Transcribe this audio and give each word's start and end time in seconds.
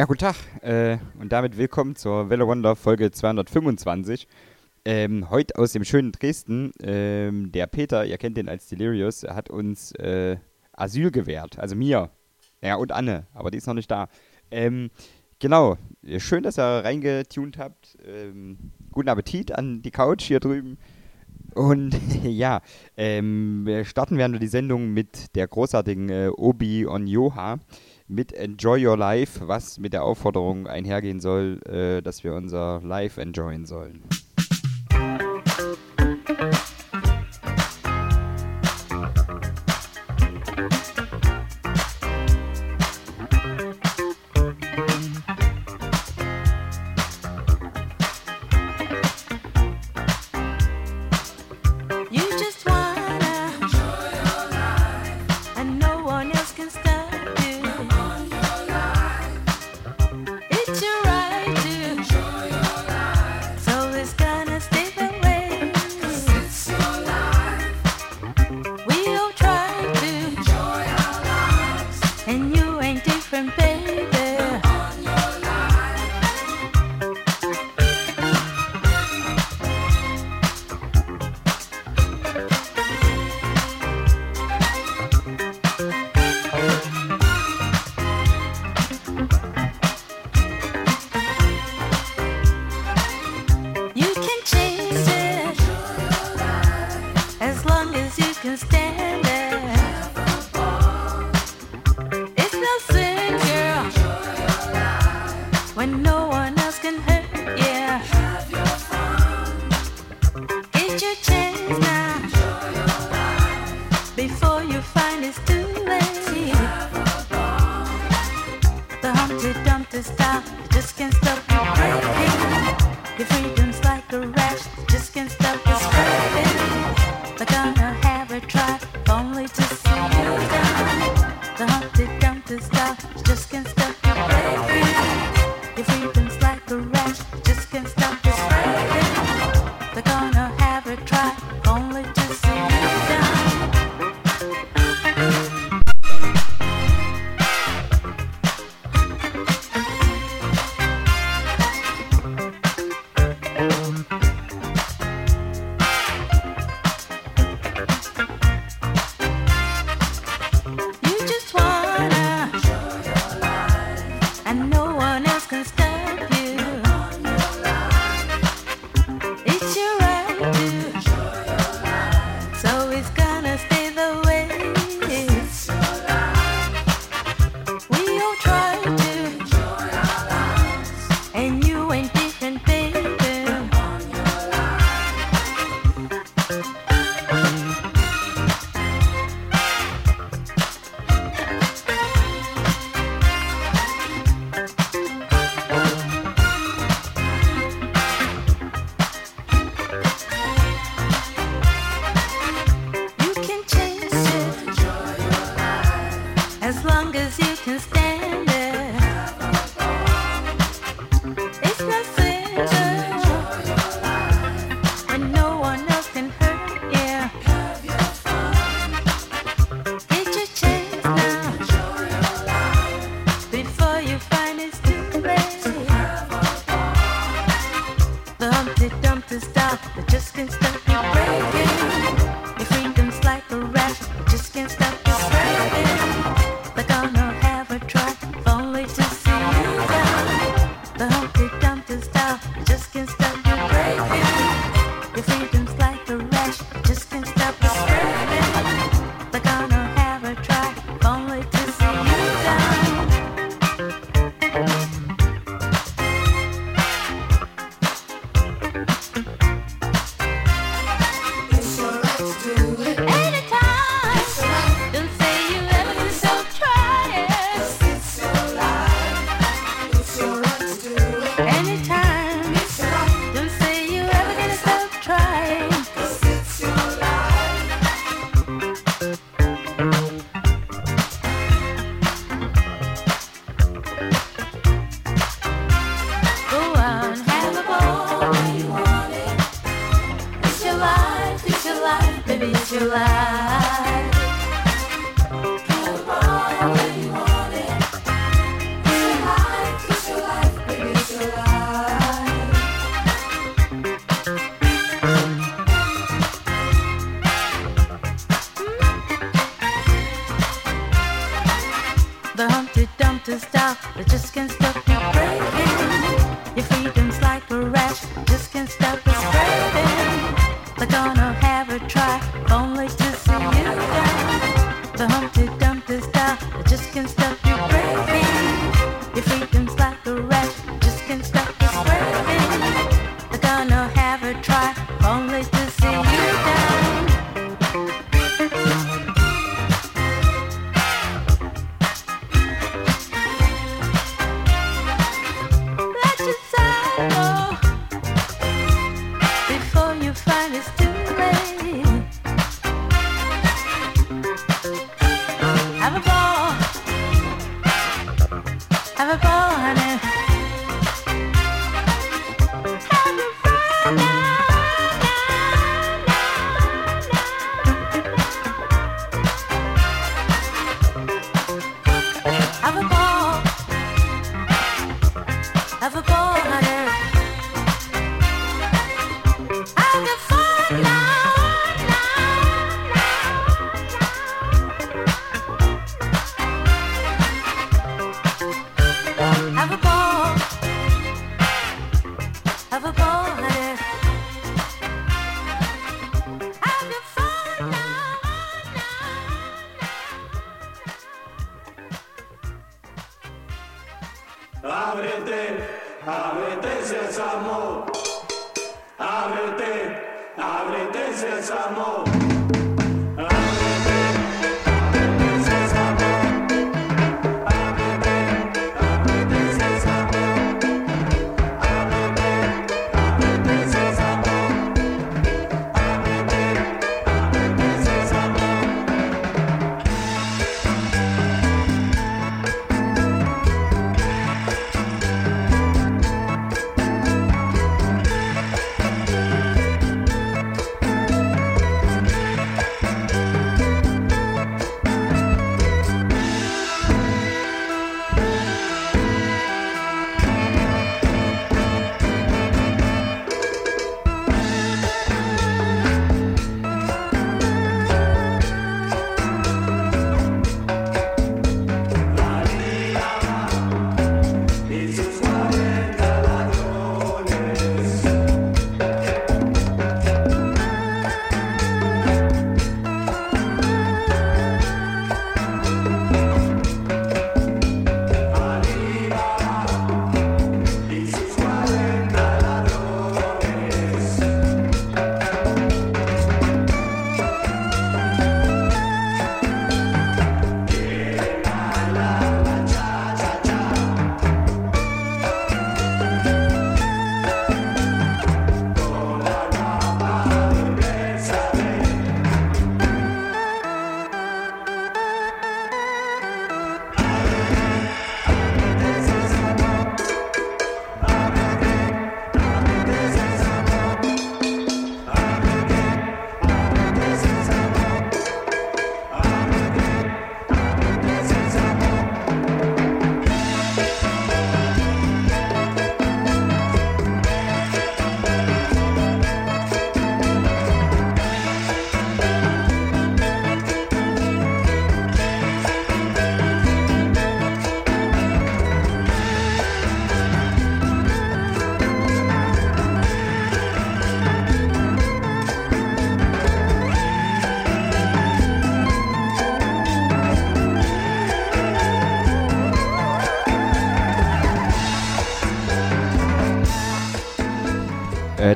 Ja, 0.00 0.06
guten 0.06 0.20
Tag 0.20 0.36
äh, 0.62 0.96
und 1.20 1.30
damit 1.30 1.58
willkommen 1.58 1.94
zur 1.94 2.30
Welle 2.30 2.46
Wonder 2.46 2.74
Folge 2.74 3.10
225. 3.10 4.26
Ähm, 4.86 5.28
heute 5.28 5.58
aus 5.58 5.72
dem 5.72 5.84
schönen 5.84 6.10
Dresden. 6.10 6.72
Ähm, 6.82 7.52
der 7.52 7.66
Peter, 7.66 8.06
ihr 8.06 8.16
kennt 8.16 8.38
den 8.38 8.48
als 8.48 8.66
Delirious, 8.68 9.24
hat 9.24 9.50
uns 9.50 9.92
äh, 9.96 10.38
Asyl 10.72 11.10
gewährt. 11.10 11.58
Also 11.58 11.76
mir. 11.76 12.08
Ja, 12.62 12.76
und 12.76 12.92
Anne, 12.92 13.26
aber 13.34 13.50
die 13.50 13.58
ist 13.58 13.66
noch 13.66 13.74
nicht 13.74 13.90
da. 13.90 14.08
Ähm, 14.50 14.88
genau. 15.38 15.76
Schön, 16.16 16.44
dass 16.44 16.58
ihr 16.58 16.82
reingetunt 16.82 17.58
habt. 17.58 17.98
Ähm, 18.02 18.72
guten 18.92 19.10
Appetit 19.10 19.52
an 19.52 19.82
die 19.82 19.90
Couch 19.90 20.22
hier 20.22 20.40
drüben. 20.40 20.78
Und 21.54 21.94
ja, 22.24 22.62
ähm, 22.96 23.68
starten 23.84 24.16
werden 24.16 24.32
wir 24.32 24.40
die 24.40 24.46
Sendung 24.46 24.94
mit 24.94 25.36
der 25.36 25.46
großartigen 25.46 26.08
äh, 26.08 26.30
Obi 26.34 26.86
on 26.86 27.06
Yoha 27.06 27.58
mit 28.10 28.32
Enjoy 28.32 28.84
Your 28.84 28.96
Life, 28.96 29.46
was 29.46 29.78
mit 29.78 29.92
der 29.92 30.02
Aufforderung 30.02 30.66
einhergehen 30.66 31.20
soll, 31.20 31.60
äh, 31.64 32.02
dass 32.02 32.24
wir 32.24 32.34
unser 32.34 32.80
Life 32.82 33.20
enjoyen 33.20 33.64
sollen. 33.66 34.02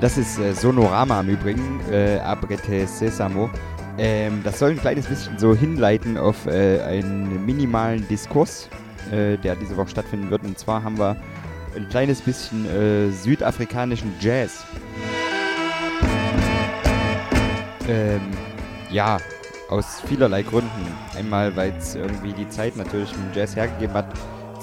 Das 0.04 0.18
ist 0.18 0.38
äh, 0.38 0.52
Sonorama 0.52 1.22
im 1.22 1.30
Übrigen, 1.30 1.80
äh, 1.90 2.18
Abrete 2.18 2.86
Sesamo. 2.86 3.48
Ähm, 3.96 4.42
das 4.44 4.58
soll 4.58 4.72
ein 4.72 4.78
kleines 4.78 5.06
bisschen 5.06 5.38
so 5.38 5.54
hinleiten 5.54 6.18
auf 6.18 6.46
äh, 6.46 6.82
einen 6.82 7.46
minimalen 7.46 8.06
Diskurs, 8.08 8.68
äh, 9.10 9.38
der 9.38 9.56
diese 9.56 9.78
Woche 9.78 9.88
stattfinden 9.88 10.28
wird. 10.30 10.42
Und 10.42 10.58
zwar 10.58 10.82
haben 10.82 10.98
wir 10.98 11.16
ein 11.74 11.88
kleines 11.88 12.20
bisschen 12.20 12.66
äh, 12.66 13.08
südafrikanischen 13.12 14.12
Jazz. 14.20 14.66
Ähm, 17.88 18.20
ja, 18.90 19.16
aus 19.70 20.02
vielerlei 20.06 20.42
Gründen. 20.42 20.86
Einmal, 21.16 21.56
weil 21.56 21.72
es 21.78 21.94
irgendwie 21.94 22.34
die 22.34 22.48
Zeit 22.50 22.76
natürlich 22.76 23.14
im 23.14 23.32
Jazz 23.34 23.56
hergegeben 23.56 23.94
hat. 23.94 24.12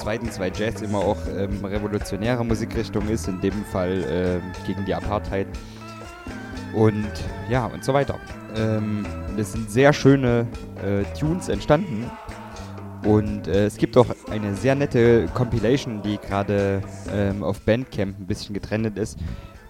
Zweitens, 0.01 0.39
weil 0.39 0.51
Jazz 0.55 0.81
immer 0.81 0.97
auch 0.97 1.17
ähm, 1.37 1.63
revolutionäre 1.63 2.43
Musikrichtung 2.43 3.07
ist, 3.07 3.27
in 3.27 3.39
dem 3.39 3.63
Fall 3.65 4.03
ähm, 4.09 4.41
gegen 4.65 4.83
die 4.83 4.95
Apartheid. 4.95 5.45
Und 6.73 7.11
ja, 7.49 7.67
und 7.67 7.83
so 7.83 7.93
weiter. 7.93 8.17
Ähm, 8.55 9.05
es 9.37 9.51
sind 9.51 9.69
sehr 9.69 9.93
schöne 9.93 10.47
äh, 10.83 11.03
Tunes 11.19 11.49
entstanden. 11.49 12.09
Und 13.03 13.47
äh, 13.47 13.67
es 13.67 13.77
gibt 13.77 13.95
auch 13.95 14.07
eine 14.31 14.55
sehr 14.55 14.73
nette 14.73 15.27
Compilation, 15.35 16.01
die 16.01 16.17
gerade 16.17 16.81
ähm, 17.11 17.43
auf 17.43 17.61
Bandcamp 17.61 18.19
ein 18.19 18.25
bisschen 18.25 18.55
getrennt 18.55 18.97
ist. 18.97 19.19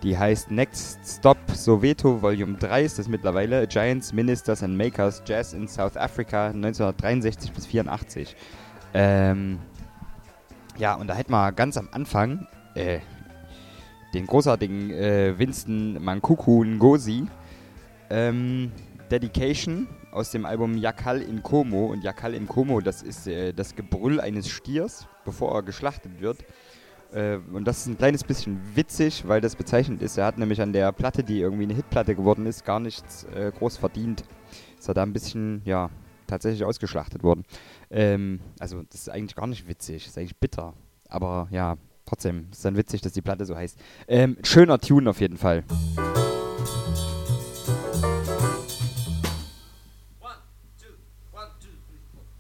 Die 0.01 0.17
heißt 0.17 0.49
Next 0.49 0.99
Stop 1.05 1.37
Soweto 1.53 2.21
Volume 2.21 2.57
3 2.57 2.83
ist 2.83 2.99
das 2.99 3.09
mittlerweile. 3.09 3.67
Giants, 3.67 4.13
Ministers 4.13 4.63
and 4.63 4.77
Makers 4.77 5.21
Jazz 5.25 5.53
in 5.53 5.67
South 5.67 5.97
Africa 5.97 6.47
1963 6.47 7.51
bis 7.51 7.65
84. 7.67 8.35
Ähm, 8.93 9.59
Ja, 10.81 10.95
und 10.95 11.05
da 11.05 11.13
hätten 11.13 11.31
wir 11.31 11.51
ganz 11.51 11.77
am 11.77 11.89
Anfang 11.91 12.47
äh, 12.73 13.01
den 14.15 14.25
großartigen 14.25 14.89
äh, 14.89 15.37
Winston 15.37 16.03
Mankuku 16.03 16.63
Ngozi 16.65 17.27
ähm, 18.09 18.71
Dedication 19.11 19.87
aus 20.11 20.31
dem 20.31 20.43
Album 20.43 20.75
Yakal 20.75 21.21
in 21.21 21.43
Como. 21.43 21.85
Und 21.85 22.03
Yakal 22.03 22.33
in 22.33 22.47
Como, 22.47 22.81
das 22.81 23.03
ist 23.03 23.27
äh, 23.27 23.53
das 23.53 23.75
Gebrüll 23.75 24.19
eines 24.19 24.49
Stiers, 24.49 25.07
bevor 25.23 25.53
er 25.53 25.61
geschlachtet 25.61 26.19
wird. 26.19 26.39
Äh, 27.13 27.37
und 27.53 27.65
das 27.65 27.81
ist 27.81 27.85
ein 27.85 27.99
kleines 27.99 28.23
bisschen 28.23 28.59
witzig, 28.73 29.27
weil 29.27 29.39
das 29.39 29.55
bezeichnend 29.55 30.01
ist. 30.01 30.17
Er 30.17 30.25
hat 30.25 30.39
nämlich 30.39 30.63
an 30.63 30.73
der 30.73 30.91
Platte, 30.93 31.23
die 31.23 31.41
irgendwie 31.41 31.65
eine 31.65 31.75
Hitplatte 31.75 32.15
geworden 32.15 32.47
ist, 32.47 32.65
gar 32.65 32.79
nichts 32.79 33.25
äh, 33.35 33.51
groß 33.55 33.77
verdient. 33.77 34.23
Ist 34.79 34.87
er 34.87 34.95
da 34.95 35.03
ein 35.03 35.13
bisschen, 35.13 35.61
ja, 35.63 35.91
tatsächlich 36.25 36.63
ausgeschlachtet 36.63 37.21
worden. 37.21 37.43
Ähm, 37.91 38.39
also, 38.59 38.81
das 38.83 39.01
ist 39.01 39.09
eigentlich 39.09 39.35
gar 39.35 39.47
nicht 39.47 39.67
witzig, 39.67 40.07
ist 40.07 40.17
eigentlich 40.17 40.37
bitter. 40.37 40.73
Aber 41.09 41.47
ja, 41.51 41.77
trotzdem 42.05 42.47
ist 42.51 42.63
dann 42.63 42.77
witzig, 42.77 43.01
dass 43.01 43.13
die 43.13 43.21
Platte 43.21 43.45
so 43.45 43.55
heißt. 43.55 43.77
Ähm, 44.07 44.37
schöner 44.43 44.79
Tune 44.79 45.09
auf 45.09 45.19
jeden 45.19 45.37
Fall. 45.37 45.63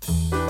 Thank 0.03 0.40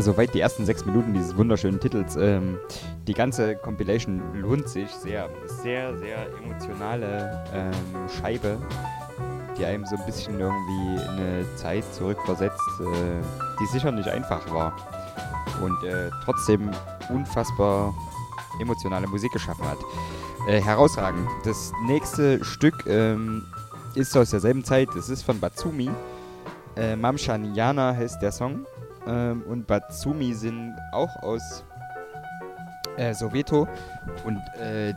Soweit 0.00 0.32
die 0.32 0.40
ersten 0.40 0.64
sechs 0.64 0.86
Minuten 0.86 1.12
dieses 1.12 1.36
wunderschönen 1.36 1.78
Titels. 1.78 2.16
Ähm, 2.16 2.58
die 3.06 3.12
ganze 3.12 3.56
Compilation 3.56 4.22
lohnt 4.34 4.68
sich 4.68 4.88
sehr. 4.90 5.28
Sehr, 5.62 5.96
sehr 5.98 6.26
emotionale 6.42 7.44
ähm, 7.52 8.08
Scheibe, 8.08 8.56
die 9.58 9.64
einem 9.64 9.84
so 9.84 9.96
ein 9.96 10.06
bisschen 10.06 10.40
irgendwie 10.40 11.02
in 11.02 11.08
eine 11.10 11.56
Zeit 11.56 11.84
zurückversetzt, 11.92 12.60
äh, 12.80 13.20
die 13.60 13.66
sicher 13.66 13.92
nicht 13.92 14.08
einfach 14.08 14.50
war. 14.50 14.74
Und 15.62 15.84
äh, 15.86 16.08
trotzdem 16.24 16.70
unfassbar 17.10 17.94
emotionale 18.58 19.06
Musik 19.06 19.32
geschaffen 19.32 19.66
hat. 19.66 19.78
Äh, 20.48 20.62
herausragend. 20.62 21.28
Das 21.44 21.72
nächste 21.86 22.42
Stück 22.42 22.86
ähm, 22.86 23.44
ist 23.94 24.16
aus 24.16 24.30
derselben 24.30 24.64
Zeit. 24.64 24.88
Es 24.94 25.10
ist 25.10 25.22
von 25.22 25.38
Batsumi. 25.38 25.90
Äh, 26.76 26.96
Mamshaniana 26.96 27.94
heißt 27.94 28.22
der 28.22 28.32
Song. 28.32 28.64
Ähm, 29.10 29.42
und 29.42 29.66
Batsumi 29.66 30.32
sind 30.34 30.76
auch 30.92 31.16
aus 31.22 31.64
äh, 32.96 33.12
Soweto. 33.12 33.66
Und 34.24 34.40
äh, 34.60 34.94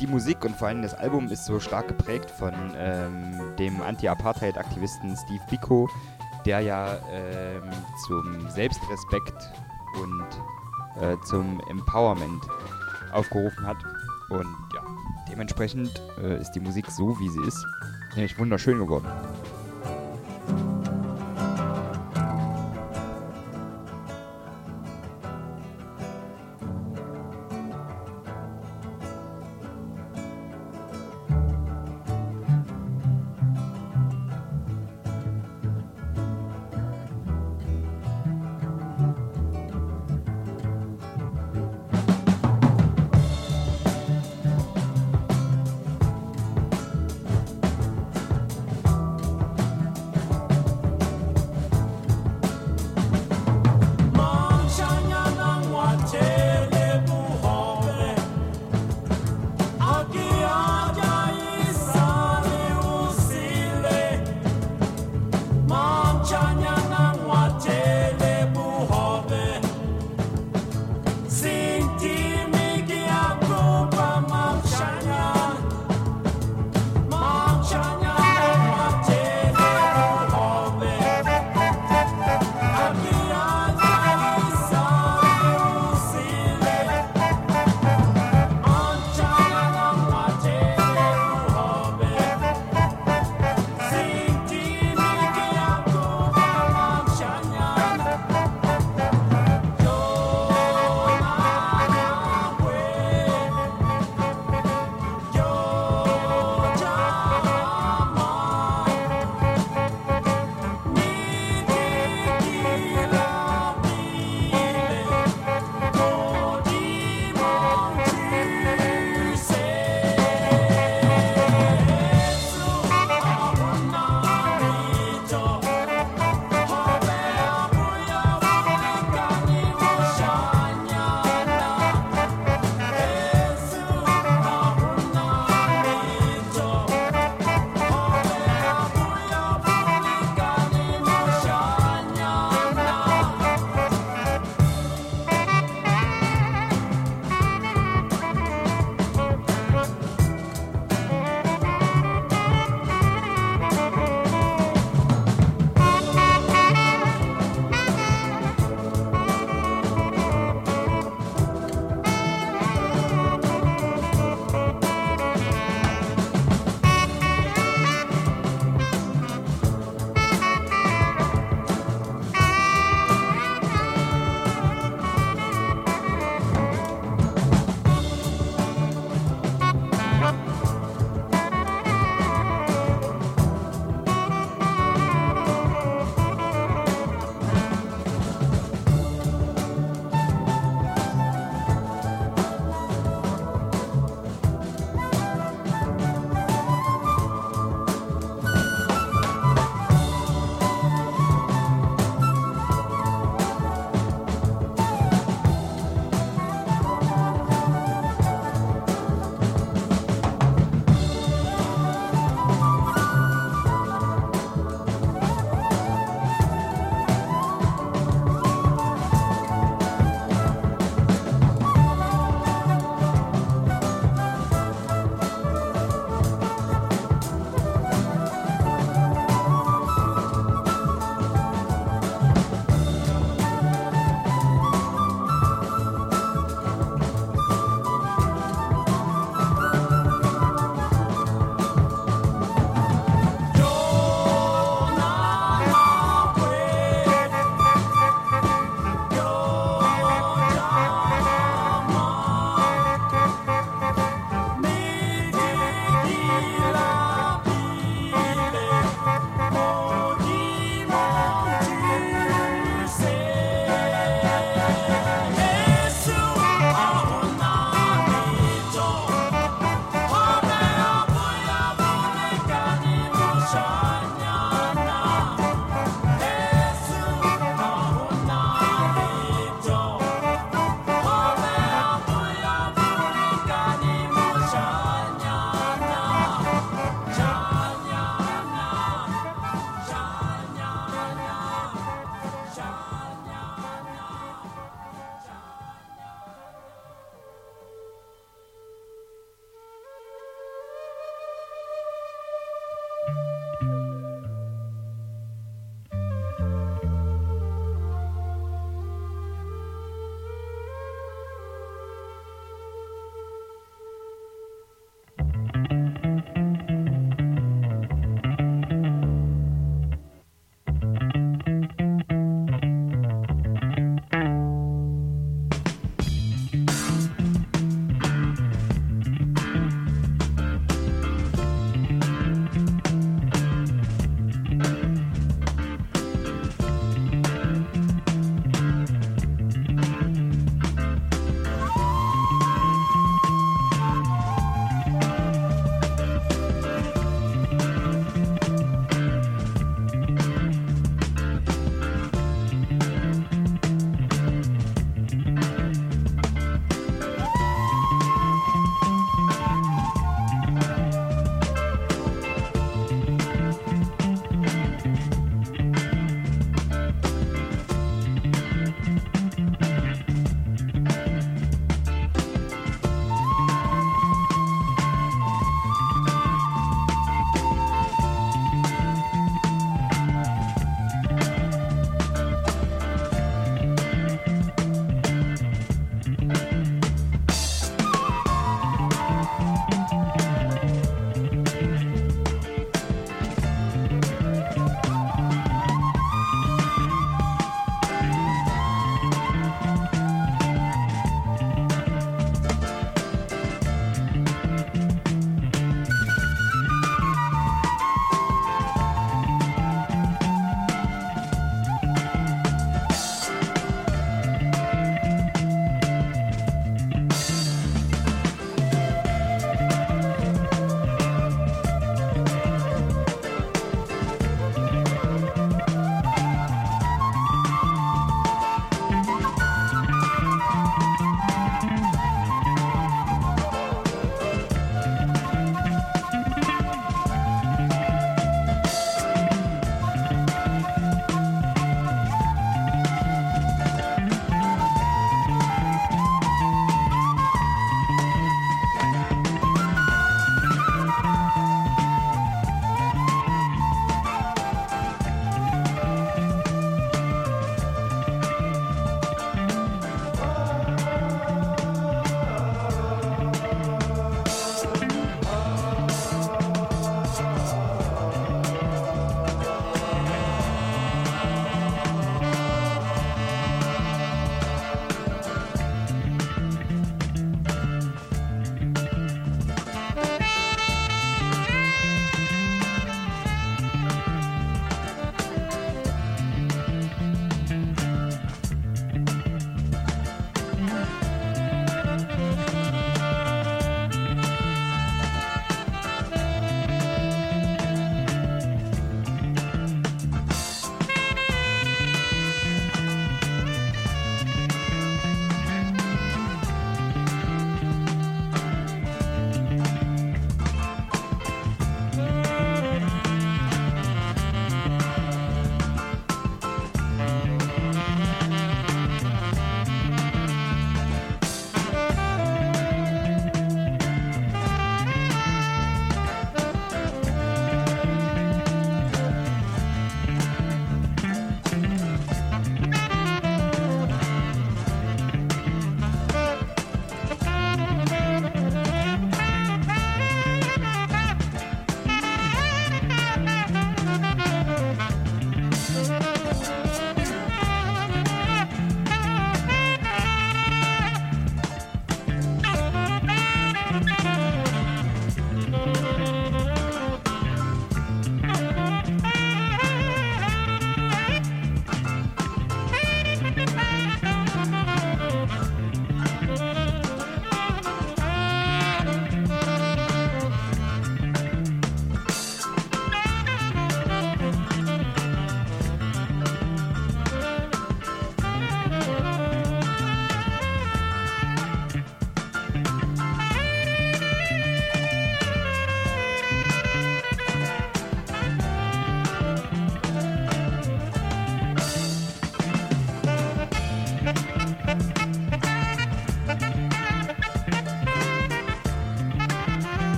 die 0.00 0.06
Musik 0.06 0.44
und 0.44 0.56
vor 0.56 0.68
allem 0.68 0.82
das 0.82 0.94
Album 0.94 1.28
ist 1.28 1.44
so 1.44 1.58
stark 1.60 1.88
geprägt 1.88 2.30
von 2.30 2.52
ähm, 2.76 3.40
dem 3.58 3.82
Anti-Apartheid-Aktivisten 3.82 5.16
Steve 5.16 5.42
Biko, 5.50 5.88
der 6.44 6.60
ja 6.60 6.98
ähm, 7.10 7.62
zum 8.06 8.48
Selbstrespekt 8.50 9.50
und 10.00 11.02
äh, 11.02 11.16
zum 11.24 11.60
Empowerment 11.68 12.44
aufgerufen 13.12 13.66
hat. 13.66 13.76
Und 14.30 14.56
ja, 14.74 14.82
dementsprechend 15.30 16.00
äh, 16.22 16.40
ist 16.40 16.52
die 16.52 16.60
Musik 16.60 16.86
so, 16.90 17.18
wie 17.20 17.28
sie 17.28 17.42
ist, 17.46 17.64
nämlich 18.14 18.38
wunderschön 18.38 18.78
geworden. 18.78 19.06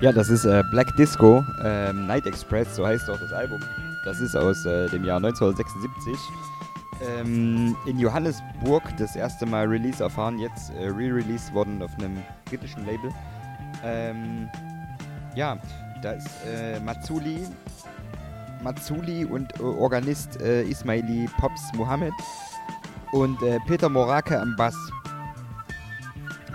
Ja, 0.00 0.12
das 0.12 0.28
ist 0.28 0.44
äh, 0.44 0.62
Black 0.70 0.94
Disco, 0.94 1.44
ähm, 1.64 2.06
Night 2.06 2.24
Express, 2.24 2.76
so 2.76 2.86
heißt 2.86 3.10
auch 3.10 3.18
das 3.18 3.32
Album. 3.32 3.60
Das 4.04 4.20
ist 4.20 4.36
aus 4.36 4.64
äh, 4.64 4.88
dem 4.90 5.04
Jahr 5.04 5.16
1976. 5.16 6.16
Ähm, 7.18 7.76
in 7.84 7.98
Johannesburg 7.98 8.84
das 8.96 9.16
erste 9.16 9.44
Mal 9.44 9.66
Release 9.66 10.00
erfahren, 10.00 10.38
jetzt 10.38 10.70
äh, 10.70 10.86
re-released 10.86 11.52
worden 11.52 11.82
auf 11.82 11.90
einem 11.98 12.22
britischen 12.44 12.86
Label. 12.86 13.10
Ähm, 13.82 14.48
ja, 15.34 15.58
da 16.00 16.12
ist 16.12 16.28
äh, 16.46 16.78
Matsuli, 16.78 17.40
Matsuli 18.62 19.24
und 19.24 19.58
äh, 19.58 19.62
Organist 19.64 20.40
äh, 20.40 20.62
Ismaili 20.62 21.28
Pops 21.40 21.72
Mohammed 21.74 22.14
und 23.10 23.42
äh, 23.42 23.58
Peter 23.66 23.88
Morake 23.88 24.40
am 24.40 24.54
Bass. 24.54 24.76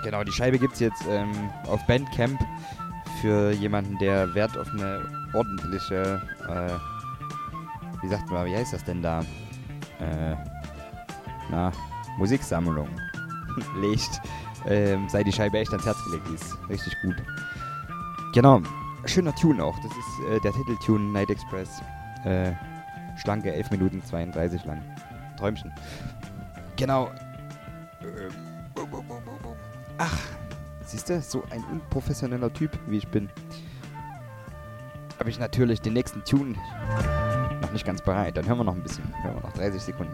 Genau, 0.01 0.23
die 0.23 0.31
Scheibe 0.31 0.57
gibt 0.59 0.75
es 0.75 0.79
jetzt 0.79 1.03
ähm, 1.09 1.31
auf 1.67 1.85
Bandcamp 1.87 2.39
für 3.23 3.51
jemanden, 3.51 3.97
der 3.99 4.35
Wert 4.35 4.57
auf 4.57 4.67
eine 4.73 5.01
ordentliche, 5.33 6.21
äh, 6.49 8.03
wie 8.03 8.09
sagt 8.09 8.29
man, 8.29 8.45
wie 8.45 8.53
heißt 8.53 8.73
das 8.73 8.83
denn 8.83 9.01
da? 9.01 9.21
Äh, 10.01 10.35
na, 11.49 11.71
Musiksammlung 12.17 12.89
legt, 13.79 14.19
ähm, 14.67 15.07
sei 15.07 15.23
die 15.23 15.31
Scheibe 15.31 15.57
echt 15.57 15.71
ans 15.71 15.85
Herz 15.85 16.03
gelegt, 16.03 16.27
die 16.29 16.33
ist 16.33 16.57
richtig 16.67 16.93
gut. 17.01 17.15
Genau, 18.33 18.59
schöner 19.05 19.33
Tune 19.35 19.63
auch, 19.63 19.77
das 19.77 19.91
ist 19.93 20.29
äh, 20.29 20.41
der 20.41 20.51
Titeltune 20.51 21.13
Night 21.13 21.29
Express. 21.29 21.81
Äh, 22.25 22.51
schlanke 23.15 23.53
11 23.53 23.71
Minuten 23.71 24.03
32 24.03 24.65
lang. 24.65 24.81
Träumchen. 25.37 25.71
Genau. 26.75 27.09
Ähm, 28.01 28.33
Ach, 29.97 30.19
siehst 30.93 31.09
du, 31.09 31.21
so 31.21 31.43
ein 31.49 31.63
unprofessioneller 31.71 32.53
Typ, 32.53 32.77
wie 32.87 32.97
ich 32.97 33.07
bin, 33.07 33.29
habe 35.19 35.29
ich 35.29 35.39
natürlich 35.39 35.81
den 35.81 35.93
nächsten 35.93 36.23
Tune 36.23 36.55
noch 37.61 37.71
nicht 37.71 37.85
ganz 37.85 38.01
bereit. 38.01 38.37
Dann 38.37 38.47
hören 38.47 38.59
wir 38.59 38.63
noch 38.63 38.75
ein 38.75 38.83
bisschen. 38.83 39.03
Hören 39.23 39.35
wir 39.35 39.41
noch 39.41 39.53
30 39.53 39.81
Sekunden. 39.81 40.13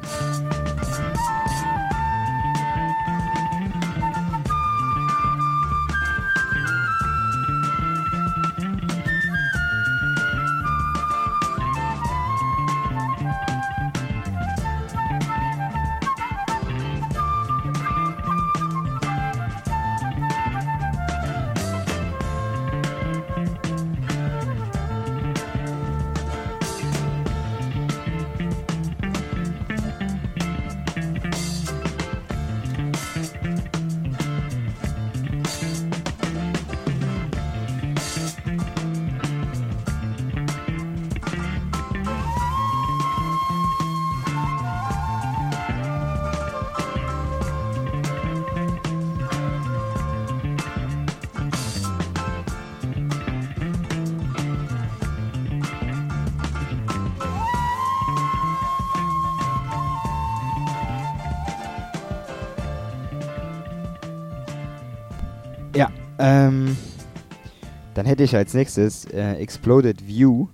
hätte 68.20 68.26
ich 68.26 68.36
als 68.36 68.54
nächstes 68.54 69.06
äh, 69.06 69.36
Exploded 69.36 70.06
View. 70.06 70.50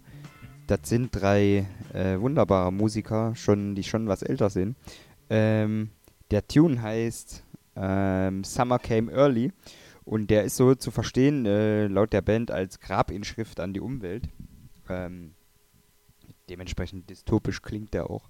Das 0.67 0.81
sind 0.83 1.09
drei 1.11 1.65
äh, 1.95 2.19
wunderbare 2.19 2.71
Musiker, 2.71 3.33
schon, 3.35 3.73
die 3.73 3.83
schon 3.83 4.07
was 4.07 4.21
älter 4.21 4.51
sind. 4.51 4.75
Ähm, 5.31 5.89
der 6.29 6.47
Tune 6.47 6.79
heißt 6.79 7.43
ähm, 7.75 8.43
Summer 8.43 8.77
Came 8.77 9.09
Early 9.09 9.51
und 10.03 10.29
der 10.29 10.43
ist 10.43 10.57
so 10.57 10.75
zu 10.75 10.91
verstehen, 10.91 11.47
äh, 11.47 11.87
laut 11.87 12.13
der 12.13 12.21
Band, 12.21 12.51
als 12.51 12.79
Grabinschrift 12.79 13.59
an 13.59 13.73
die 13.73 13.81
Umwelt. 13.81 14.29
Ähm, 14.87 15.33
dementsprechend 16.47 17.09
dystopisch 17.09 17.63
klingt 17.63 17.95
der 17.95 18.11
auch. 18.11 18.29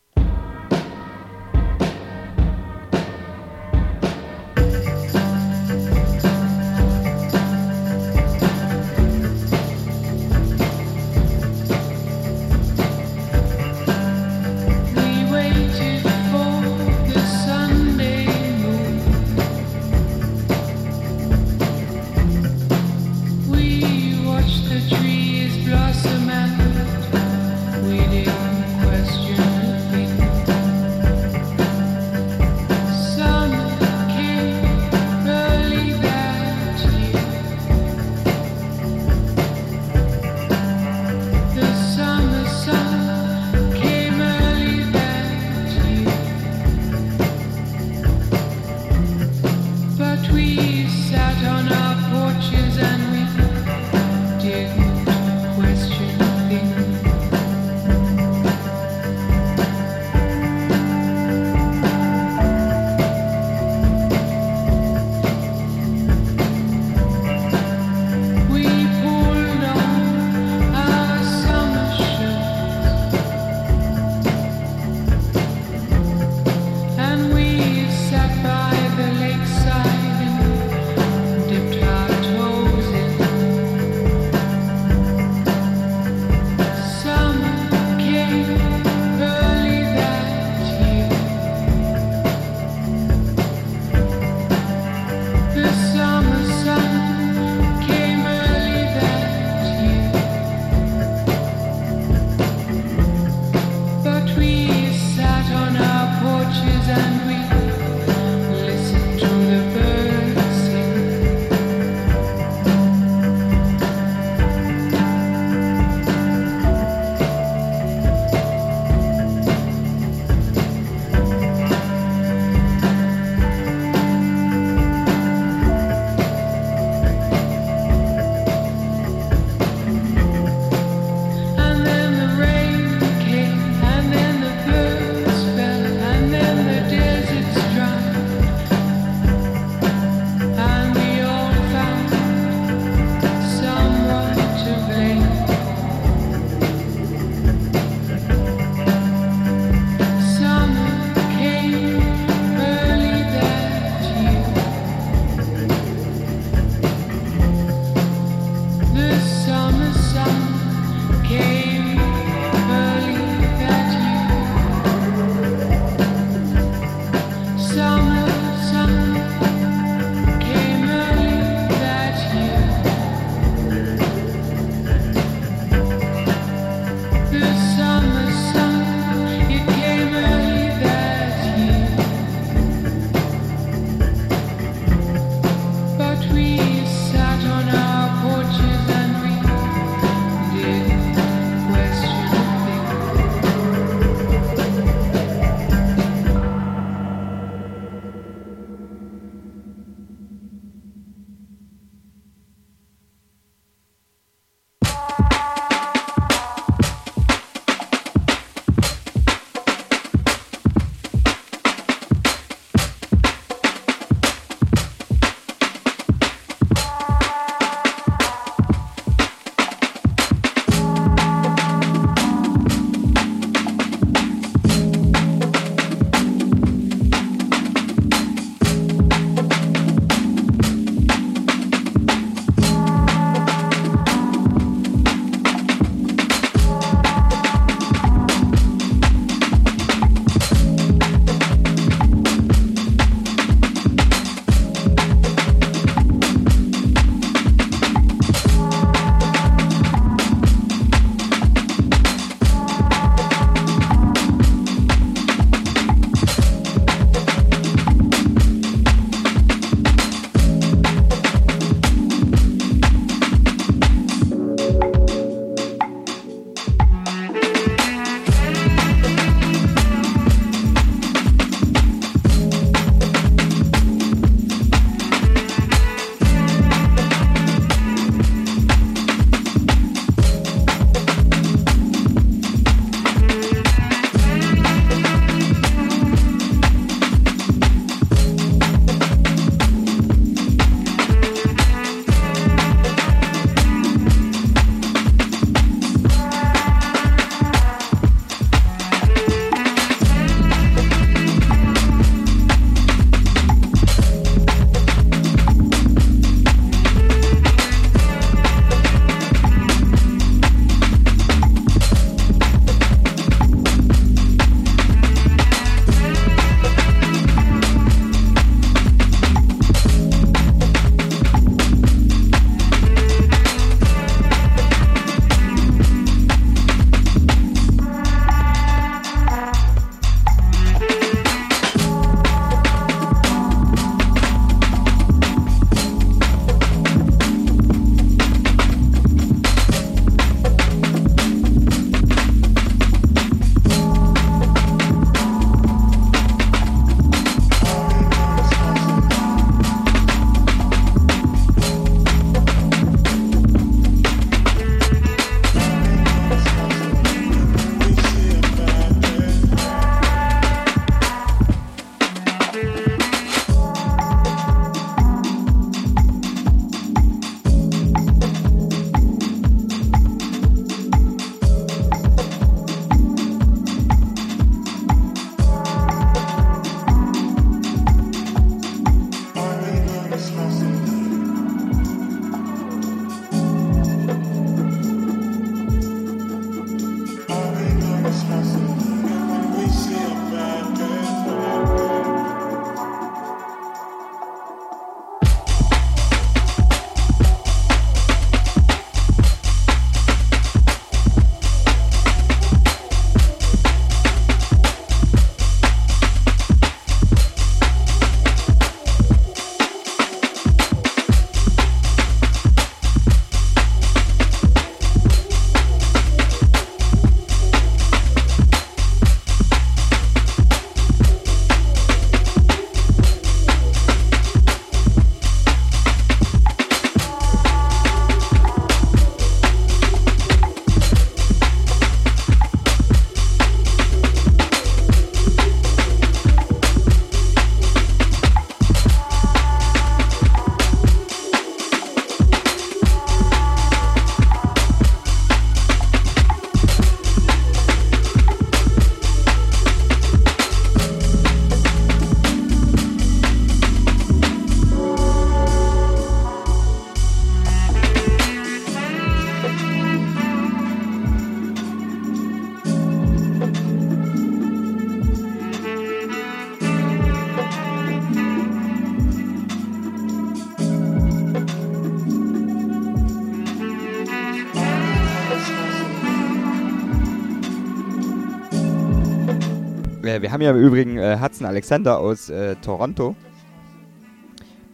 Äh, 480.15 480.21
wir 480.21 480.31
haben 480.31 480.41
ja 480.41 480.51
im 480.51 480.57
Übrigen 480.57 480.97
äh, 480.97 481.17
Hudson 481.19 481.45
Alexander 481.45 481.99
aus 481.99 482.29
äh, 482.29 482.55
Toronto. 482.57 483.15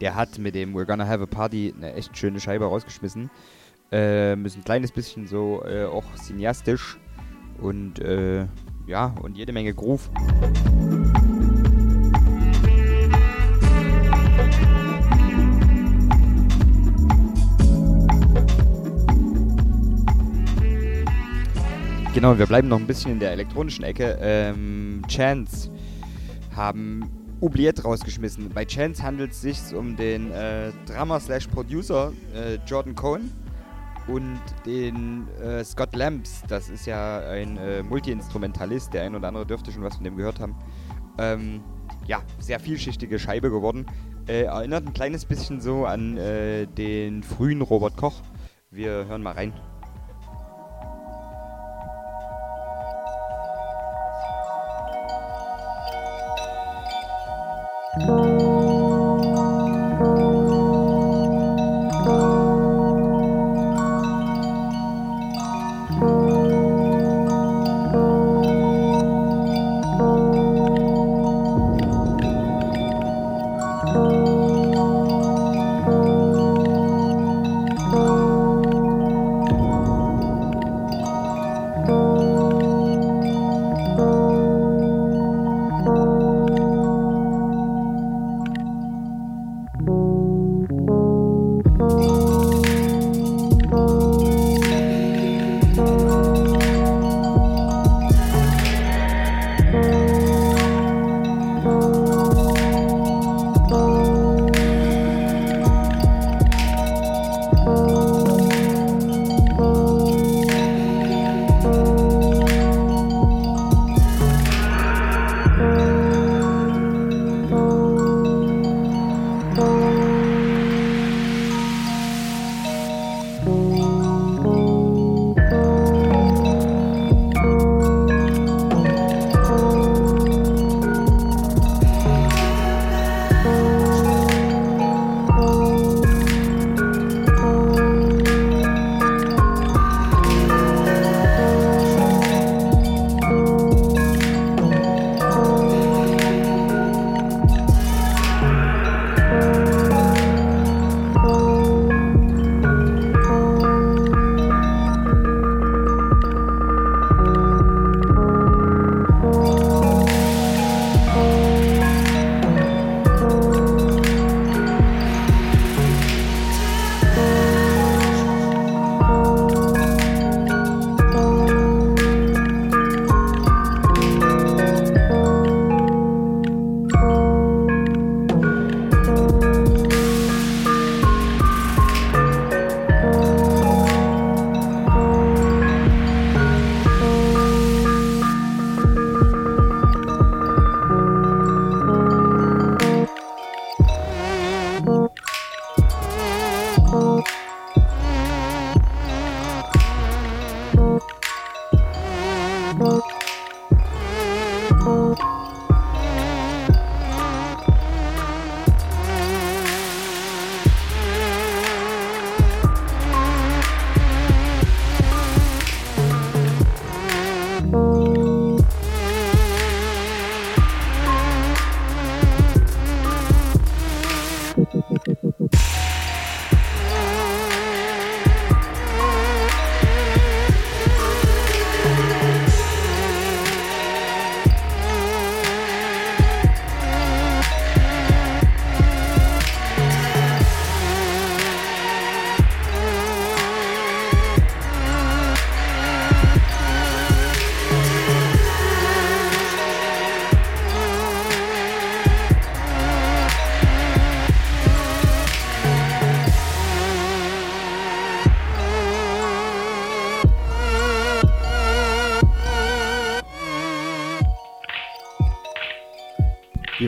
Der 0.00 0.14
hat 0.14 0.38
mit 0.38 0.54
dem 0.54 0.74
We're 0.74 0.84
Gonna 0.84 1.06
Have 1.06 1.22
a 1.22 1.26
Party 1.26 1.74
eine 1.76 1.94
echt 1.94 2.16
schöne 2.16 2.38
Scheibe 2.38 2.64
rausgeschmissen. 2.66 3.28
Äh, 3.90 4.34
ist 4.42 4.56
ein 4.56 4.64
kleines 4.64 4.92
bisschen 4.92 5.26
so 5.26 5.62
äh, 5.64 5.84
auch 5.84 6.04
cineastisch 6.14 6.96
und 7.60 7.98
äh, 7.98 8.46
ja, 8.86 9.14
und 9.20 9.36
jede 9.36 9.52
Menge 9.52 9.74
Groove. 9.74 10.10
Genau, 22.14 22.38
wir 22.38 22.46
bleiben 22.46 22.68
noch 22.68 22.78
ein 22.78 22.86
bisschen 22.86 23.12
in 23.12 23.18
der 23.18 23.32
elektronischen 23.32 23.84
Ecke. 23.84 24.18
Ähm, 24.20 24.91
Chance 25.02 25.70
haben 26.54 27.10
Oubliette 27.40 27.82
rausgeschmissen. 27.82 28.50
Bei 28.50 28.64
Chance 28.64 29.02
handelt 29.02 29.32
es 29.32 29.40
sich 29.40 29.74
um 29.74 29.96
den 29.96 30.30
äh, 30.30 30.70
Drummer 30.86 31.18
slash 31.18 31.48
Producer 31.48 32.12
äh, 32.34 32.54
Jordan 32.66 32.94
Cohen 32.94 33.32
und 34.06 34.40
den 34.64 35.26
äh, 35.38 35.64
Scott 35.64 35.94
Lamps. 35.94 36.42
Das 36.48 36.68
ist 36.68 36.86
ja 36.86 37.20
ein 37.20 37.56
äh, 37.56 37.82
Multi-Instrumentalist. 37.82 38.94
Der 38.94 39.02
ein 39.02 39.14
oder 39.14 39.28
andere 39.28 39.46
dürfte 39.46 39.72
schon 39.72 39.82
was 39.82 39.96
von 39.96 40.04
dem 40.04 40.16
gehört 40.16 40.40
haben. 40.40 40.56
Ähm, 41.18 41.62
ja, 42.06 42.22
sehr 42.38 42.60
vielschichtige 42.60 43.18
Scheibe 43.18 43.50
geworden. 43.50 43.86
Äh, 44.28 44.42
erinnert 44.42 44.86
ein 44.86 44.92
kleines 44.92 45.24
bisschen 45.24 45.60
so 45.60 45.84
an 45.84 46.16
äh, 46.16 46.66
den 46.66 47.22
frühen 47.22 47.60
Robert 47.60 47.96
Koch. 47.96 48.22
Wir 48.70 49.06
hören 49.06 49.22
mal 49.22 49.32
rein. 49.32 49.52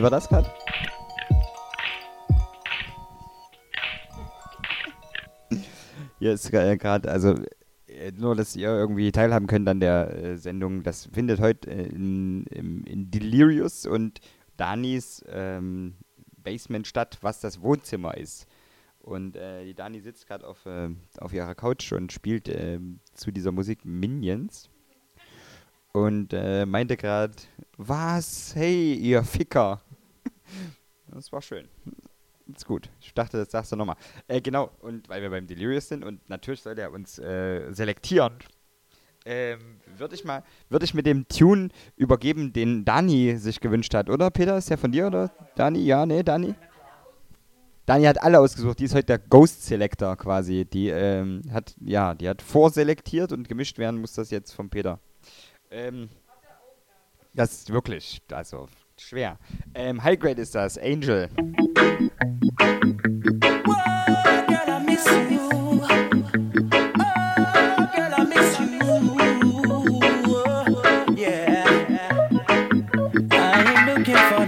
War 0.05 0.11
das 0.11 0.29
gerade? 0.29 0.47
Hier 6.19 6.33
ist 6.33 6.51
gerade, 6.51 7.09
also 7.09 7.33
äh, 7.87 8.11
nur, 8.11 8.35
dass 8.35 8.55
ihr 8.55 8.69
irgendwie 8.69 9.11
teilhaben 9.11 9.47
könnt 9.47 9.67
an 9.67 9.79
der 9.79 10.15
äh, 10.15 10.37
Sendung. 10.37 10.83
Das 10.83 11.07
findet 11.11 11.39
heute 11.39 11.71
äh, 11.71 11.87
in, 11.87 12.45
im, 12.51 12.83
in 12.83 13.09
Delirious 13.09 13.87
und 13.87 14.19
Danis 14.57 15.25
ähm, 15.27 15.95
Basement 16.37 16.85
statt, 16.85 17.17
was 17.21 17.39
das 17.39 17.61
Wohnzimmer 17.61 18.15
ist. 18.15 18.45
Und 18.99 19.35
äh, 19.35 19.65
die 19.65 19.73
Dani 19.73 20.01
sitzt 20.01 20.27
gerade 20.27 20.45
auf, 20.45 20.67
äh, 20.67 20.89
auf 21.17 21.33
ihrer 21.33 21.55
Couch 21.55 21.91
und 21.93 22.11
spielt 22.11 22.47
ähm, 22.47 22.99
zu 23.15 23.31
dieser 23.31 23.51
Musik 23.51 23.83
Minions. 23.85 24.69
und 25.93 26.31
äh, 26.33 26.67
meinte 26.67 26.95
gerade, 26.95 27.33
was? 27.77 28.53
Hey, 28.55 28.93
ihr 28.93 29.23
Ficker. 29.23 29.81
Das 31.07 31.31
war 31.31 31.41
schön. 31.41 31.67
Ist 32.53 32.65
gut. 32.65 32.89
Ich 33.01 33.13
dachte, 33.13 33.37
das 33.37 33.51
sagst 33.51 33.71
du 33.71 33.75
nochmal. 33.75 33.97
Äh, 34.27 34.41
genau, 34.41 34.71
und 34.81 35.09
weil 35.09 35.21
wir 35.21 35.29
beim 35.29 35.47
Delirious 35.47 35.87
sind 35.87 36.03
und 36.03 36.27
natürlich 36.29 36.61
soll 36.61 36.77
er 36.77 36.91
uns 36.91 37.17
äh, 37.17 37.71
selektieren, 37.71 38.37
ähm, 39.25 39.81
würde 39.97 40.13
ich 40.13 40.23
mal, 40.23 40.43
würde 40.69 40.85
ich 40.85 40.93
mit 40.93 41.07
dem 41.07 41.27
Tune 41.27 41.69
übergeben, 41.95 42.53
den 42.53 42.85
Dani 42.85 43.37
sich 43.37 43.59
gewünscht 43.59 43.93
hat, 43.95 44.09
oder 44.09 44.29
Peter? 44.29 44.57
Ist 44.57 44.69
der 44.69 44.77
von 44.77 44.91
dir, 44.91 45.07
oder? 45.07 45.31
Dani? 45.55 45.79
Ja, 45.79 46.05
nee, 46.05 46.21
Dani? 46.21 46.53
Dani 47.87 48.05
hat 48.05 48.21
alle 48.21 48.39
ausgesucht. 48.39 48.79
Die 48.79 48.85
ist 48.85 48.93
heute 48.93 49.05
der 49.05 49.19
Ghost 49.19 49.65
Selector 49.65 50.15
quasi. 50.15 50.65
Die 50.65 50.89
ähm, 50.89 51.41
hat, 51.51 51.75
ja, 51.81 52.13
die 52.13 52.29
hat 52.29 52.41
vorselektiert 52.41 53.31
und 53.31 53.47
gemischt 53.47 53.79
werden 53.79 53.99
muss 53.99 54.13
das 54.13 54.29
jetzt 54.29 54.51
von 54.51 54.69
Peter. 54.69 54.99
Ähm, 55.71 56.09
das 57.33 57.53
ist 57.53 57.73
wirklich, 57.73 58.21
also 58.31 58.67
schwer. 58.99 59.37
Ähm, 59.73 60.03
High 60.03 60.19
Grade 60.19 60.41
ist 60.41 60.55
das, 60.55 60.77
Angel. 60.77 61.29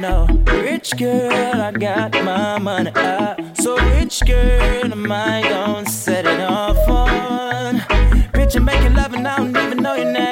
Oh, 0.09 0.27
rich 0.61 0.91
girl. 0.97 1.61
I 1.61 1.71
got 1.71 2.13
my 2.23 2.59
money 2.59 2.91
up. 2.95 3.39
So 3.57 3.77
rich 3.77 4.21
girl, 4.25 4.91
am 4.91 5.11
I 5.11 5.41
gonna 5.41 5.89
set 5.89 6.25
it 6.25 6.39
off 6.39 6.77
on? 6.87 7.81
Picture 8.31 8.61
making 8.61 8.93
love 8.93 9.13
and 9.13 9.27
I 9.27 9.37
don't 9.37 9.57
even 9.57 9.83
know 9.83 9.95
your 9.95 10.11
name. 10.11 10.26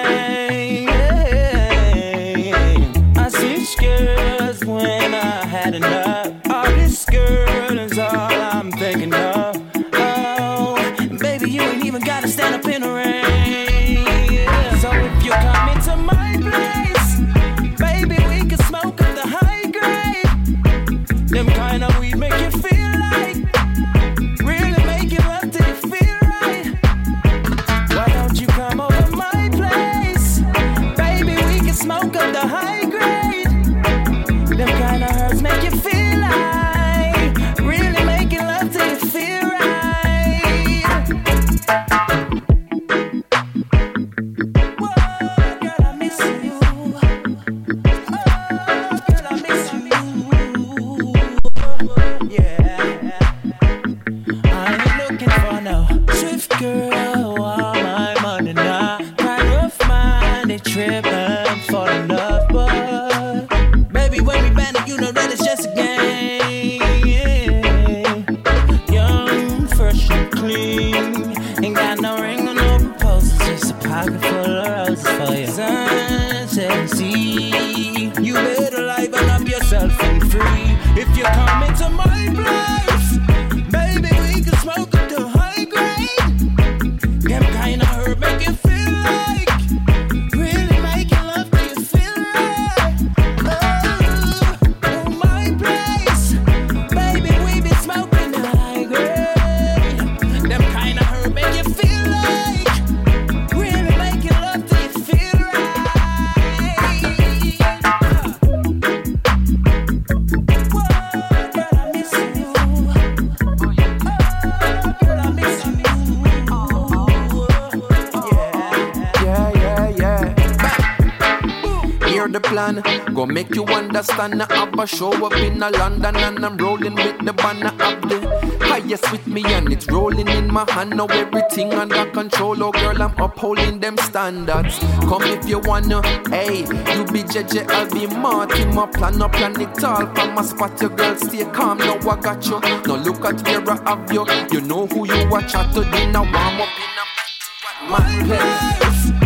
Plan, 122.56 122.82
go 123.14 123.26
make 123.26 123.54
you 123.54 123.66
understand. 123.66 124.42
I 124.42 124.54
have 124.56 124.80
a 124.80 124.88
show 124.88 125.12
up 125.26 125.36
in 125.36 125.62
a 125.62 125.70
London 125.72 126.16
and 126.16 126.46
I'm 126.46 126.56
rolling 126.56 126.96
with 126.96 127.20
the 127.26 127.34
banner 127.34 127.74
of 127.88 128.02
the 128.10 128.18
highest 128.62 129.12
with 129.12 129.28
me 129.28 129.44
and 129.48 129.74
it's 129.74 129.88
rolling 129.92 130.30
in 130.30 130.54
my 130.54 130.66
hand. 130.72 130.92
Now 130.92 131.08
everything 131.08 131.74
under 131.74 132.06
control. 132.12 132.64
Oh 132.64 132.72
girl, 132.72 133.02
I'm 133.02 133.14
upholding 133.20 133.80
them 133.82 133.98
standards. 133.98 134.80
Come 135.10 135.24
if 135.24 135.50
you 135.50 135.60
wanna, 135.60 136.02
hey, 136.30 136.60
you 136.96 137.04
be 137.12 137.24
JJ, 137.24 137.70
I'll 137.72 137.90
be 137.92 138.08
Martin. 138.08 138.74
My 138.74 138.86
plan 138.86 139.22
up, 139.22 139.34
plan 139.34 139.60
it 139.60 139.84
all. 139.84 140.06
From 140.16 140.36
my 140.36 140.42
spot, 140.42 140.80
your 140.80 140.92
girl 140.92 141.16
stay 141.18 141.44
calm. 141.52 141.80
Now 141.80 141.98
I 142.10 142.16
got 142.22 142.46
you. 142.46 142.60
Now 142.88 142.96
look 142.96 143.26
at 143.26 143.46
where 143.46 143.70
I 143.70 143.90
have 143.90 144.12
you. 144.14 144.26
You 144.52 144.62
know 144.62 144.88
who 144.88 145.06
you 145.06 145.30
watch 145.30 145.56
out 145.56 145.74
today. 145.74 146.10
Now 146.10 146.24
warm 146.24 146.62
up 146.62 146.70
in 146.86 147.00
a 147.02 147.90
my 147.92 148.00
place. 148.26 149.25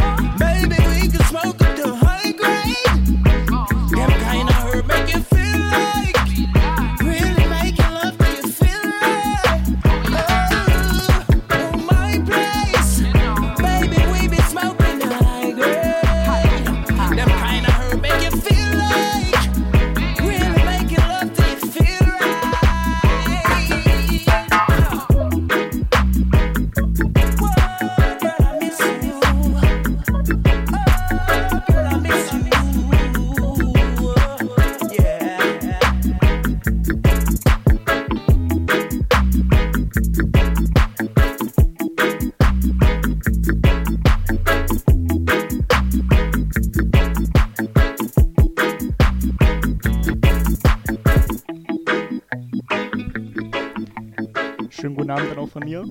Von 55.49 55.63
mir. 55.63 55.85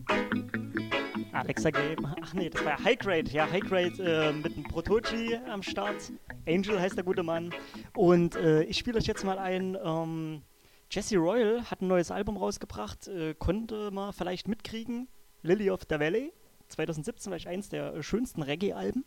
Alexa 1.32 1.70
Game. 1.70 2.06
Ach 2.22 2.34
nee, 2.34 2.48
das 2.50 2.64
war 2.64 2.78
ja 2.78 2.84
High 2.84 2.98
Grade. 2.98 3.30
Ja, 3.30 3.50
High 3.50 3.62
Grade 3.62 4.02
äh, 4.02 4.32
mit 4.32 4.56
einem 4.56 4.64
Protoji 4.64 5.36
am 5.50 5.62
Start. 5.62 6.12
Angel 6.46 6.80
heißt 6.80 6.96
der 6.96 7.04
gute 7.04 7.22
Mann. 7.22 7.54
Und 7.94 8.36
äh, 8.36 8.62
ich 8.64 8.78
spiele 8.78 8.98
euch 8.98 9.06
jetzt 9.06 9.24
mal 9.24 9.38
ein. 9.38 9.76
Ähm, 9.82 10.42
Jesse 10.90 11.16
Royal 11.18 11.62
hat 11.70 11.82
ein 11.82 11.88
neues 11.88 12.11
Album 12.11 12.36
rausgebracht. 12.36 13.09
Äh, 13.09 13.34
konnte 13.34 13.90
man 13.90 14.12
vielleicht 14.12 14.48
mitkriegen. 14.48 15.09
Lily 15.42 15.70
of 15.70 15.80
the 15.88 15.98
Valley. 15.98 16.32
2017 16.68 17.30
war 17.30 17.36
ich 17.36 17.48
eins 17.48 17.68
der 17.68 17.94
äh, 17.94 18.02
schönsten 18.02 18.42
Reggae-Alben. 18.42 19.04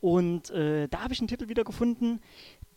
Und 0.00 0.50
äh, 0.50 0.88
da 0.88 1.02
habe 1.02 1.12
ich 1.12 1.20
einen 1.20 1.28
Titel 1.28 1.48
wiedergefunden, 1.48 2.20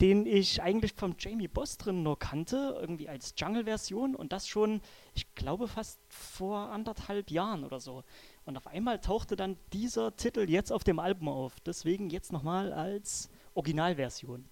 den 0.02 0.26
ich 0.26 0.62
eigentlich 0.62 0.94
vom 0.94 1.16
Jamie 1.18 1.48
Boss 1.48 1.78
drin 1.78 2.04
nur 2.04 2.20
kannte, 2.20 2.78
irgendwie 2.80 3.10
als 3.10 3.34
Jungle-Version 3.38 4.16
und 4.16 4.34
das 4.34 4.48
schon, 4.48 4.82
ich 5.14 5.34
glaube, 5.36 5.68
fast 5.68 6.00
vor 6.10 6.70
anderthalb 6.72 7.32
Jahren 7.32 7.64
oder 7.64 7.80
so. 7.80 8.04
Und 8.46 8.58
auf 8.58 8.68
einmal 8.68 9.00
tauchte 9.00 9.36
dann 9.36 9.58
dieser 9.72 10.16
Titel 10.16 10.50
jetzt 10.50 10.72
auf 10.72 10.84
dem 10.84 11.00
Album 11.00 11.30
auf. 11.30 11.60
Deswegen 11.66 12.10
jetzt 12.10 12.32
nochmal 12.32 12.74
als 12.74 13.30
Originalversion. 13.54 14.46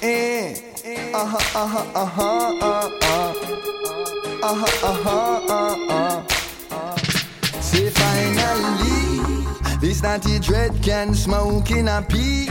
Eh, 0.00 0.54
uh-huh, 1.12 1.38
uh-huh, 1.54 1.86
uh-huh, 1.94 2.52
uh, 2.62 2.90
uh. 3.02 3.68
Uh-huh, 4.40 4.64
uh-huh, 4.84 5.42
uh, 5.48 5.90
uh, 5.90 6.22
uh. 6.30 6.37
Say 7.78 7.90
finally, 7.90 9.46
this 9.78 10.02
naughty 10.02 10.40
dread 10.40 10.82
can 10.82 11.14
smoke 11.14 11.70
in 11.70 11.86
a 11.86 12.02
peace. 12.02 12.50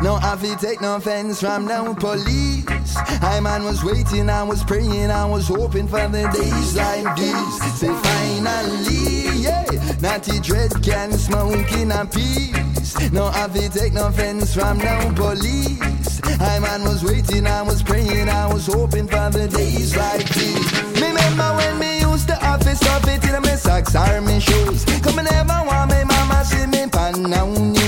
No 0.00 0.20
to 0.20 0.56
take 0.60 0.80
no 0.80 0.94
offense 0.94 1.40
from 1.40 1.66
no 1.66 1.92
police. 1.92 2.94
I 3.20 3.40
man 3.42 3.64
was 3.64 3.82
waiting, 3.82 4.30
I 4.30 4.44
was 4.44 4.62
praying, 4.62 5.10
I 5.10 5.24
was 5.24 5.48
hoping 5.48 5.88
for 5.88 6.06
the 6.06 6.22
days 6.32 6.76
like 6.76 7.16
these. 7.16 7.80
Say 7.80 7.88
finally, 7.88 9.42
yeah, 9.42 9.64
naughty 10.00 10.38
dread 10.38 10.70
can 10.84 11.10
smoke 11.14 11.72
in 11.72 11.90
a 11.90 12.06
peace. 12.06 13.10
No 13.10 13.32
to 13.32 13.68
take 13.70 13.92
no 13.92 14.06
offense 14.06 14.54
from 14.54 14.78
no 14.78 15.12
police. 15.16 16.20
I 16.22 16.60
man 16.60 16.84
was 16.84 17.02
waiting, 17.02 17.48
I 17.48 17.62
was 17.62 17.82
praying, 17.82 18.28
I 18.28 18.46
was 18.46 18.66
hoping 18.66 19.08
for 19.08 19.30
the 19.30 19.48
days 19.48 19.96
like 19.96 20.28
these. 20.28 20.72
Remember 21.02 21.56
when 21.56 21.78
me 21.80 21.99
used 22.20 22.28
to 22.28 22.44
have 22.44 22.60
to 22.60 22.76
stuff 22.76 23.06
it 23.08 23.24
in 23.24 23.42
my 23.42 23.54
socks 23.56 23.94
or 23.94 24.20
my 24.20 24.38
shoes. 24.38 24.84
Come 25.02 25.18
and 25.18 25.28
never 25.30 25.58
want 25.66 25.90
me 25.90 26.04
mama 26.04 26.44
see 26.44 26.66
me 26.66 26.86
pan 26.86 27.22
now 27.22 27.79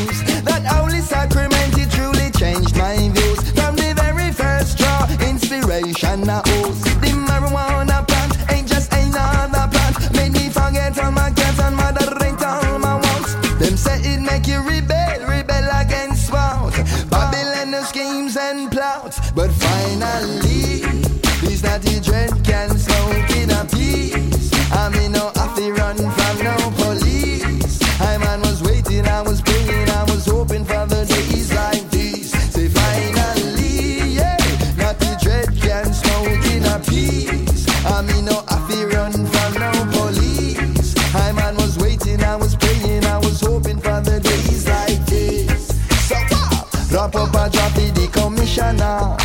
commissioner 48.72 49.16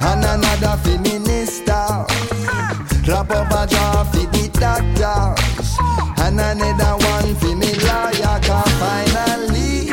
and 0.00 0.24
another 0.24 0.76
for 0.82 0.98
minister. 1.00 2.06
Drop 3.04 3.30
up 3.30 3.50
a 3.50 3.66
job 3.66 4.06
for 4.08 4.26
the 4.30 4.48
doctors 4.58 5.76
and 6.24 6.40
another 6.40 7.04
one 7.04 7.34
for 7.36 7.56
me 7.56 7.72
lawyer. 7.74 8.40
Cause 8.42 8.72
finally, 8.80 9.90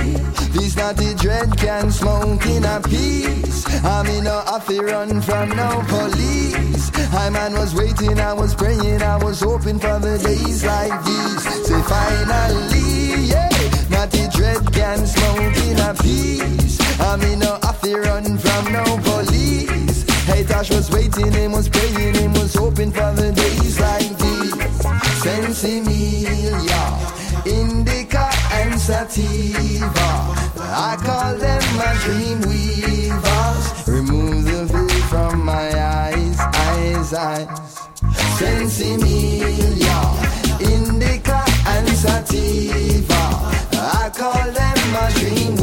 this 0.54 0.76
naughty 0.76 1.14
dread 1.16 1.56
can 1.58 1.92
smoke 1.92 2.46
in 2.46 2.66
a 2.66 2.82
peace. 2.82 3.66
I 3.84 4.04
mean, 4.04 4.24
no, 4.26 4.44
I 4.46 4.60
feel 4.60 4.84
run 4.84 5.22
from 5.22 5.50
no 5.50 5.84
police. 5.88 6.92
I 7.14 7.30
man 7.32 7.54
was 7.54 7.74
waiting, 7.74 8.20
I 8.20 8.34
was 8.34 8.54
praying, 8.54 9.02
I 9.02 9.18
was 9.24 9.42
hoping 9.42 9.80
for 9.80 10.00
the 10.00 10.18
days 10.20 10.64
like 10.64 11.04
these. 11.04 11.44
Say 11.68 11.82
finally, 11.82 13.26
yeah, 13.26 13.50
naughty 13.90 14.28
dread 14.30 14.72
can 14.72 15.06
smoke 15.06 15.58
in 15.66 15.80
a 15.80 15.94
peace. 15.96 16.89
I 17.00 17.16
mean, 17.18 17.40
no, 17.40 17.58
I 17.64 17.74
feel 17.74 18.00
run 18.00 18.38
from 18.38 18.72
no 18.74 18.84
police. 19.04 20.04
Hey, 20.26 20.44
Tosh 20.44 20.70
was 20.70 20.92
waiting, 20.92 21.32
him 21.32 21.54
was 21.54 21.70
praying, 21.70 22.16
him 22.16 22.34
was 22.34 22.54
hoping 22.54 22.92
for 22.92 23.12
the 23.14 23.32
days 23.32 23.80
like 23.80 24.18
these. 24.18 24.54
Sensimilia, 25.24 26.84
indica 27.46 28.30
and 28.52 28.80
sativa. 28.80 30.10
I 30.60 30.98
call 31.02 31.36
them 31.38 31.64
my 31.78 31.94
dream 32.04 32.42
weavers. 32.42 33.88
Remove 33.88 34.46
the 34.46 34.66
veil 34.66 35.02
from 35.10 35.46
my 35.46 35.68
eyes, 35.80 36.40
eyes, 36.40 37.14
eyes. 37.14 37.48
Sensimilia, 38.38 40.00
indica 40.62 41.44
and 41.68 41.90
sativa. 41.90 43.24
I 43.72 44.12
call 44.14 44.52
them 44.52 44.92
my 44.92 45.12
dream 45.16 45.59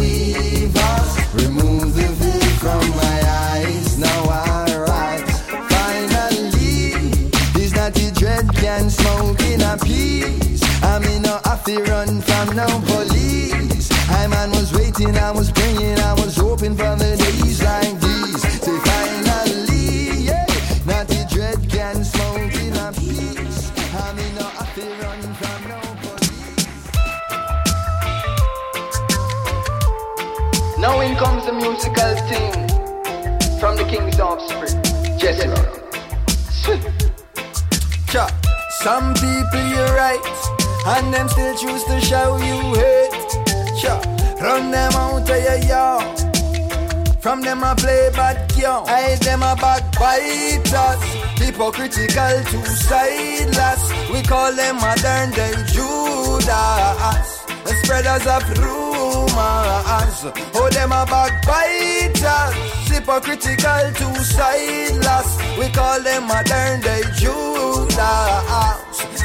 in 9.57 9.61
a 9.63 9.77
peace. 9.79 10.63
I 10.83 10.99
mean, 10.99 11.23
no, 11.23 11.41
I 11.45 11.57
feel 11.57 11.83
run 11.83 12.21
from 12.21 12.57
no 12.57 12.67
police. 12.87 13.91
I 14.11 14.27
man 14.29 14.51
was 14.51 14.73
waiting, 14.73 15.17
I 15.17 15.31
was 15.31 15.51
praying, 15.53 15.99
I 15.99 16.13
was 16.15 16.37
hoping 16.37 16.77
for 16.77 16.97
the 16.97 17.17
days 17.17 17.63
like 17.63 18.01
these. 18.01 18.43
Say 18.65 18.79
finally, 18.89 20.25
yeah, 20.29 20.47
naughty 20.87 21.25
dread 21.33 21.69
can 21.71 22.05
smoke 22.05 22.55
in 22.55 22.77
a 22.77 22.93
peace. 22.93 23.71
I 23.95 24.13
mean, 24.15 24.35
no, 24.35 24.47
I 24.47 24.65
feel 24.75 24.95
run 25.03 25.21
from 25.41 25.69
no 25.71 25.81
police. 26.03 26.67
Now 30.79 31.01
in 31.01 31.17
comes 31.17 31.45
the 31.47 31.53
musical 31.53 32.15
thing 32.31 32.53
from 33.61 33.77
the 33.77 33.85
king's 33.85 34.21
offspring, 34.21 34.83
Jesse 35.19 35.49
Cha. 38.09 38.46
Some 38.87 39.15
people 39.15 39.67
you're 39.67 39.95
right, 39.97 40.23
and 40.87 41.13
them 41.13 41.29
still 41.29 41.57
choose 41.57 41.83
to 41.87 42.01
show 42.01 42.37
you 42.37 42.57
hate. 42.79 43.31
Cha. 43.81 43.99
Run 44.41 44.71
them 44.71 44.93
out 44.93 45.29
of 45.29 45.43
your 45.43 45.59
yard. 45.67 46.17
From 47.19 47.41
them 47.41 47.65
I 47.65 47.75
play 47.75 48.11
bad 48.15 48.49
girl, 48.55 48.85
I 48.87 49.17
them 49.17 49.43
a 49.43 49.57
backbiters. 49.57 51.03
Hypocritical, 51.35 52.45
two-sideless. 52.45 53.91
We 54.13 54.23
call 54.23 54.53
them 54.55 54.77
modern 54.77 55.33
day 55.33 55.55
Judas. 55.67 57.46
Spreaders 57.87 58.27
of 58.27 58.43
rumors. 58.59 60.25
Oh, 60.57 60.69
them 60.73 60.91
a 60.91 61.07
backbiters. 61.07 62.19
Hypocritical, 62.91 63.93
two-sideless. 63.95 65.39
We 65.57 65.69
call 65.69 66.03
them 66.03 66.27
modern 66.27 66.81
day 66.81 67.03
Judas. 67.15 67.95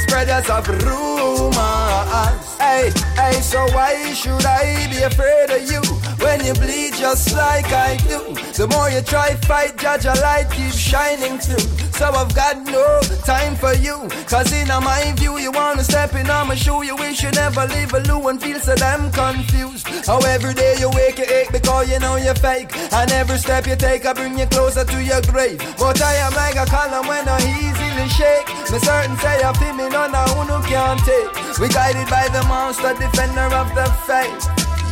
Spreaders 0.04 0.48
of 0.52 0.68
rumors. 0.68 2.58
Hey, 2.60 2.92
hey, 3.16 3.42
so 3.42 3.66
why 3.74 4.14
should 4.14 4.46
I 4.46 4.88
be 4.92 5.02
afraid 5.02 5.50
of 5.50 5.64
you? 5.68 6.01
When 6.22 6.46
you 6.46 6.54
bleed 6.54 6.94
just 6.94 7.34
like 7.34 7.66
I 7.74 7.98
do 7.98 8.34
The 8.54 8.68
more 8.72 8.90
you 8.90 9.02
try 9.02 9.36
fight, 9.48 9.78
judge 9.78 10.06
a 10.06 10.14
light 10.22 10.50
keeps 10.52 10.78
shining 10.78 11.40
through. 11.40 11.68
So 11.98 12.10
I've 12.10 12.34
got 12.36 12.58
no 12.66 13.02
time 13.26 13.56
for 13.56 13.74
you 13.74 14.10
Cause 14.26 14.54
in 14.54 14.68
my 14.68 15.14
view 15.18 15.38
you 15.38 15.52
wanna 15.52 15.84
step 15.84 16.14
in 16.16 16.30
on 16.30 16.48
my 16.48 16.56
shoe 16.56 16.84
You 16.84 16.96
wish 16.96 17.24
you 17.24 17.32
never 17.32 17.66
leave 17.68 17.94
alone 17.94 18.22
and 18.32 18.42
feel 18.42 18.60
so 18.60 18.76
damn 18.76 19.12
confused. 19.12 19.88
How 20.06 20.20
every 20.20 20.54
day 20.54 20.76
you 20.80 20.90
wake 20.92 21.18
you 21.18 21.26
ache 21.26 21.52
because 21.52 21.92
you 21.92 22.00
know 22.00 22.16
you're 22.16 22.36
fake. 22.36 22.70
And 22.94 23.12
every 23.12 23.38
step 23.38 23.68
you 23.68 23.76
take 23.76 24.06
I 24.06 24.14
bring 24.14 24.38
you 24.38 24.46
closer 24.46 24.86
to 24.86 25.04
your 25.04 25.22
grave. 25.24 25.60
But 25.78 26.02
I 26.02 26.16
am 26.26 26.34
like 26.34 26.56
a 26.56 26.66
column 26.66 27.08
when 27.08 27.28
I 27.28 27.40
easily 27.44 28.08
shake. 28.10 28.48
Me 28.72 28.80
certain 28.80 29.18
say 29.18 29.42
I 29.44 29.52
feel 29.60 29.74
me 29.74 29.90
none 29.90 30.16
of 30.16 30.30
who 30.32 30.62
can't 30.70 31.00
take. 31.02 31.60
We 31.60 31.68
guided 31.68 32.10
by 32.10 32.30
the 32.30 32.44
monster 32.48 32.94
defender 32.94 33.50
of 33.54 33.68
the 33.76 33.86
faith. 34.08 34.48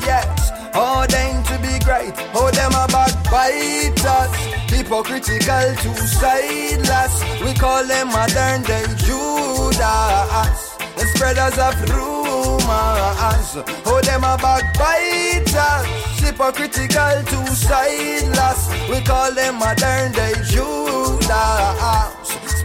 Yes 0.05 0.58
Oh, 0.73 1.01
ordained 1.01 1.45
to 1.45 1.57
be 1.59 1.79
great. 1.83 2.13
Oh, 2.33 2.51
them 2.51 2.71
a 2.73 2.87
backbiters, 2.87 4.31
hypocritical, 4.69 5.75
two-sideless. 5.81 7.13
We 7.43 7.53
call 7.53 7.85
them 7.85 8.07
modern 8.07 8.61
day 8.63 8.85
Judas, 8.97 10.59
the 10.95 11.05
spreaders 11.13 11.57
of 11.57 11.75
rumors. 11.89 13.57
Oh, 13.85 14.01
them 14.03 14.23
a 14.23 14.37
backbiters, 14.37 15.87
hypocritical, 16.19 17.23
two-sideless. 17.25 18.69
We 18.89 19.01
call 19.01 19.33
them 19.33 19.55
modern 19.59 20.11
day 20.11 20.33
Judas, 20.45 21.29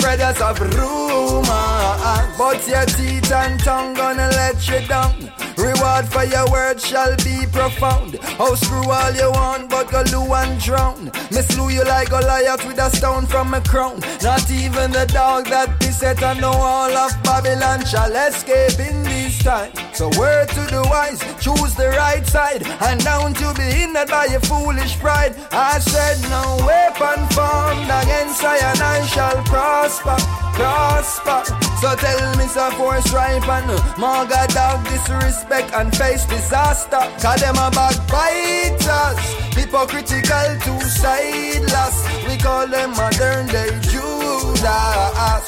spreaders 0.05 0.41
of 0.43 0.61
rumor. 0.61 1.95
But 2.37 2.69
your 2.69 2.85
teeth 2.85 3.33
and 3.33 3.59
tongue 3.61 3.95
gonna 3.95 4.29
let 4.29 4.69
you 4.69 4.87
down. 4.87 5.15
Reward 5.57 6.07
for 6.09 6.25
your 6.25 6.51
words 6.51 6.87
shall 6.87 7.17
be 7.17 7.47
profound. 7.51 8.19
Oh, 8.39 8.55
screw 8.55 8.91
all 8.91 9.13
you 9.13 9.31
want, 9.31 9.71
but 9.71 9.91
go 9.91 10.03
loo 10.13 10.35
and 10.35 10.61
drown. 10.61 11.05
Me 11.31 11.41
slew 11.41 11.71
you 11.71 11.85
like 11.85 12.09
a 12.09 12.11
Goliath 12.11 12.67
with 12.67 12.79
a 12.79 12.91
stone 12.91 13.27
from 13.27 13.55
a 13.55 13.61
crown. 13.61 14.01
Not 14.23 14.51
even 14.51 14.91
the 14.91 15.07
dog 15.07 15.47
that 15.47 15.83
is 15.83 15.99
set 15.99 16.23
on 16.23 16.39
the 16.39 16.51
wall 16.51 16.93
of 16.93 17.13
Babylon 17.23 17.87
shall 17.87 18.13
escape 18.13 18.79
in 18.81 19.05
this 19.05 19.43
time. 19.43 19.73
So 19.95 20.11
word 20.19 20.49
to 20.49 20.63
the 20.75 20.83
wise, 20.91 21.21
choose 21.41 21.75
the 21.77 21.91
right 21.91 22.27
side, 22.27 22.67
and 22.83 23.01
don't 23.05 23.39
you 23.41 23.55
be 23.55 23.63
hindered 23.63 24.09
by 24.09 24.27
your 24.27 24.41
foolish 24.41 24.99
pride. 24.99 25.35
I 25.53 25.79
said 25.79 26.19
no 26.29 26.59
weapon 26.67 27.21
formed 27.31 27.91
against 28.03 28.43
I 28.43 28.59
and 28.71 28.81
I 28.83 29.07
shall 29.07 29.41
prosper, 29.45 29.94
prosper. 30.01 30.17
prosper. 30.55 31.45
So 31.81 31.95
tell 31.97 32.37
me 32.37 32.47
some 32.47 32.73
force 32.75 33.13
ripe 33.13 33.49
and 33.49 33.71
uh, 33.71 33.95
maga 33.99 34.47
dog 34.53 34.85
disrespect 34.89 35.73
and 35.75 35.95
face 35.97 36.25
disaster. 36.27 37.03
Cause 37.21 37.41
them 37.41 37.57
a 37.57 37.71
backbiters, 37.71 39.19
hypocritical 39.55 40.49
two 40.65 40.81
sideless. 40.81 41.97
We 42.27 42.37
call 42.39 42.67
them 42.67 42.91
modern 42.93 43.47
day 43.49 43.71
Judas, 43.83 45.47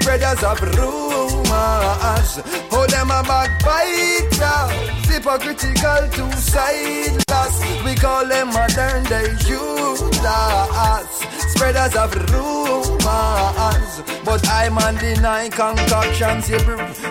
spreaders 0.00 0.42
of 0.42 0.60
rumors. 0.60 2.30
Oh, 2.72 2.86
them 2.88 3.10
a 3.10 3.22
backbiters, 3.22 4.72
hypocritical 5.08 6.08
two 6.10 6.32
sideless. 6.32 7.84
We 7.84 7.94
call 7.94 8.26
them 8.26 8.48
modern 8.48 9.04
day 9.04 9.34
Judas, 9.40 9.85
spreaders 11.56 11.96
of 11.96 12.14
rumors. 12.32 14.02
But 14.24 14.46
I'm 14.48 14.76
on 14.78 14.96
concoctions 15.50 16.50
you. 16.50 16.58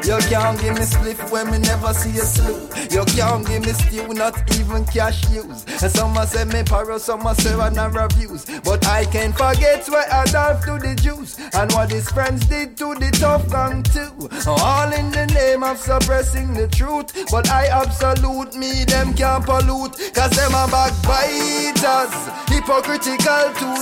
You 0.03 0.17
can't 0.29 0.59
give 0.59 0.75
me 0.75 0.81
spliff 0.81 1.31
when 1.31 1.49
me 1.51 1.57
never 1.59 1.93
see 1.93 2.17
a 2.19 2.25
slew. 2.25 2.69
You 2.91 3.05
can't 3.05 3.47
give 3.47 3.65
me 3.65 3.73
stew, 3.73 4.13
not 4.13 4.35
even 4.59 4.85
cash 4.85 5.27
use. 5.29 5.65
And 5.81 5.91
some 5.91 6.17
a 6.17 6.27
say 6.27 6.45
me 6.45 6.61
paro, 6.63 6.99
some 6.99 7.25
a 7.25 7.33
say 7.35 7.53
I 7.53 7.87
reviews. 7.87 8.45
But 8.63 8.85
I 8.87 9.05
can't 9.05 9.35
forget 9.35 9.87
what 9.87 10.07
Adolf 10.07 10.65
to 10.65 10.77
the 10.77 10.95
Jews 10.95 11.39
and 11.53 11.71
what 11.71 11.91
his 11.91 12.09
friends 12.09 12.45
did 12.45 12.77
to 12.77 12.95
the 12.95 13.09
tough 13.19 13.49
gang 13.49 13.81
too. 13.83 14.11
All 14.47 14.91
in 14.91 15.11
the 15.11 15.25
name 15.27 15.63
of 15.63 15.77
suppressing 15.77 16.53
the 16.53 16.67
truth. 16.67 17.31
But 17.31 17.49
I 17.49 17.67
absolute 17.67 18.55
me, 18.55 18.85
them 18.85 19.13
can't 19.13 19.45
pollute. 19.45 19.95
Cause 20.13 20.31
them 20.31 20.53
are 20.53 20.69
backbiters, 20.69 22.13
hypocritical, 22.49 23.53
two 23.59 23.75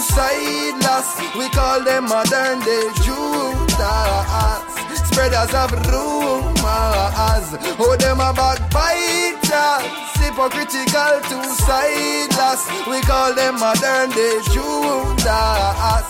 sideless. 0.53 1.35
We 1.37 1.49
call 1.49 1.83
them 1.83 2.05
modern 2.05 2.59
day 2.61 2.89
Judas. 3.03 4.63
Spreaders 5.09 5.53
of 5.53 5.71
rumors. 5.89 7.47
Oh, 7.79 7.95
them 7.99 8.19
are 8.19 8.33
backbiters, 8.33 9.85
hypocritical, 10.17 11.21
two 11.29 11.43
sideless. 11.65 12.61
We 12.87 13.01
call 13.01 13.33
them 13.35 13.59
modern 13.59 14.09
day 14.11 14.39
Judas. 14.51 16.05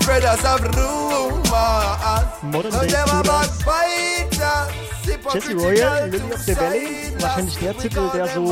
Spreaders 0.00 0.44
of 0.44 0.60
rumors. 0.76 1.42
Modern 2.42 2.74
Oh, 2.74 2.84
them 2.86 3.08
Judas. 3.08 3.22
backbiters, 3.26 4.31
Jesse 5.32 5.54
Royal, 5.54 6.10
Lily 6.10 6.32
of 6.32 6.42
the 6.42 6.54
Valley, 6.54 7.12
wahrscheinlich 7.18 7.56
der 7.56 7.74
Titel, 7.78 8.10
der 8.12 8.26
so 8.26 8.44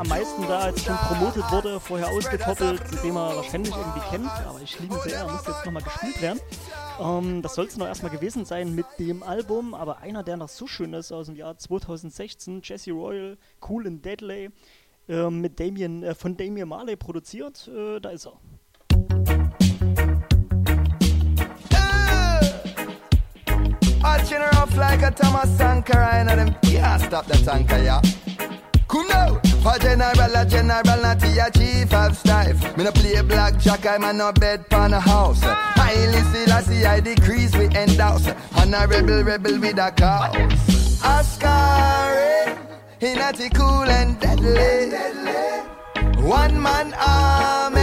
am 0.00 0.08
meisten 0.08 0.42
da 0.42 0.68
jetzt 0.68 0.84
schon 0.84 0.96
promotet 0.96 1.44
wurde, 1.52 1.78
vorher 1.78 2.08
ausgekoppelt, 2.08 2.82
den 3.04 3.14
man 3.14 3.36
wahrscheinlich 3.36 3.72
irgendwie 3.72 4.00
kennt, 4.10 4.30
aber 4.46 4.60
ich 4.60 4.80
liebe 4.80 4.94
ihn 4.94 5.00
sehr, 5.00 5.18
er 5.18 5.30
muss 5.30 5.46
jetzt 5.46 5.64
nochmal 5.64 5.82
gespielt 5.82 6.20
werden. 6.20 6.40
Ähm, 7.00 7.40
das 7.42 7.54
soll 7.54 7.66
es 7.66 7.76
noch 7.76 7.86
erstmal 7.86 8.10
gewesen 8.10 8.44
sein 8.44 8.74
mit 8.74 8.86
dem 8.98 9.22
Album, 9.22 9.74
aber 9.74 9.98
einer, 9.98 10.24
der 10.24 10.36
noch 10.36 10.48
so 10.48 10.66
schön 10.66 10.92
ist 10.92 11.12
aus 11.12 11.26
dem 11.26 11.36
Jahr 11.36 11.56
2016, 11.56 12.62
Jesse 12.64 12.90
Royal, 12.90 13.38
Cool 13.68 13.86
and 13.86 14.04
Deadly, 14.04 14.50
ähm, 15.08 15.40
mit 15.40 15.60
Damien, 15.60 16.02
äh, 16.02 16.16
von 16.16 16.36
Damien 16.36 16.68
Marley 16.68 16.96
produziert, 16.96 17.68
äh, 17.68 18.00
da 18.00 18.10
ist 18.10 18.26
er. 18.26 18.40
Arching 24.32 24.46
her 24.46 24.62
off 24.62 24.76
like 24.76 25.02
a 25.02 25.10
Thomas 25.10 25.50
Sankara, 25.58 26.14
and 26.14 26.28
them 26.28 26.56
can't 26.62 27.02
stop 27.02 27.26
the 27.26 27.34
tanker, 27.34 27.76
yeah. 27.76 28.00
Come 28.88 29.06
now, 29.08 29.38
for 29.62 29.78
general, 29.78 30.36
a 30.36 30.46
general, 30.46 31.02
not 31.02 31.22
a 31.22 31.50
chief 31.52 31.92
of 31.92 32.16
staff. 32.16 32.76
Me 32.76 32.84
no 32.84 32.92
play 32.92 33.20
blackjack, 33.20 33.84
I'm 33.84 34.04
a 34.04 34.12
no 34.12 34.32
bed 34.32 34.70
pan 34.70 34.94
a 34.94 35.00
house. 35.00 35.42
Haile 35.42 36.22
Selassie, 36.32 36.86
I 36.86 37.00
decrease 37.00 37.54
we 37.56 37.66
end 37.76 38.00
house. 38.00 38.26
And 38.56 38.74
a 38.74 38.86
rebel, 38.86 39.22
rebel 39.22 39.60
with 39.60 39.78
a 39.78 39.90
cause. 39.90 41.02
Oscar, 41.04 42.56
he 43.00 43.14
not 43.14 43.38
cool 43.54 43.84
and 43.84 44.18
deadly. 44.18 44.96
One 46.22 46.62
man 46.62 46.94
army, 46.94 47.80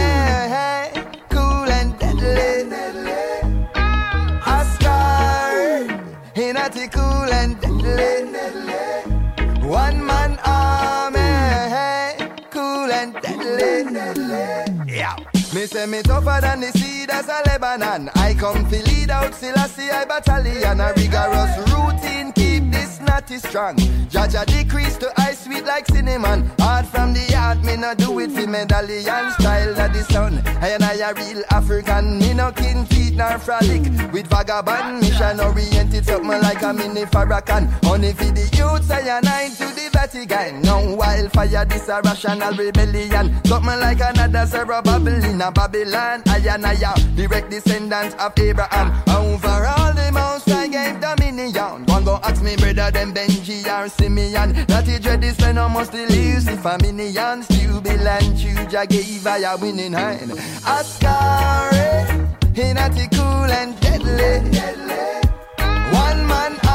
say 15.70 15.86
me 15.86 16.02
tougher 16.02 16.38
than 16.40 16.60
the 16.60 16.72
cedars 16.72 17.28
of 17.28 17.46
Lebanon. 17.46 18.10
I 18.16 18.34
come 18.34 18.68
to 18.70 18.82
lead 18.82 19.10
out 19.10 19.34
Selassie 19.34 19.90
I 19.90 20.04
battalion. 20.04 20.80
A 20.80 20.92
rigorous 20.96 21.54
routine 21.70 22.32
keep 22.32 22.70
this 22.72 22.89
natty 23.10 23.38
strong. 23.38 23.76
Jaja 24.12 24.46
decrease 24.46 24.96
to 24.98 25.08
ice 25.18 25.44
sweet 25.44 25.64
like 25.64 25.86
cinnamon. 25.86 26.50
Hard 26.60 26.86
from 26.86 27.12
the 27.12 27.24
heart, 27.34 27.58
me 27.64 27.76
no 27.76 27.92
do 27.94 28.18
it 28.20 28.30
for 28.30 28.46
medallion 28.46 29.24
style 29.38 29.74
of 29.84 29.92
the 29.92 30.02
sun. 30.12 30.42
I 30.64 30.68
and 30.74 30.84
I 30.84 30.94
a 31.08 31.12
real 31.14 31.42
African, 31.50 32.18
me 32.20 32.32
no 32.34 32.52
kin 32.52 32.86
feet 32.86 33.14
nor 33.16 33.38
frolic. 33.38 33.82
With 34.12 34.26
vagabond 34.28 35.00
mission 35.00 35.40
oriented 35.40 36.06
something 36.06 36.40
like 36.46 36.62
a 36.62 36.72
mini 36.72 37.04
Farrakhan. 37.12 37.64
Only 37.84 38.12
for 38.12 38.30
the 38.38 38.46
youths 38.56 38.90
I 38.90 39.00
and 39.16 39.28
I 39.28 39.48
to 39.58 39.66
the 39.78 39.86
Vatican. 39.92 40.62
No 40.62 40.94
wildfire, 40.94 41.64
this 41.64 41.88
a 41.88 42.00
rational 42.02 42.54
rebellion. 42.54 43.26
Something 43.44 43.80
like 43.80 44.00
another 44.00 44.46
Zerubbabel 44.46 45.24
in 45.24 45.40
a 45.40 45.50
Babylon. 45.50 46.22
I 46.26 46.38
and 46.54 46.66
I 46.66 46.74
a 46.74 46.92
direct 47.16 47.50
descendants 47.50 48.14
of 48.24 48.38
Abraham. 48.38 48.88
Over 49.08 49.66
all 49.74 49.92
the 49.94 50.10
most 50.12 50.48
I 50.48 50.68
gave 50.68 51.00
dominion. 51.00 51.89
Go 52.10 52.18
ask 52.24 52.42
me 52.42 52.56
brother 52.56 52.90
them 52.90 53.14
Benji 53.14 53.62
or 53.70 53.88
Simeon. 53.88 54.52
That 54.66 54.84
he 54.84 54.98
dread 54.98 55.20
this 55.20 55.38
man 55.38 55.58
almost 55.58 55.92
the 55.92 56.06
Lucifer 56.08 56.76
minions. 56.82 57.46
Jubilant 57.46 58.34
Juja 58.34 58.84
gave 58.88 59.24
I 59.24 59.38
a 59.38 59.56
winning 59.56 59.92
hand. 59.92 60.32
Oscar, 60.66 61.70
he 62.52 62.72
not 62.72 62.96
cool 63.14 63.50
and 63.60 63.78
deadly. 63.78 64.58
One 65.94 66.26
man 66.26 66.69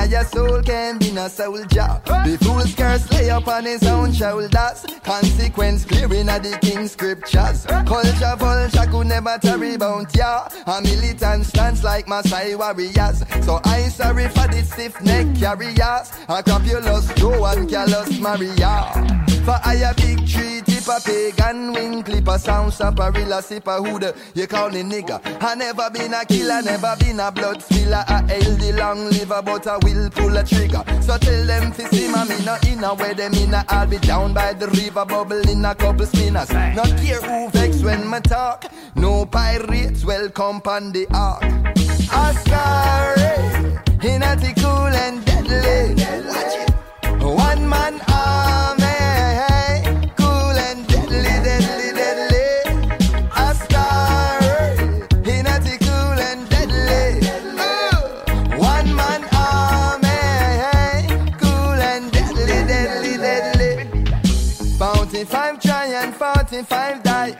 without 0.00 0.10
your 0.10 0.24
soul 0.24 0.62
can 0.62 0.98
be 0.98 1.10
no 1.10 1.28
soldier. 1.28 2.00
The 2.04 2.38
fool's 2.42 2.74
curse 2.74 3.10
lay 3.12 3.28
upon 3.28 3.64
his 3.64 3.82
own 3.84 4.12
shoulders. 4.12 4.86
Consequence 5.02 5.84
clear 5.84 6.12
in 6.14 6.26
the 6.26 6.58
king's 6.60 6.92
scriptures. 6.92 7.66
Culture 7.66 8.36
vulture 8.38 8.90
could 8.90 9.06
never 9.06 9.38
tarry 9.40 9.76
bout 9.76 10.14
ya. 10.16 10.48
A 10.66 10.80
militant 10.82 11.46
stance 11.46 11.82
like 11.84 12.06
Maasai 12.06 12.56
warriors. 12.56 13.24
So 13.44 13.60
I 13.64 13.88
sorry 13.88 14.28
for 14.28 14.48
the 14.48 14.62
stiff 14.62 15.00
neck 15.02 15.26
carriers. 15.38 16.12
A 16.28 16.42
crapulous 16.42 17.12
Joe 17.14 17.44
and 17.46 17.68
callous 17.68 18.18
Maria. 18.18 19.20
For 19.44 19.58
I 19.64 19.74
a 19.74 19.94
big 19.94 20.26
tree 20.28 20.60
tip 20.60 20.86
a 20.86 21.00
pagan 21.00 21.72
wing 21.72 22.02
clip 22.02 22.28
a 22.28 22.38
sound 22.38 22.72
saparilla 22.72 23.40
sipper 23.42 23.78
who 23.84 23.98
the 23.98 24.14
you 24.34 24.46
call 24.46 24.70
me 24.70 24.82
nigga. 24.82 25.20
I 25.42 25.54
never 25.54 25.88
been 25.90 26.12
a 26.12 26.24
killer, 26.26 26.60
never 26.62 26.94
been 27.00 27.20
a 27.20 27.32
blood 27.32 27.62
spiller. 27.62 28.04
A 28.06 28.22
healthy 28.28 28.72
long 28.72 29.06
liver, 29.06 29.42
but 29.42 29.66
I 29.66 29.78
will 29.94 30.10
pull 30.10 30.36
a 30.36 30.44
trigger. 30.44 30.84
So 31.00 31.18
tell 31.18 31.46
them 31.46 31.72
fi 31.72 31.84
see 31.84 32.08
ma 32.08 32.24
me 32.24 32.36
no 32.44 32.56
in 32.66 32.84
a 32.84 32.94
where 32.94 33.14
them 33.14 33.34
in 33.34 33.54
a 33.54 33.64
I'll 33.68 33.86
be 33.86 33.98
down 33.98 34.34
by 34.34 34.52
the 34.52 34.68
river 34.68 35.04
bubble 35.04 35.48
in 35.48 35.64
a 35.64 35.74
couple 35.74 36.06
spinners. 36.06 36.50
Not 36.52 36.88
care 36.98 37.20
who 37.20 37.50
vex 37.50 37.82
when 37.82 38.08
me 38.08 38.20
talk. 38.20 38.64
No 38.94 39.26
pirates 39.26 40.04
welcome 40.04 40.60
on 40.66 40.92
the 40.92 41.06
ark. 41.14 41.42
Oscar, 42.12 43.14
in 44.02 44.22
a 44.22 44.36
cool 44.60 44.94
and 45.04 45.29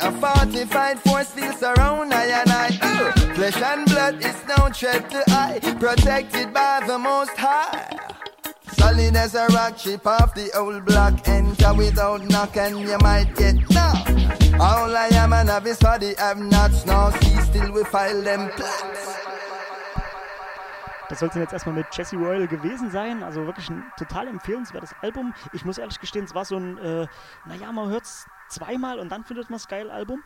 A 0.02 0.10
45 0.10 1.00
force 1.00 1.30
feels 1.30 1.58
surround 1.58 2.14
I 2.14 2.24
and 2.24 2.50
I. 2.50 2.68
Flesh 3.34 3.60
and 3.60 3.84
blood 3.86 4.24
is 4.24 4.36
no 4.48 4.70
threat 4.72 5.10
to 5.10 5.22
I. 5.28 5.60
Protected 5.78 6.54
by 6.54 6.82
the 6.86 6.98
most 6.98 7.36
high. 7.36 7.98
Solid 8.72 9.14
as 9.14 9.34
a 9.34 9.46
rock, 9.48 9.76
chip 9.76 10.06
off 10.06 10.34
the 10.34 10.50
old 10.56 10.86
block. 10.86 11.28
Enter 11.28 11.74
without 11.74 12.26
knock 12.30 12.56
and 12.56 12.80
you 12.80 12.96
might 13.02 13.36
get 13.36 13.56
knocked. 13.70 14.08
All 14.58 14.96
I 14.96 15.08
am 15.12 15.34
a 15.34 15.44
novice 15.44 15.78
for 15.78 15.98
the 15.98 16.14
have 16.18 16.38
nots. 16.38 16.86
Now 16.86 17.10
see 17.10 17.36
still 17.42 17.70
we 17.72 17.84
file 17.84 18.22
them 18.22 18.48
plans. 18.56 19.30
Das 21.10 21.18
soll 21.18 21.28
es 21.28 21.34
jetzt 21.34 21.52
erstmal 21.52 21.74
mit 21.74 21.86
Jesse 21.92 22.16
Royal 22.16 22.46
gewesen 22.46 22.90
sein. 22.90 23.22
Also 23.22 23.44
wirklich 23.44 23.68
ein 23.68 23.84
total 23.98 24.28
empfehlenswertes 24.28 24.94
Album. 25.02 25.34
Ich 25.52 25.64
muss 25.64 25.76
ehrlich 25.76 25.98
gestehen, 25.98 26.24
es 26.24 26.34
war 26.34 26.44
so 26.44 26.56
ein, 26.56 26.78
äh, 26.78 27.06
naja, 27.46 27.72
man 27.72 27.90
hört 27.90 28.04
es 28.04 28.26
zweimal 28.50 28.98
und 28.98 29.10
dann 29.10 29.24
findet 29.24 29.50
man 29.50 29.58
das 29.58 29.68
geil 29.68 29.90
Album. 29.90 30.22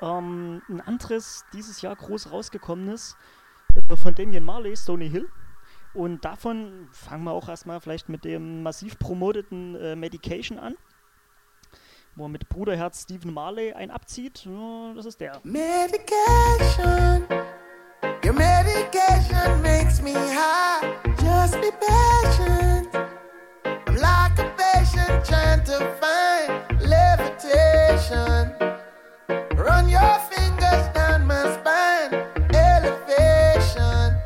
Ähm, 0.00 0.62
ein 0.68 0.80
anderes 0.80 1.44
dieses 1.52 1.82
Jahr 1.82 1.96
groß 1.96 2.30
rausgekommenes 2.30 3.16
äh, 3.74 3.96
von 3.96 4.14
Damian 4.14 4.44
Marley, 4.44 4.76
Stony 4.76 5.10
Hill. 5.10 5.28
Und 5.92 6.24
davon 6.24 6.88
fangen 6.92 7.24
wir 7.24 7.32
auch 7.32 7.48
erstmal 7.48 7.80
vielleicht 7.80 8.08
mit 8.08 8.24
dem 8.24 8.62
massiv 8.62 8.98
promoteten 8.98 9.74
äh, 9.74 9.96
Medication 9.96 10.58
an. 10.58 10.76
Wo 12.14 12.26
er 12.26 12.28
mit 12.28 12.48
Bruderherz 12.48 13.02
Stephen 13.02 13.32
Marley 13.32 13.72
einen 13.72 13.90
abzieht. 13.90 14.44
Ja, 14.44 14.92
das 14.94 15.06
ist 15.06 15.20
der. 15.20 15.40
Medication. 15.42 17.24
Your 18.24 18.34
medication 18.34 19.62
makes 19.62 20.00
me 20.00 20.12
high. 20.14 20.86
Just 21.20 21.60
be 21.60 21.72
patient. 21.72 22.88
I'm 23.86 23.96
like 23.96 24.38
a 24.38 24.52
patient 24.56 25.24
trying 25.24 25.64
to 25.64 25.78
find 26.00 26.39
levitation. 28.10 28.52
Run 29.56 29.88
your 29.88 30.18
fingers 30.30 30.88
down 30.94 31.26
my 31.26 31.44
spine. 31.54 32.14
Elevation. 32.54 34.16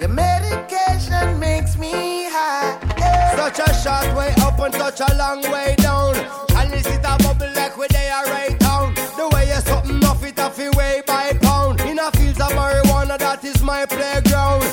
Your 0.00 0.08
medication 0.08 1.38
makes 1.38 1.76
me 1.76 2.26
high. 2.30 2.78
Such 3.36 3.58
a 3.60 3.74
short 3.74 4.16
way 4.16 4.32
up 4.42 4.58
and 4.60 4.74
such 4.74 5.00
a 5.00 5.14
long 5.16 5.42
way 5.50 5.74
down. 5.78 6.14
Chalice 6.48 6.86
it 6.86 7.04
a 7.04 7.16
bubble 7.22 7.52
like 7.54 7.76
we 7.76 7.86
they 7.88 8.08
are 8.08 8.24
right 8.26 8.58
down. 8.58 8.94
The 8.94 9.28
way 9.32 9.48
you 9.48 9.60
something 9.60 10.04
off 10.04 10.24
it 10.24 10.38
off 10.38 10.58
way 10.58 11.02
by 11.06 11.32
pound. 11.42 11.80
In 11.82 11.98
a 11.98 12.10
fields 12.12 12.40
of 12.40 12.50
marijuana, 12.52 13.18
that 13.18 13.44
is 13.44 13.62
my 13.62 13.86
playground. 13.86 14.64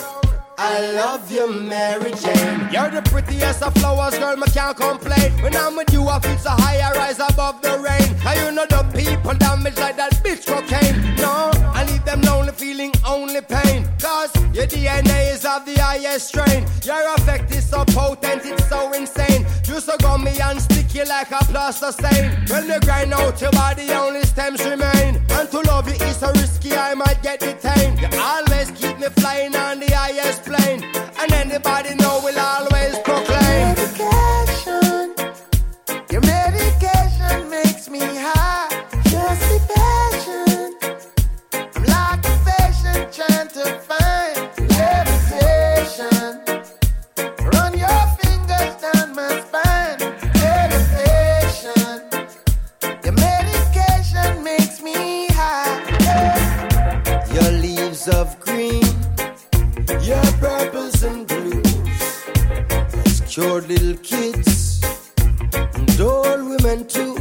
I 0.64 0.91
love 0.91 1.32
you, 1.32 1.51
Mary 1.51 2.12
Jane. 2.12 2.70
You're 2.72 2.91
the 2.91 3.01
prettiest 3.09 3.64
of 3.64 3.74
flowers, 3.74 4.16
girl, 4.20 4.38
me 4.38 4.45
can't 4.53 4.78
complain. 4.78 5.32
When 5.41 5.55
I'm 5.55 5.76
with 5.76 5.91
you, 5.91 6.07
I 6.07 6.20
feel 6.20 6.38
so 6.38 6.51
high, 6.51 6.78
I 6.78 6.91
rise 6.91 7.18
above 7.18 7.64
the 7.64 7.80
rain. 7.80 8.16
Now 8.24 8.34
you 8.34 8.51
know 8.51 8.68
the 8.70 8.84
people 8.93 9.34
damage 9.34 9.78
like 9.78 9.97
that 9.97 10.14
bitch 10.24 10.45
cocaine. 10.45 11.16
No, 11.16 11.49
I 11.74 11.84
leave 11.89 12.05
them 12.05 12.22
lonely, 12.22 12.51
feeling 12.51 12.93
only 13.07 13.41
pain. 13.41 13.89
Cause 13.99 14.32
your 14.53 14.68
DNA 14.68 15.34
is 15.34 15.45
of 15.45 15.66
the 15.66 15.82
highest 15.82 16.28
strain. 16.28 16.64
Your 16.84 17.16
effect 17.16 17.49
is 17.55 17.68
so 17.68 17.84
potent, 17.86 18.45
it's 18.45 18.70
so 18.70 18.93
insane. 18.93 19.47
You 19.68 19.80
so 19.80 19.97
gummy 19.97 20.39
and 20.39 20.62
sticky 20.62 21.05
like 21.05 21.32
a 21.32 21.43
plaster 21.45 21.91
stain. 21.91 22.38
When 22.49 22.68
you 22.68 22.80
grind 22.82 23.14
out 23.14 23.41
your 23.41 23.51
body, 23.51 23.89
only 23.93 24.22
stems 24.26 24.64
remain. 24.64 25.26
And 25.32 25.49
to 25.49 25.59
love 25.62 25.88
you 25.88 25.95
is 26.05 26.18
so 26.18 26.32
risky, 26.34 26.74
I 26.76 26.93
might 26.93 27.24
get 27.24 27.39
detained. 27.39 27.99
You 27.99 28.09
cured 63.32 63.65
little 63.69 63.95
kids 64.03 64.82
and 65.53 66.01
old 66.01 66.43
women 66.49 66.86
too. 66.86 67.15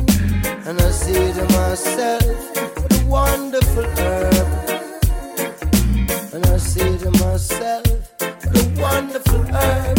And 0.66 0.80
I 0.80 0.90
say 0.90 1.32
to 1.32 1.44
myself, 1.54 2.24
what 2.78 3.00
a 3.00 3.06
wonderful 3.06 3.84
herb. 3.84 4.48
And 6.34 6.44
I 6.46 6.56
say 6.56 6.98
to 6.98 7.12
myself, 7.12 7.86
what 8.18 8.56
a 8.56 8.80
wonderful 8.82 9.42
herb. 9.54 9.98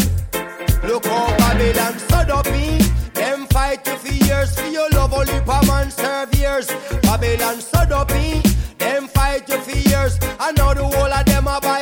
Look 0.84 1.06
how 1.06 1.28
Babylon 1.38 1.98
stood 1.98 2.30
up 2.30 2.46
me. 2.52 2.80
Them 3.14 3.48
fight 3.48 3.88
you 3.88 3.96
for 3.96 4.14
years 4.26 4.54
for 4.60 4.68
your 4.68 4.90
love, 4.90 5.14
only 5.14 5.38
a 5.38 5.66
man 5.66 5.90
serve 5.92 6.36
years. 6.36 6.68
Babylon 7.04 7.62
stood 7.62 7.94
up 7.94 8.12
me. 8.12 8.42
Them 8.80 9.08
fight 9.08 9.48
you 9.48 9.62
for 9.62 9.78
years. 9.78 10.20
I 10.42 10.52
know 10.52 10.74
the 10.74 10.84
whole 10.84 11.14
of 11.14 11.31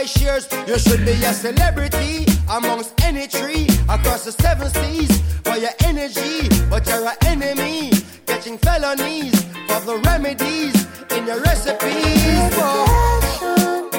shares. 0.09 0.47
You 0.67 0.79
should 0.79 1.05
be 1.05 1.11
a 1.11 1.33
celebrity 1.33 2.25
amongst 2.49 2.93
any 3.03 3.27
tree 3.27 3.67
across 3.87 4.25
the 4.25 4.31
seven 4.31 4.69
seas 4.69 5.21
for 5.43 5.57
your 5.57 5.71
energy, 5.85 6.49
but 6.69 6.87
you're 6.87 7.07
an 7.07 7.15
enemy. 7.25 7.91
Catching 8.25 8.57
felonies 8.57 9.35
for 9.67 9.79
the 9.85 10.01
remedies 10.05 10.75
in 11.15 11.27
your 11.27 11.39
recipes. 11.41 12.49
Medication. 12.57 13.89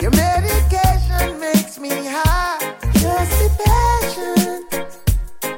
Your 0.00 0.10
medication 0.10 1.40
makes 1.40 1.78
me 1.78 1.90
high. 1.90 2.58
Just 3.00 3.32
be 3.40 3.48
patient. 3.64 4.62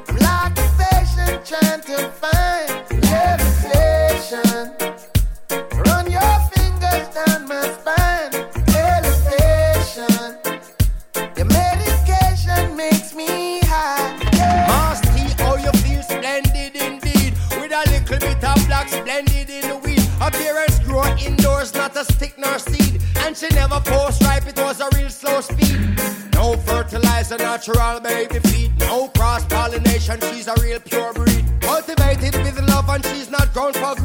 I'm 0.07 0.17
like 0.27 0.57
a 0.57 0.67
patient 0.83 1.45
trying 1.45 1.81
to 1.81 1.97
find 2.21 2.67
levitation. 3.11 4.76
Splendid 18.97 19.49
in 19.49 19.67
the 19.69 19.77
weed. 19.77 20.03
Appearance 20.21 20.79
grow 20.79 21.05
indoors, 21.17 21.73
not 21.73 21.95
a 21.95 22.03
stick 22.03 22.33
nor 22.37 22.57
seed. 22.59 23.01
And 23.23 23.35
she 23.35 23.47
never 23.49 23.79
post 23.79 24.23
ripe, 24.23 24.47
it 24.47 24.57
was 24.57 24.79
a 24.79 24.89
real 24.95 25.09
slow 25.09 25.41
speed. 25.41 25.77
No 26.33 26.55
fertilizer, 26.65 27.37
natural 27.37 27.99
baby 27.99 28.39
feed. 28.39 28.71
No 28.79 29.07
cross 29.09 29.45
pollination, 29.45 30.19
she's 30.21 30.47
a 30.47 30.55
real 30.61 30.79
pure 30.79 31.13
breed. 31.13 31.45
Cultivated 31.61 32.35
with 32.43 32.59
love 32.69 32.89
and 32.89 33.05
she's 33.05 33.29
not 33.29 33.53
grown 33.53 33.73
for 33.73 33.95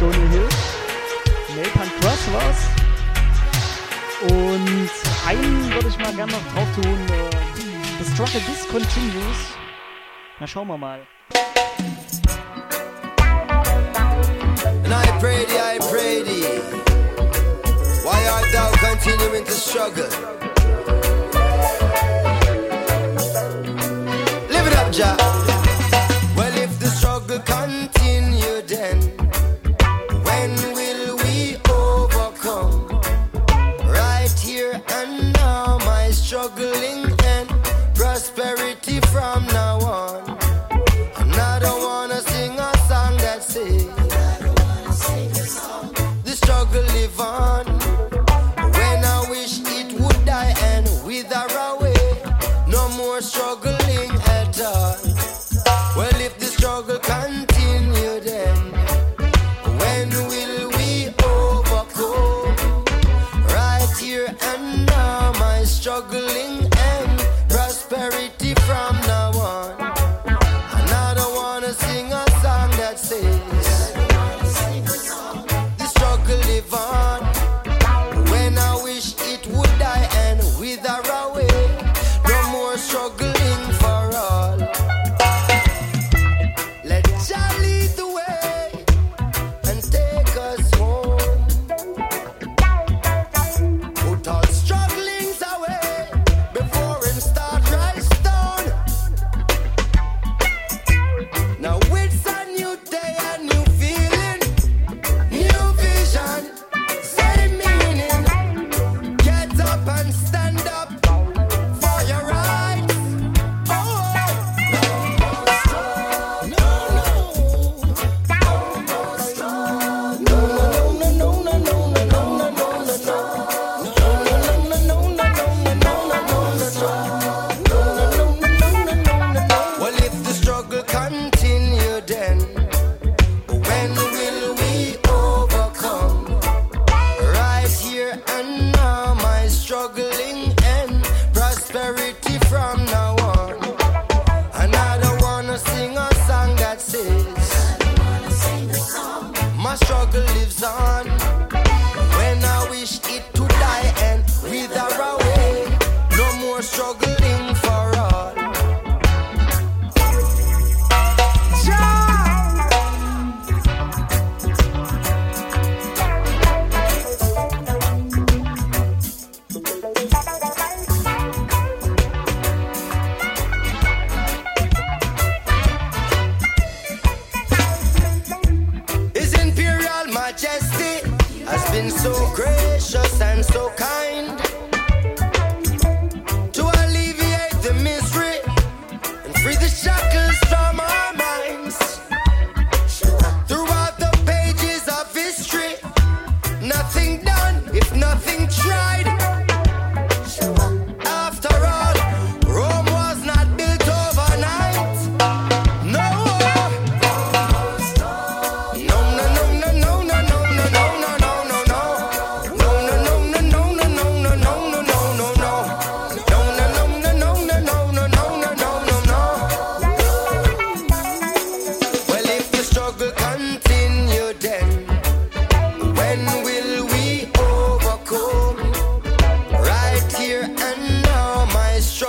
Tony 0.00 0.26
Hill. 0.28 0.48
Nathan 1.56 1.90
Cross 2.00 2.22
war's. 2.32 2.60
Und 4.32 4.90
einen 5.28 5.74
würde 5.74 5.88
ich 5.88 5.98
mal 5.98 6.14
gerne 6.14 6.32
noch 6.32 6.54
drauf 6.54 6.68
tun. 6.74 6.98
Äh, 7.10 7.28
The 8.02 8.10
Struggle 8.10 8.40
Discontinues. 8.48 9.36
Na, 10.38 10.46
schauen 10.46 10.68
wir 10.68 10.78
mal. 10.78 11.00
And 14.84 14.94
I 14.94 15.06
pray 15.20 15.44
thee, 15.44 15.60
I 15.60 15.78
pray 15.90 16.22
thee. 16.22 16.62
Why 18.02 18.26
art 18.30 18.50
thou 18.54 18.70
continuing 18.78 19.44
to 19.44 19.52
struggle? 19.52 20.08
Live 24.48 24.66
it 24.66 24.76
up, 24.78 24.90
Jack. 24.90 25.29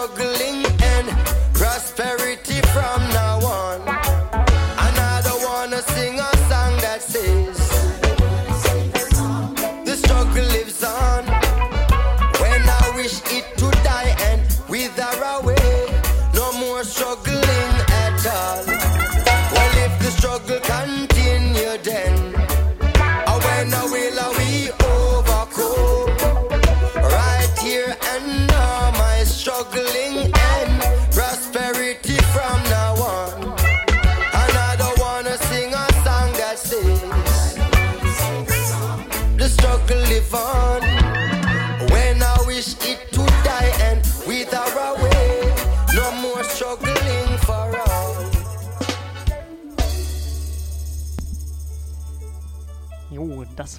Struggling 0.02 0.66
and 0.82 1.08
prosperity 1.54 2.21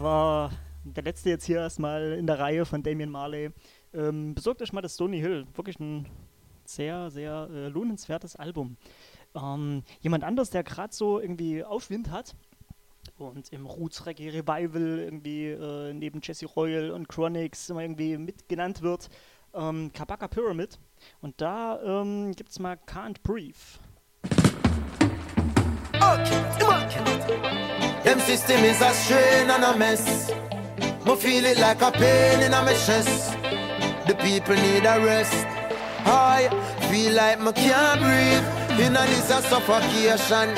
war 0.03 0.51
der 0.85 1.05
letzte 1.05 1.31
jetzt 1.31 1.45
hier 1.45 1.59
erstmal 1.59 2.13
in 2.13 2.27
der 2.27 2.39
Reihe 2.39 2.65
von 2.65 2.83
Damien 2.83 3.11
Marley. 3.11 3.51
Ähm, 3.95 4.35
besorgt 4.35 4.61
euch 4.63 4.73
mal 4.73 4.81
das 4.81 4.95
Stony 4.95 5.21
Hill. 5.21 5.47
Wirklich 5.55 5.79
ein 5.79 6.07
sehr, 6.65 7.11
sehr 7.11 7.49
äh, 7.53 7.69
lohnenswertes 7.69 8.37
Album. 8.37 8.77
Ähm, 9.35 9.83
jemand 10.01 10.25
anders, 10.25 10.51
der 10.51 10.65
gerade 10.65 10.93
so 10.93 11.21
irgendwie 11.21 11.65
Aufwind 11.65 12.11
hat 12.11 12.35
und 13.17 13.53
im 13.53 13.67
Roots 13.67 14.07
Reggae 14.07 14.31
Revival 14.31 14.99
irgendwie 14.99 15.47
äh, 15.49 15.93
neben 15.95 16.21
Jesse 16.23 16.47
Royal 16.47 16.91
und 16.91 17.09
Chronix 17.09 17.71
immer 17.71 17.83
irgendwie 17.83 18.17
mitgenannt 18.17 18.83
wird, 18.83 19.09
ähm, 19.55 19.93
Kabaka 19.93 20.29
Pyramid. 20.29 20.79
Und 21.21 21.41
da 21.41 21.81
ähm, 21.83 22.33
gibt's 22.33 22.59
mal 22.59 22.79
Can't 22.87 23.23
Breathe. 23.23 23.57
Them 28.05 28.19
system 28.19 28.65
is 28.65 28.81
a 28.81 28.91
strain 28.95 29.49
and 29.49 29.63
a 29.63 29.79
mess. 29.79 30.33
Me 31.07 31.15
feel 31.15 31.45
it 31.45 31.59
like 31.59 31.81
a 31.83 31.93
pain 31.93 32.41
in 32.41 32.51
my 32.51 32.75
chest. 32.85 33.33
The 34.09 34.17
people 34.21 34.57
need 34.57 34.85
a 34.85 34.99
rest. 34.99 35.47
I 36.05 36.49
feel 36.91 37.13
like 37.13 37.41
me 37.41 37.53
can't 37.53 38.01
breathe. 38.01 38.81
In 38.81 38.95
this 38.95 39.31
a 39.31 39.41
suffocation. 39.43 40.49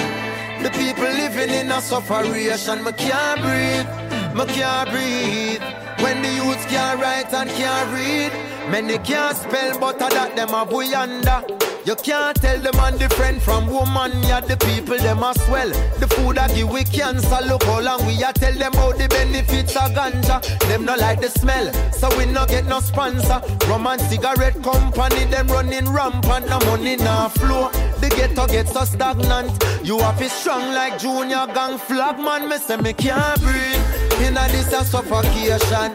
The 0.62 0.70
people 0.70 1.04
living 1.04 1.50
in 1.50 1.70
a 1.70 1.82
sufferation. 1.82 2.82
Me 2.82 2.92
can't 2.92 3.40
breathe. 3.42 3.88
Me 4.34 4.46
can't 4.54 4.90
breathe. 4.90 5.62
When 6.02 6.22
the 6.22 6.32
youths 6.32 6.64
can't 6.66 6.98
write 6.98 7.34
and 7.34 7.50
can't 7.50 7.92
read. 7.92 8.32
Many 8.70 8.96
can't 8.98 9.36
spell, 9.36 9.78
but 9.78 10.00
I 10.00 10.08
that 10.08 10.34
them 10.34 10.54
a 10.54 10.64
boy 10.64 10.90
under. 10.96 11.63
You 11.84 11.94
can't 11.96 12.34
tell 12.40 12.58
the 12.58 12.72
man 12.78 12.96
different 12.96 13.42
from 13.42 13.66
woman, 13.66 14.10
yeah, 14.22 14.40
the 14.40 14.56
people 14.56 14.96
them 14.96 15.22
as 15.22 15.36
well. 15.50 15.68
The 16.00 16.08
food 16.08 16.38
I 16.38 16.48
give 16.48 16.70
we 16.70 16.82
cancer, 16.82 17.38
look 17.44 17.62
how 17.64 17.80
long 17.82 18.06
we 18.06 18.22
a 18.24 18.32
tell 18.32 18.54
them 18.54 18.72
how 18.72 18.92
the 18.92 19.06
benefits 19.06 19.76
of 19.76 19.92
ganja. 19.92 20.40
Them 20.60 20.86
no 20.86 20.94
like 20.96 21.20
the 21.20 21.28
smell, 21.28 21.70
so 21.92 22.08
we 22.16 22.24
no 22.24 22.46
get 22.46 22.64
no 22.64 22.80
sponsor. 22.80 23.42
Rum 23.68 23.86
and 23.86 24.00
cigarette 24.00 24.62
company, 24.62 25.24
them 25.26 25.48
running 25.48 25.90
rampant, 25.92 26.48
no 26.48 26.58
money 26.60 26.96
now 26.96 27.28
flow. 27.28 27.70
The 28.00 28.08
ghetto 28.08 28.46
get 28.46 28.66
so 28.66 28.86
stagnant. 28.86 29.52
You 29.84 29.98
have 29.98 30.22
it 30.22 30.30
strong 30.30 30.72
like 30.72 30.98
junior 30.98 31.46
gang 31.52 31.76
flag 31.76 32.18
man, 32.18 32.48
me 32.48 32.56
say 32.56 32.78
me 32.78 32.94
can't 32.94 33.38
breathe. 33.42 34.22
In 34.22 34.38
a 34.38 34.48
this 34.48 34.72
a 34.72 34.84
suffocation. 34.84 35.92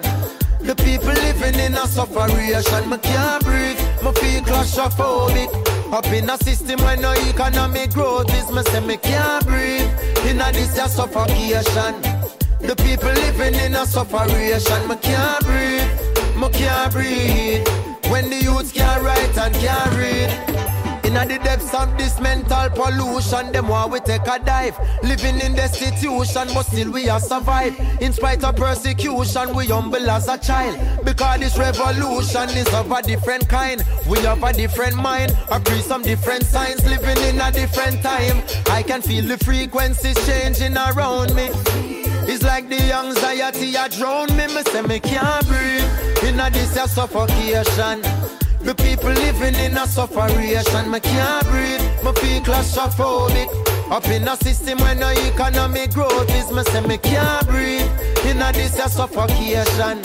The 0.62 0.76
people 0.76 1.08
living 1.08 1.60
in 1.60 1.74
a 1.74 1.88
sufferation, 1.88 2.90
me 2.92 2.98
can't 3.00 3.44
breathe, 3.44 3.80
me 4.04 4.12
feel 4.14 4.44
claustrophobic. 4.44 5.79
Up 5.92 6.06
in 6.08 6.30
a 6.30 6.38
system 6.38 6.80
where 6.82 6.98
no 6.98 7.14
economic 7.14 7.92
growth 7.94 8.32
is, 8.36 8.52
me 8.52 8.62
say 8.64 8.80
me 8.80 8.98
can't 8.98 9.44
breathe. 9.46 9.90
In 10.28 10.40
a 10.40 10.52
this 10.52 10.78
a 10.78 10.88
suffocation. 10.88 11.96
The 12.62 12.76
people 12.76 13.10
living 13.10 13.56
in 13.56 13.74
a 13.74 13.86
sufferation, 13.88 14.88
me 14.88 14.96
can't 14.98 15.44
breathe, 15.46 16.38
me 16.38 16.50
can't 16.50 16.92
breathe. 16.94 17.68
When 18.12 18.30
the 18.30 18.40
youths 18.44 18.72
can't 18.72 19.02
write 19.02 19.38
and 19.38 19.56
can't 19.56 19.98
read. 19.98 20.69
In 21.10 21.16
the 21.16 21.40
depths 21.40 21.74
of 21.74 21.98
this 21.98 22.20
mental 22.20 22.70
pollution, 22.70 23.52
them 23.52 23.68
want 23.68 23.92
we 23.92 24.00
take 24.00 24.28
a 24.28 24.38
dive. 24.38 24.78
Living 25.02 25.40
in 25.42 25.56
destitution, 25.56 26.48
but 26.54 26.68
still 26.68 26.92
we 26.92 27.10
are 27.10 27.20
survive. 27.20 27.76
In 28.00 28.14
spite 28.14 28.44
of 28.44 28.56
persecution, 28.56 29.56
we 29.56 29.66
humble 29.66 30.08
as 30.08 30.28
a 30.28 30.38
child. 30.38 30.78
Because 31.04 31.40
this 31.40 31.58
revolution 31.58 32.50
is 32.50 32.72
of 32.76 32.92
a 32.92 33.02
different 33.02 33.50
kind. 33.50 33.84
We 34.08 34.20
have 34.20 34.44
a 34.44 34.54
different 34.54 34.98
mind, 34.98 35.36
agree 35.50 35.82
some 35.82 36.04
different 36.04 36.44
signs. 36.44 36.86
Living 36.86 37.18
in 37.24 37.42
a 37.42 37.52
different 37.52 38.04
time. 38.04 38.44
I 38.68 38.84
can 38.84 39.02
feel 39.02 39.26
the 39.26 39.40
frequencies 39.40 40.24
changing 40.28 40.78
around 40.78 41.34
me. 41.34 41.50
It's 42.32 42.44
like 42.44 42.70
the 42.70 42.94
anxiety 42.94 43.74
a 43.74 43.90
drown 43.90 44.28
me. 44.38 44.46
Me 44.46 44.62
say 44.62 44.84
me 44.84 45.00
can't 45.00 45.48
breathe. 45.48 46.24
In 46.24 46.40
a 46.40 46.52
this 46.52 46.76
suffocation. 46.94 48.04
The 48.62 48.76
people 48.76 49.10
living 49.10 49.56
in 49.56 49.78
a 49.78 49.88
sufferation, 49.88 50.92
me 50.92 51.00
can't 51.00 51.48
breathe, 51.48 51.82
me 52.04 52.12
feel 52.20 52.42
claustrophobic. 52.42 53.48
Up 53.90 54.06
in 54.08 54.28
a 54.28 54.36
system 54.38 54.78
where 54.80 54.96
no 54.96 55.10
economic 55.10 55.94
growth 55.94 56.30
is, 56.36 56.52
me 56.52 56.64
say 56.64 56.82
me 56.82 56.98
can't 56.98 57.48
breathe. 57.48 57.90
In 58.26 58.42
a 58.42 58.52
this 58.52 58.78
a 58.78 58.90
suffocation. 58.90 60.02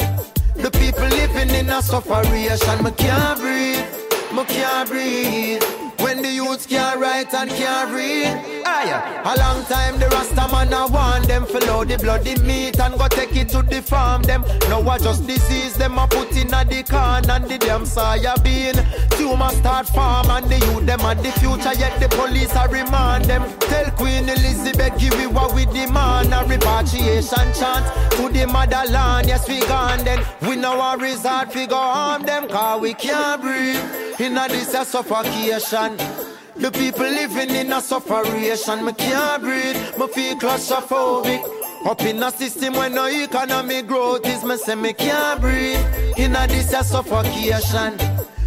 The 0.56 0.70
people 0.70 1.09
living 1.09 1.51
in 1.51 1.68
a 1.68 1.82
sufferation, 1.82 2.85
me 2.85 2.93
can't 2.93 3.40
breathe, 3.40 3.85
me 4.32 4.44
can't 4.44 4.89
breathe. 4.89 5.84
When 5.99 6.23
the 6.23 6.31
youths 6.31 6.66
can't 6.66 7.01
write 7.01 7.33
and 7.35 7.51
can't 7.51 7.93
read. 7.95 8.65
Aye, 8.66 9.23
a 9.25 9.39
long 9.39 9.65
time 9.66 9.99
the 9.99 10.09
Rasta 10.09 10.49
man 10.53 10.73
a 10.73 10.87
want 10.87 11.27
them 11.29 11.47
follow 11.47 11.85
the 11.85 11.99
bloody 11.99 12.39
meat 12.43 12.79
and 12.81 12.99
go 12.99 13.09
take 13.09 13.37
it 13.37 13.49
to 13.51 13.62
the 13.62 13.83
farm 13.83 14.23
them. 14.23 14.45
Now 14.69 14.81
I 14.89 14.99
just 14.99 15.27
disease 15.27 15.75
them 15.75 15.99
a 15.99 16.07
put 16.07 16.33
in 16.37 16.53
a 16.53 16.65
the 16.65 16.83
can 16.83 17.29
and 17.31 17.45
the 17.49 17.59
damn 17.59 17.85
soya 17.85 18.43
bean. 18.43 18.75
Tumor 19.19 19.51
start 19.51 19.87
farm 19.89 20.31
and 20.31 20.47
the 20.51 20.59
youth 20.66 20.87
them 20.87 21.01
at 21.01 21.23
the 21.23 21.33
future 21.33 21.75
yet 21.79 21.99
the 22.01 22.09
police 22.16 22.55
a 22.55 22.69
remand 22.69 23.25
them. 23.27 23.43
Tell 23.61 23.91
Queen 23.93 24.29
Elizabeth 24.29 24.99
give 24.99 25.15
we 25.19 25.27
what 25.27 25.55
we 25.55 25.66
demand 25.66 26.33
a 26.33 26.45
repatriation 26.47 27.53
chant 27.55 27.85
to 28.12 28.29
the 28.29 28.47
motherland. 28.47 29.29
Yes 29.29 29.49
we 29.49 29.61
gone 29.61 30.05
then. 30.05 30.25
We 30.43 30.57
know 30.57 30.81
our 30.81 30.99
resort 30.99 31.55
we 31.55 31.66
go 31.66 31.77
harm 31.77 32.23
them 32.23 32.49
cause 32.49 32.81
we 32.81 32.95
can't 32.95 33.41
breathe. 33.43 34.21
In 34.21 34.39
a 34.39 34.47
this 34.49 34.73
a 34.75 34.85
suffocation. 34.85 35.84
The 35.85 36.70
people 36.73 37.05
living 37.05 37.51
in 37.51 37.73
a 37.73 37.81
sufferation, 37.81 38.85
me 38.85 38.93
can't 38.94 39.43
breathe, 39.43 39.77
me 39.98 40.06
feel 40.09 40.36
claustrophobic. 40.36 41.43
Up 41.85 42.01
in 42.02 42.23
a 42.23 42.31
system 42.31 42.73
where 42.74 42.89
no 42.89 43.06
economic 43.06 43.86
growth 43.86 44.27
is, 44.27 44.43
me 44.44 44.56
say 44.56 44.74
me 44.74 44.94
can't 44.94 45.40
breathe. 45.43 45.78
In 46.16 46.35
a 46.36 46.47
this 46.47 46.73
a 46.73 46.82
suffocation. 46.82 47.98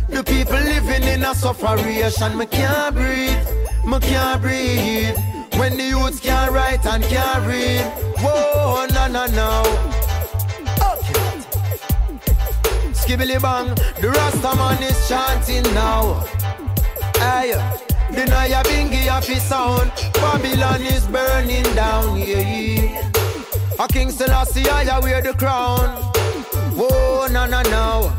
The 0.09 0.23
people 0.23 0.55
living 0.55 1.03
in 1.03 1.23
a 1.23 1.35
sufferation, 1.35 2.38
me 2.38 2.47
can't 2.47 2.95
breathe, 2.95 3.38
me 3.85 3.99
can't 3.99 4.41
breathe. 4.41 5.15
When 5.59 5.77
the 5.77 5.84
youths 5.84 6.19
can't 6.19 6.51
write 6.51 6.85
and 6.88 7.03
can't 7.03 7.45
read, 7.45 7.84
whoa, 8.18 8.88
no, 8.93 9.07
no, 9.07 9.26
no. 9.27 9.64
Skibbly 12.93 13.39
bang, 13.39 13.76
the 14.01 14.09
Rasta 14.09 14.55
man 14.55 14.81
is 14.81 15.07
chanting 15.07 15.64
now. 15.76 16.26
Aye, 17.19 17.80
deny 18.14 18.48
a 18.48 18.64
bingy 18.64 19.07
of 19.07 19.26
his 19.26 19.41
sound. 19.44 19.91
Babylon 20.14 20.81
is 20.81 21.06
burning 21.07 21.64
down, 21.76 22.18
yeah. 22.19 23.03
A 23.80 23.88
King 23.88 24.11
Selassie, 24.11 24.68
I 24.69 24.99
wear 24.99 25.22
the 25.22 25.34
crown. 25.34 25.89
Whoa, 26.76 27.27
no, 27.27 27.45
no, 27.45 27.61
no. 27.64 28.11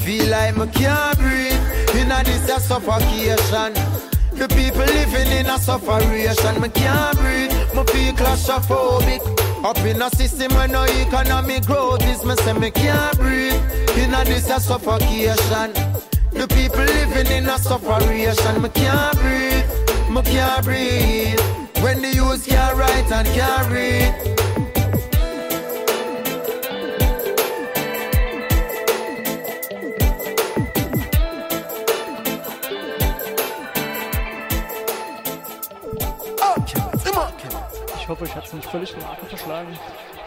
Feel 0.00 0.28
like 0.30 0.56
me 0.56 0.66
can't 0.68 1.18
breathe 1.18 1.96
in 1.96 2.10
a 2.10 2.24
this 2.24 2.48
a 2.48 2.60
suffocation. 2.60 3.74
The 4.32 4.48
people 4.48 4.80
living 4.80 5.32
in 5.32 5.46
a 5.46 5.58
sufferation, 5.58 6.60
me 6.60 6.68
can't 6.70 7.18
breathe. 7.18 7.52
Me 7.74 7.84
feel 7.92 8.14
claustrophobic. 8.14 9.49
Up 9.62 9.76
in 9.78 10.00
a 10.00 10.08
system 10.10 10.54
where 10.54 10.68
no 10.68 10.84
economic 10.84 11.66
growth 11.66 12.02
is, 12.04 12.24
me 12.24 12.34
say 12.36 12.54
me 12.54 12.70
can't 12.70 13.16
breathe. 13.18 13.52
In 13.98 14.14
a 14.14 14.24
this 14.24 14.48
a 14.48 14.58
suffocation. 14.58 15.72
The 16.32 16.46
people 16.48 16.80
living 16.80 17.30
in 17.30 17.46
a 17.46 17.58
sufferation, 17.58 18.62
me 18.62 18.70
can't 18.70 19.18
breathe. 19.18 19.68
Me 20.08 20.22
can't 20.22 20.64
breathe. 20.64 21.40
When 21.82 22.00
the 22.00 22.12
youth 22.14 22.46
can't 22.46 22.76
write 22.76 23.12
and 23.12 23.28
can't 23.28 23.70
read. 23.70 24.49
Hoffe, 38.10 38.24
ich 38.24 38.34
hatte 38.34 38.48
es 38.48 38.52
nicht 38.52 38.68
völlig 38.68 38.92
den 38.92 39.04
Atem 39.04 39.28
verschlagen. 39.28 39.78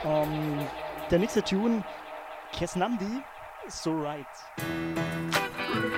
Ähm, 0.06 0.60
der 1.12 1.20
nächste 1.20 1.44
Tune, 1.44 1.84
Kesnamdi, 2.54 3.22
So 3.68 3.92
Right. 3.92 4.26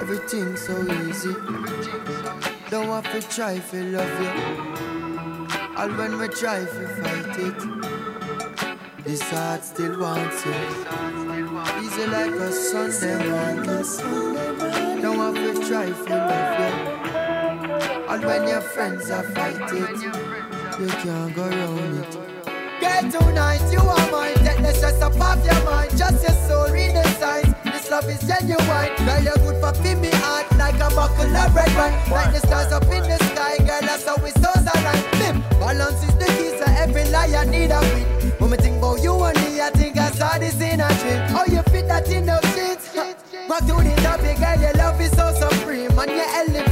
Everything 0.01 0.55
so 0.55 0.73
easy. 1.07 1.33
Don't 2.69 2.87
have 2.87 3.09
to 3.11 3.21
try 3.29 3.59
to 3.71 3.77
love 3.91 4.21
you. 4.21 4.31
All 5.77 5.89
when 5.89 6.19
we 6.19 6.27
try 6.27 6.63
to 6.63 6.87
fight 7.01 7.37
it, 7.39 9.03
this 9.03 9.21
heart 9.31 9.63
still 9.63 9.99
wants 9.99 10.45
you. 10.45 10.53
Easy 11.81 12.05
like 12.07 12.33
a 12.33 12.51
Sunday 12.51 13.17
morning. 13.29 15.01
Don't 15.01 15.17
have 15.17 15.35
to 15.35 15.67
try 15.67 15.85
to 15.85 16.15
love 16.15 16.59
you. 16.59 16.95
All 18.07 18.19
when 18.19 18.47
your 18.47 18.61
friends 18.61 19.09
are 19.09 19.23
fighting, 19.23 20.44
you 20.79 20.87
can't 20.87 21.33
go 21.33 21.43
around 21.45 22.03
it. 22.03 22.11
Girl, 22.81 23.11
tonight 23.11 23.63
you 23.71 23.79
are 23.79 24.11
mine. 24.11 24.35
Take 24.43 24.59
the 24.59 24.73
stress 24.73 25.01
up 25.01 25.19
off 25.19 25.43
your 25.45 25.63
mind. 25.63 25.91
Just 25.97 26.21
your 26.23 26.35
soul, 26.47 26.69
read 26.69 26.95
the 26.95 27.03
signs. 27.15 27.53
This 27.63 27.89
love 27.89 28.09
is 28.09 28.19
genuine. 28.27 28.91
Girl, 29.05 29.23
you're 29.23 29.39
good 29.39 29.61
for 29.61 29.73
feel 29.81 29.99
me 29.99 30.09
heart 30.11 30.51
like 30.57 30.75
a 30.75 30.89
buckle 30.93 31.31
of 31.31 31.55
red 31.55 31.71
wine. 31.77 31.95
Like 32.11 32.33
the 32.33 32.39
stars 32.39 32.71
up 32.73 32.83
in 32.83 33.03
the 33.03 33.17
sky, 33.31 33.57
girl, 33.59 33.81
that's 33.81 34.05
how 34.05 34.17
we 34.17 34.31
stars 34.31 34.67
align. 34.67 35.41
Balance 35.59 36.03
is 36.03 36.15
the 36.15 36.25
key, 36.35 36.51
so 36.59 36.65
every 36.67 37.05
lie 37.09 37.33
I 37.33 37.45
need 37.45 37.71
a 37.71 37.79
win. 37.79 38.31
When 38.39 38.51
me 38.51 38.57
think 38.57 38.77
about 38.77 39.01
you 39.01 39.15
me, 39.15 39.61
I 39.61 39.69
think 39.71 39.97
I 39.97 40.11
saw 40.11 40.37
this 40.37 40.59
in 40.59 40.81
a 40.81 40.89
dream. 40.99 41.21
How 41.31 41.45
you 41.45 41.61
fit 41.71 41.87
that 41.87 42.09
in 42.11 42.25
those 42.25 42.43
sheets? 42.53 42.93
Rock 43.47 43.61
to 43.61 43.75
the 43.79 43.95
topic, 44.03 44.37
girl, 44.39 44.59
your 44.59 44.73
love 44.73 44.99
is 44.99 45.11
so 45.11 45.31
supreme, 45.31 45.97
and 45.97 46.11
you 46.11 46.64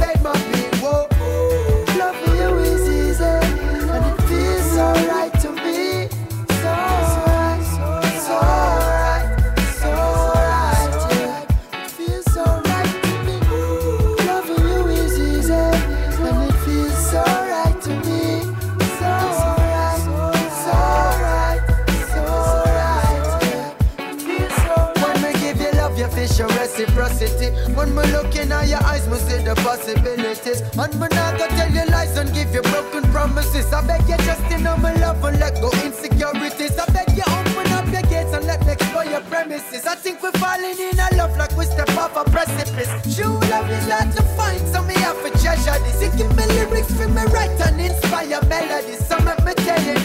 the 29.54 29.62
possibilities. 29.62 30.60
And 30.76 30.92
me 31.00 31.06
not 31.10 31.38
gonna 31.38 31.56
tell 31.56 31.70
you 31.70 31.84
lies 31.90 32.16
and 32.16 32.32
give 32.34 32.52
you 32.54 32.62
broken 32.62 33.02
promises. 33.10 33.72
I 33.72 33.86
beg 33.86 34.08
you 34.08 34.16
just 34.18 34.42
know 34.62 34.76
my 34.76 34.94
love 34.94 35.22
and 35.24 35.38
let 35.38 35.60
go 35.60 35.70
insecurities. 35.84 36.78
I 36.78 36.86
beg 36.92 37.16
you 37.16 37.24
open 37.26 37.72
up 37.72 37.86
your 37.88 38.02
gates 38.02 38.32
and 38.32 38.46
let 38.46 38.64
me 38.66 38.72
explore 38.72 39.04
your 39.04 39.20
premises. 39.22 39.86
I 39.86 39.94
think 39.94 40.22
we're 40.22 40.32
falling 40.32 40.78
in 40.78 40.98
a 40.98 41.08
love 41.16 41.36
like 41.36 41.56
we 41.56 41.64
step 41.64 41.90
off 41.96 42.16
a 42.16 42.24
precipice. 42.30 42.90
True 43.16 43.38
love 43.50 43.70
is 43.70 43.88
hard 43.88 44.12
to 44.12 44.22
find, 44.36 44.60
so 44.72 44.82
me 44.82 44.94
have 44.94 45.20
to 45.22 45.30
treasure 45.40 45.78
this. 45.84 46.02
You 46.02 46.10
give 46.18 46.36
me 46.36 46.46
lyrics 46.46 46.92
for 46.94 47.08
me 47.08 47.22
write 47.32 47.60
and 47.60 47.80
inspire 47.80 48.40
melodies. 48.48 49.06
So 49.06 49.16
let 49.18 49.44
me 49.44 49.54
tell 49.54 49.82
you, 49.82 49.98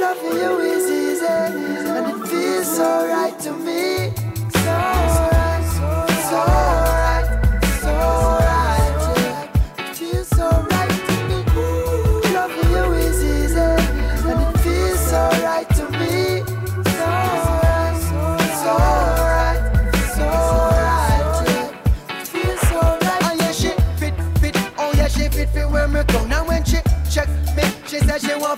loving 0.00 0.36
you 0.42 0.52
is 0.60 0.86
easy, 0.90 1.26
and 1.26 2.06
it 2.12 2.28
feels 2.28 2.76
so 2.76 3.08
right 3.08 3.38
to 3.40 3.52
me. 3.52 4.12
So 4.52 5.36
so 6.28 6.75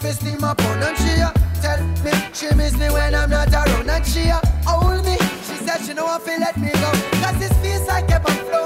she 0.08 0.14
steam 0.14 0.44
up 0.44 0.60
on 0.64 0.82
and 0.82 0.96
she 0.96 1.60
tell 1.60 1.84
me 2.02 2.12
she 2.32 2.54
miss 2.54 2.72
me 2.78 2.88
when 2.88 3.14
I'm 3.14 3.28
not 3.28 3.52
around 3.52 3.90
and 3.90 4.06
she 4.06 4.30
hold 4.64 5.04
me. 5.04 5.16
She 5.46 5.56
said 5.64 5.84
she 5.84 5.92
know 5.92 6.06
I 6.06 6.18
feel 6.18 6.40
let 6.40 6.56
me 6.56 6.70
go. 6.72 6.90
Cause 7.20 7.38
this 7.38 7.52
feels 7.60 7.86
like 7.86 8.10
and 8.10 8.24
flow, 8.24 8.64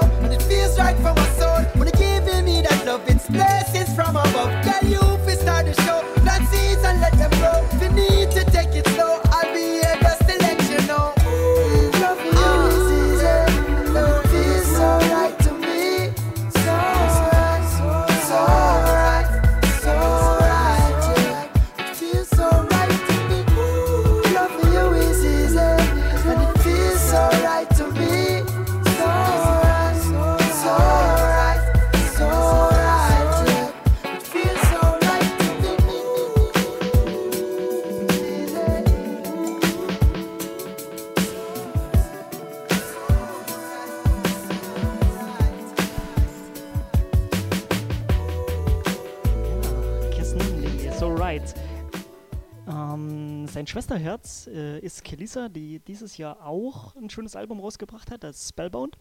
Schwesterherz 53.83 54.47
äh, 54.47 54.79
ist 54.79 55.03
Kelissa, 55.03 55.49
die 55.49 55.79
dieses 55.79 56.15
Jahr 56.15 56.47
auch 56.47 56.95
ein 56.95 57.09
schönes 57.09 57.35
Album 57.35 57.59
rausgebracht 57.59 58.11
hat, 58.11 58.23
das 58.23 58.47
Spellbound. 58.47 58.97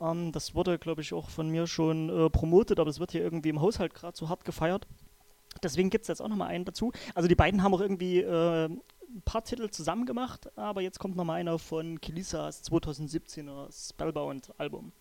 Ähm, 0.00 0.32
das 0.32 0.54
wurde, 0.54 0.78
glaube 0.78 1.02
ich, 1.02 1.12
auch 1.12 1.28
von 1.28 1.50
mir 1.50 1.66
schon 1.66 2.08
äh, 2.08 2.30
promotet, 2.30 2.80
aber 2.80 2.88
es 2.88 3.00
wird 3.00 3.12
hier 3.12 3.20
irgendwie 3.20 3.50
im 3.50 3.60
Haushalt 3.60 3.92
gerade 3.92 4.16
so 4.16 4.30
hart 4.30 4.46
gefeiert. 4.46 4.86
Deswegen 5.62 5.90
gibt 5.90 6.04
es 6.04 6.08
jetzt 6.08 6.22
auch 6.22 6.28
nochmal 6.28 6.48
einen 6.48 6.64
dazu. 6.64 6.90
Also 7.14 7.28
die 7.28 7.34
beiden 7.34 7.62
haben 7.62 7.74
auch 7.74 7.82
irgendwie 7.82 8.20
äh, 8.20 8.70
ein 9.14 9.22
paar 9.22 9.44
Titel 9.44 9.70
zusammen 9.70 10.06
gemacht, 10.06 10.50
aber 10.58 10.80
jetzt 10.80 10.98
kommt 10.98 11.16
nochmal 11.16 11.40
einer 11.40 11.58
von 11.58 12.00
Kelissas 12.00 12.64
2017er 12.64 13.70
Spellbound 13.70 14.52
Album. 14.58 14.92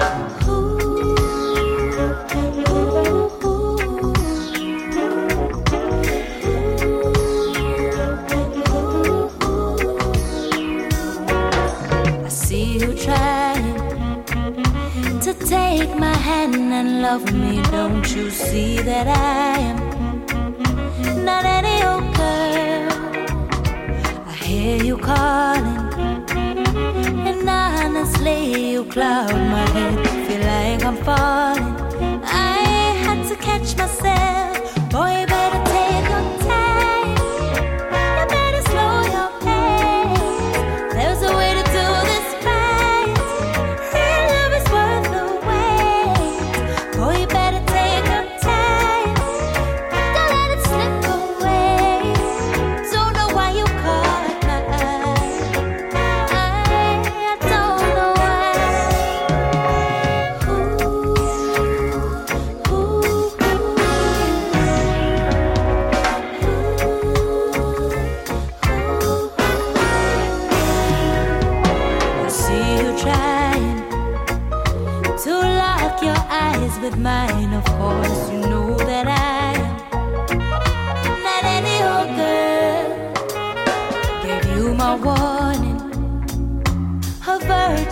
I 0.00 0.37
and 16.78 17.02
love 17.02 17.32
me. 17.32 17.60
Don't 17.72 18.06
you 18.14 18.30
see 18.30 18.78
that 18.90 19.06
I 19.08 19.58
am 19.70 19.78
not 21.24 21.44
any 21.44 21.76
old 21.90 22.08
girl? 22.20 22.88
I 24.32 24.34
hear 24.44 24.76
you 24.88 24.96
calling, 24.96 25.80
and 27.28 27.48
honestly, 27.48 28.38
you 28.72 28.84
cloud 28.84 29.34
my 29.54 29.66
head. 29.76 29.96
Feel 30.26 30.42
like 30.54 30.82
I'm 30.88 30.98
falling. 31.08 31.74
I 32.42 32.47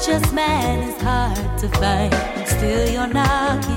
virtuous 0.06 0.32
man 0.32 0.88
is 0.88 1.02
hard 1.02 1.58
to 1.58 1.68
find, 1.80 2.14
and 2.14 2.46
still 2.46 2.88
you're 2.92 3.08
knocking 3.08 3.75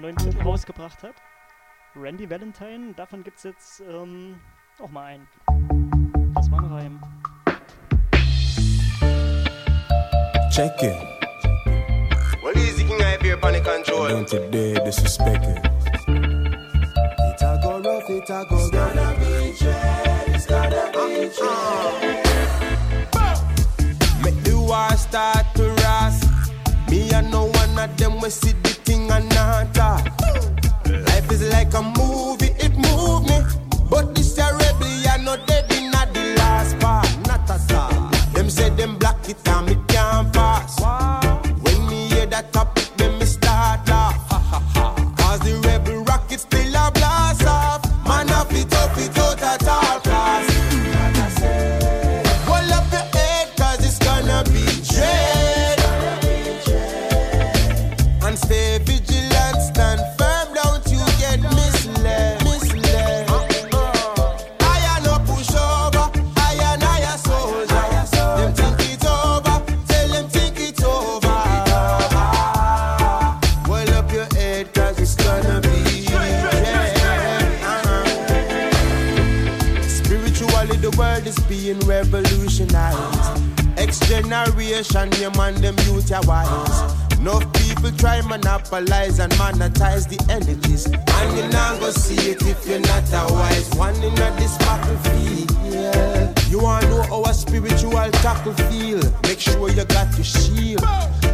Neuen 0.00 0.16
Titel 0.16 0.42
rausgebracht 0.42 1.02
hat. 1.02 1.14
Randy 1.94 2.28
Valentine. 2.28 2.92
Davon 2.94 3.24
gibt's 3.24 3.42
jetzt 3.42 3.80
ähm, 3.80 4.38
auch 4.78 4.90
mal 4.90 5.06
einen. 5.06 5.26
Das 6.34 6.50
war 6.50 6.58
ein 6.58 6.66
Reim. 6.66 7.00
Check 10.50 10.82
it. 10.82 10.94
Well, 12.42 12.54
easy 12.58 12.84
king 12.84 13.00
I 13.00 13.14
appear 13.14 13.38
panic 13.38 13.64
control. 13.64 14.08
Don't 14.08 14.30
you 14.30 14.40
dare 14.50 14.84
disrespect 14.84 15.46
it. 15.46 15.58
It 16.06 17.42
a 17.42 17.58
go 17.62 17.78
rough, 17.78 18.10
it 18.10 18.28
a 18.28 18.44
go 18.44 18.56
rough. 18.56 19.16
Make 24.22 24.44
the 24.44 24.54
war 24.54 24.94
start 24.98 25.46
to 25.54 25.70
ras. 25.82 26.20
Me 26.90 27.10
and 27.14 27.30
no 27.30 27.44
one 27.46 27.78
of 27.78 27.96
them 27.96 28.20
we 28.20 28.28
see 28.28 28.52
the 28.62 28.75
thing 29.76 30.25
generation, 84.06 85.12
your 85.20 85.30
man, 85.32 85.54
them 85.60 85.76
youth, 85.86 86.10
your 86.10 86.20
wise. 86.22 86.94
Enough 87.18 87.52
people 87.54 87.90
try 87.92 88.20
monopolize 88.22 89.18
and 89.18 89.32
monetize 89.32 90.08
the 90.08 90.18
energies. 90.30 90.86
And 90.86 91.36
you 91.36 91.48
not 91.48 91.80
go 91.80 91.90
see 91.90 92.30
it 92.30 92.42
if 92.42 92.66
you're 92.68 92.80
not 92.80 93.04
a 93.12 93.32
wise 93.32 93.74
one 93.74 93.94
in 94.02 94.14
this 94.14 94.56
battlefield. 94.58 95.55
You 96.56 96.62
wanna 96.62 96.88
know 96.88 97.02
how 97.02 97.22
a 97.24 97.34
spiritual 97.34 97.90
tackle 98.24 98.54
feel? 98.54 99.02
Make 99.24 99.40
sure 99.40 99.68
you 99.68 99.84
got 99.84 100.16
your 100.16 100.24
shield. 100.24 100.82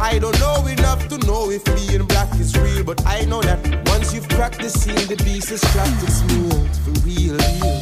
I 0.01 0.19
don't 0.19 0.37
know 0.37 0.67
enough 0.67 1.07
to 1.07 1.17
know 1.19 1.49
if 1.49 1.63
being 1.63 2.05
black 2.07 2.37
is 2.41 2.53
real, 2.57 2.83
but 2.83 3.01
I 3.07 3.23
know 3.23 3.41
that 3.41 3.87
once 3.87 4.13
you've 4.13 4.27
cracked 4.27 4.59
the 4.59 4.69
scene, 4.69 5.07
the 5.07 5.15
beast 5.23 5.49
is 5.49 5.61
cracked, 5.71 6.03
it's 6.03 6.21
meal 6.25 6.67
for 6.83 6.91
real. 7.07 7.37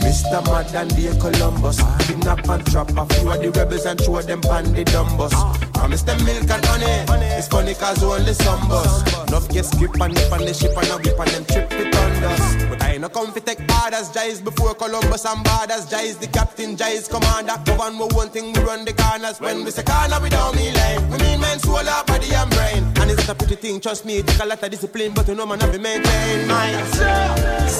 Mr. 0.06 0.76
And 0.76 0.96
dear 0.96 1.16
Columbus, 1.16 1.82
kidnap 2.06 2.48
and 2.48 2.64
trap 2.68 2.92
a 2.96 3.12
few 3.12 3.32
of 3.32 3.42
the 3.42 3.50
rebels 3.50 3.88
and 3.88 4.00
throw 4.00 4.22
them 4.22 4.42
pan 4.42 4.72
the 4.74 4.86
dumbus. 4.86 5.71
Promise 5.82 6.04
them 6.04 6.24
milk 6.26 6.48
and 6.48 6.66
honey, 6.66 7.26
it's 7.34 7.48
funny 7.48 7.74
cause 7.74 8.04
only 8.04 8.36
some 8.36 8.68
bus. 8.70 9.02
Enough 9.28 9.50
get 9.50 9.66
skip 9.66 10.00
and 10.00 10.14
nip 10.14 10.32
on 10.32 10.46
the 10.46 10.54
ship 10.54 10.78
and 10.78 10.88
a 10.94 10.98
whip 11.02 11.18
and 11.18 11.30
them 11.34 11.44
trip 11.46 11.72
it 11.72 11.96
on 11.96 12.24
us. 12.24 12.56
But 12.70 12.84
I 12.84 12.98
no 12.98 13.10
come 13.10 13.34
fi 13.34 13.40
take 13.40 13.62
orders, 13.82 14.12
Jais 14.14 14.44
before 14.44 14.76
Columbus 14.76 15.26
and 15.26 15.44
borders. 15.44 15.88
Jais 15.90 16.20
the 16.20 16.28
captain, 16.28 16.78
Jais 16.78 17.10
commander. 17.10 17.58
Govern 17.66 17.98
we 17.98 18.06
one 18.14 18.30
thing, 18.30 18.54
we 18.54 18.62
run 18.62 18.86
the 18.86 18.94
corners. 18.94 19.42
When 19.42 19.66
we 19.66 19.72
say 19.72 19.82
corner, 19.82 20.20
we 20.22 20.30
don't 20.30 20.56
mean 20.56 20.72
line. 20.76 21.10
We 21.10 21.18
mean 21.18 21.42
men, 21.42 21.58
soul, 21.58 21.78
heart, 21.78 22.06
body 22.06 22.30
and 22.32 22.52
brain. 22.52 22.84
And 23.02 23.10
it's 23.10 23.28
not 23.28 23.34
a 23.34 23.36
pretty 23.36 23.56
thing, 23.56 23.82
trust 23.82 24.06
me, 24.06 24.20
it 24.20 24.28
take 24.28 24.40
a 24.40 24.46
lot 24.46 24.62
of 24.62 24.70
discipline, 24.70 25.14
but 25.16 25.28
you 25.28 25.34
know 25.34 25.48
man 25.48 25.60
have 25.62 25.72
to 25.74 25.80
maintain 25.80 26.48
mine. 26.48 26.78
So, 26.94 27.10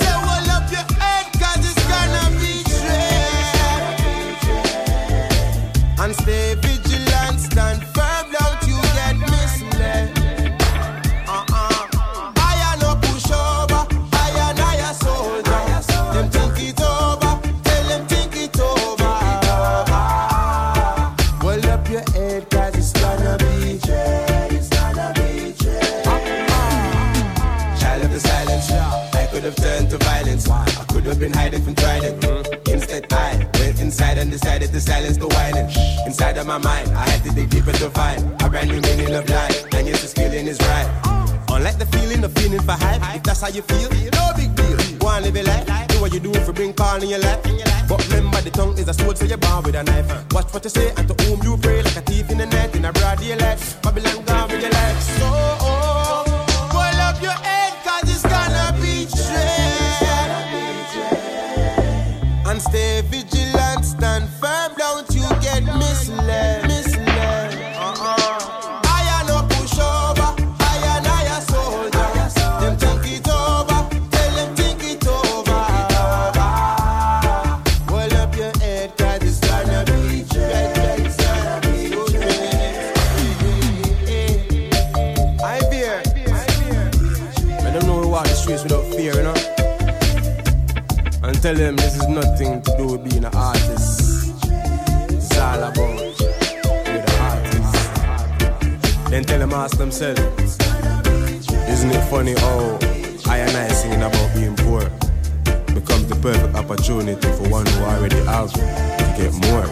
so 0.02 0.10
hold 0.26 0.50
up 0.50 0.66
your 0.74 0.88
head, 0.98 1.30
cause 1.38 1.62
it's 1.70 1.86
gonna 1.86 2.34
be 2.42 2.66
dread. 2.66 4.02
And 6.02 6.16
stay 6.16 6.58
Have 31.12 31.20
been 31.20 31.34
hiding 31.34 31.62
from 31.62 31.76
trying 31.76 32.02
trident. 32.02 32.22
Mm-hmm. 32.24 32.72
Instead, 32.72 33.12
I 33.12 33.36
went 33.60 33.82
inside 33.82 34.18
and 34.18 34.32
decided 34.32 34.72
to 34.72 34.80
silence 34.80 35.18
the 35.18 35.28
whining. 35.28 35.68
Inside 36.08 36.38
of 36.38 36.48
my 36.48 36.58
mind, 36.58 36.90
I 36.92 37.04
had 37.10 37.22
to 37.26 37.32
dig 37.36 37.50
deeper 37.50 37.74
to 37.74 37.90
find 37.90 38.24
a 38.42 38.50
brand 38.50 38.70
new 38.70 38.80
meaning 38.80 39.14
of 39.14 39.30
life. 39.30 39.62
And 39.76 39.88
yes, 39.90 40.04
this 40.04 40.14
feeling 40.14 40.48
is 40.48 40.58
right. 40.62 40.88
Oh. 41.04 41.56
Unlike 41.56 41.80
the 41.80 41.86
feeling 41.88 42.24
of 42.24 42.32
feeling 42.32 42.62
for 42.62 42.72
hype, 42.80 43.02
if 43.14 43.24
that's 43.24 43.42
how 43.42 43.50
you 43.50 43.62
feel, 43.62 43.90
no 43.92 44.32
big 44.38 44.56
deal. 44.56 44.78
Go 45.00 45.10
and 45.10 45.26
live 45.26 45.36
your 45.36 45.44
life. 45.44 45.68
Do 45.90 46.00
what 46.00 46.14
you 46.14 46.22
do 46.22 46.32
if 46.32 46.48
you 46.48 46.54
bring 46.54 46.72
calm 46.72 47.04
in 47.04 47.10
your 47.10 47.20
life. 47.20 47.44
But 47.90 48.08
remember, 48.08 48.40
the 48.40 48.52
tongue 48.52 48.78
is 48.78 48.88
a 48.88 48.94
sword, 48.94 49.18
so 49.18 49.26
you're 49.26 49.38
born 49.38 49.64
with 49.64 49.76
a 49.76 49.84
knife. 49.84 50.08
Watch 50.32 50.54
what 50.54 50.64
you 50.64 50.70
say 50.70 50.94
and 50.96 51.10
to 51.10 51.14
whom 51.26 51.44
you 51.44 51.58
pray, 51.58 51.84
like 51.84 51.98
a 51.98 52.02
thief 52.08 52.32
in 52.32 52.38
the 52.38 52.46
night, 52.46 52.74
in 52.74 52.86
a 52.86 52.94
broad 52.94 53.20
daylight. 53.20 53.60
Babylon 53.84 54.24
gone 54.24 54.48
with 54.50 54.62
your 54.62 54.72
life. 54.72 55.02
So, 55.20 55.28
oh, 55.28 56.01
ask 99.62 99.78
themselves, 99.78 100.58
isn't 101.70 101.92
it 101.92 102.04
funny 102.10 102.34
how 102.34 102.80
I 103.30 103.38
and 103.38 103.56
I 103.56 103.68
singing 103.68 104.02
about 104.02 104.34
being 104.34 104.56
poor 104.56 104.82
becomes 105.76 106.08
the 106.08 106.18
perfect 106.20 106.56
opportunity 106.56 107.28
for 107.38 107.48
one 107.50 107.68
who 107.68 107.84
already 107.84 108.16
have 108.26 108.52
to 108.52 108.60
get 109.20 109.32
more. 109.46 109.68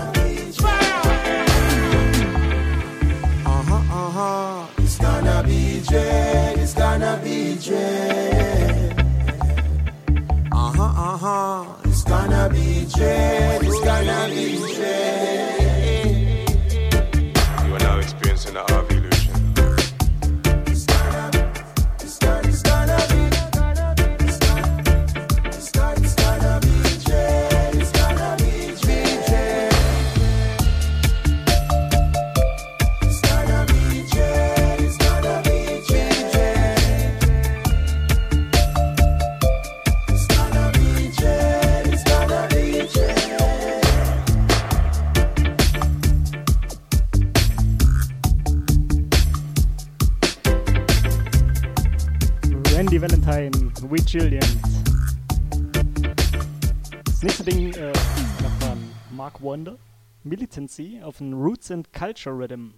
Uh-huh, 3.50 3.74
uh-huh. 3.74 4.68
It's 4.78 5.00
gonna 5.00 5.44
be 5.44 5.82
dread, 5.82 6.60
it's 6.60 6.76
gonna 6.76 7.20
be 7.24 7.56
dread. 7.56 8.94
Uh-huh, 10.52 10.84
uh-huh. 10.84 11.66
It's 11.86 12.04
gonna 12.04 12.48
be 12.52 12.86
dread, 12.94 13.64
it's 13.64 13.80
gonna 13.80 14.30
be 14.30 14.76
dread. 14.76 15.59
Chillians. 54.10 54.58
Das 57.06 57.22
nächste 57.22 57.44
Ding 57.44 57.72
äh, 57.76 57.94
von 58.60 58.80
Mark 59.12 59.40
Wonder, 59.40 59.78
Militancy 60.24 61.00
auf 61.04 61.20
dem 61.20 61.32
Roots 61.32 61.70
and 61.70 61.94
Culture 61.94 62.36
Rhythm. 62.36 62.74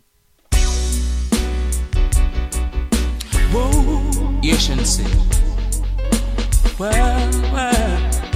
Whoa, 3.54 4.02
you 4.42 4.56
shouldn't 4.56 4.86
say. 4.86 5.06
Well, 6.78 7.32
well. 7.54 8.31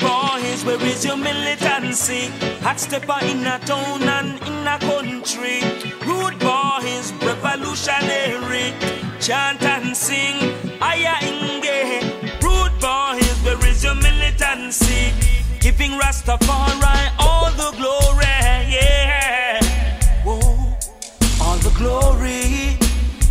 Boys, 0.00 0.64
where 0.64 0.82
is 0.82 1.04
your 1.04 1.16
militancy? 1.16 2.28
Hot 2.64 2.80
stepper 2.80 3.18
in 3.24 3.46
a 3.46 3.58
town 3.60 4.02
and 4.02 4.40
in 4.48 4.66
a 4.66 4.78
country. 4.78 5.60
Rude 6.06 6.38
boys, 6.38 7.12
revolutionary. 7.22 8.74
Chant 9.20 9.62
and 9.62 9.96
sing, 9.96 10.36
aya 10.80 11.14
inge. 11.22 12.02
Rude 12.42 12.76
boys, 12.80 13.36
where 13.44 13.66
is 13.68 13.84
your 13.84 13.94
militancy? 13.94 15.12
Giving 15.60 15.92
Rastafari 15.92 17.12
all 17.18 17.50
the 17.52 17.70
glory, 17.76 18.24
yeah. 18.74 19.60
Whoa, 20.24 20.40
all 21.42 21.58
the 21.58 21.70
glory, 21.76 22.76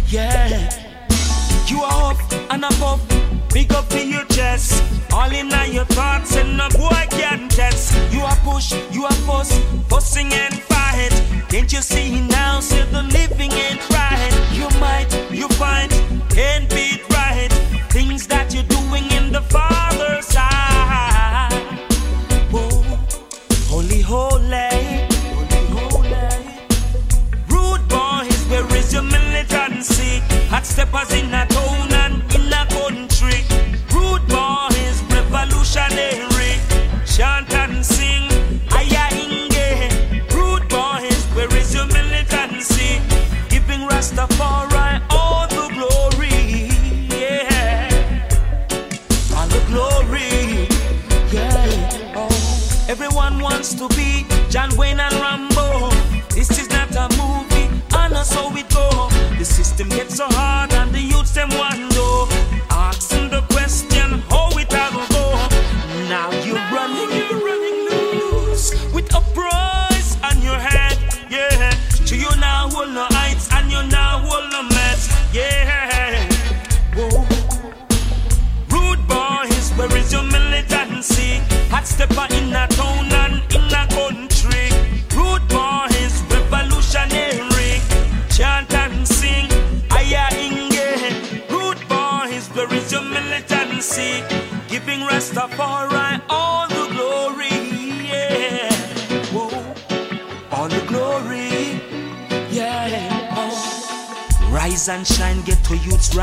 yeah. 0.08 0.70
You 1.68 1.82
are 1.82 2.14
up 2.14 2.34
and 2.52 2.66
above, 2.66 3.02
big 3.54 3.72
up 3.74 3.88
to 3.90 4.06
your 4.06 4.26
chest. 4.26 4.84
All 5.12 5.32
in 5.32 5.50
your 5.74 5.86
thoughts 5.86 6.36
and 6.36 6.58
no 6.58 6.70
boy 6.70 7.06
can 7.10 7.50
test. 7.50 7.94
You 8.14 8.22
are 8.22 8.36
push, 8.38 8.74
you 8.92 9.06
are 9.06 9.20
fuss, 9.28 9.60
fussing 9.88 10.32
and 10.34 10.56
fight. 10.64 11.12
Can't 11.50 11.72
you 11.72 11.82
see 11.82 12.22
now? 12.28 12.60
Say 12.60 12.84
the 12.92 13.04
living 13.04 13.52
ain't 13.52 13.90
right. 13.90 14.34
You 14.54 14.68
might, 14.80 15.10
you 15.32 15.48
find, 15.50 15.92
can't 16.30 16.70
be 16.70 17.02
right. 17.12 17.50
Things 17.90 18.28
that 18.28 18.54
you're 18.54 18.64
doing 18.64 19.06
in 19.12 19.32
the 19.32 19.42
Father's 19.42 20.26
side. 20.28 21.50
Whoa, 22.52 22.70
holy, 23.68 24.02
holy, 24.02 24.70
holy, 25.34 25.66
holy. 25.76 26.40
Rude 27.50 27.88
boys, 27.88 28.42
where 28.50 28.78
is 28.78 28.94
your 28.94 29.04
militancy? 29.04 30.22
Hot 30.50 30.66
steppers 30.66 31.12
in 31.14 31.34
a 31.34 31.49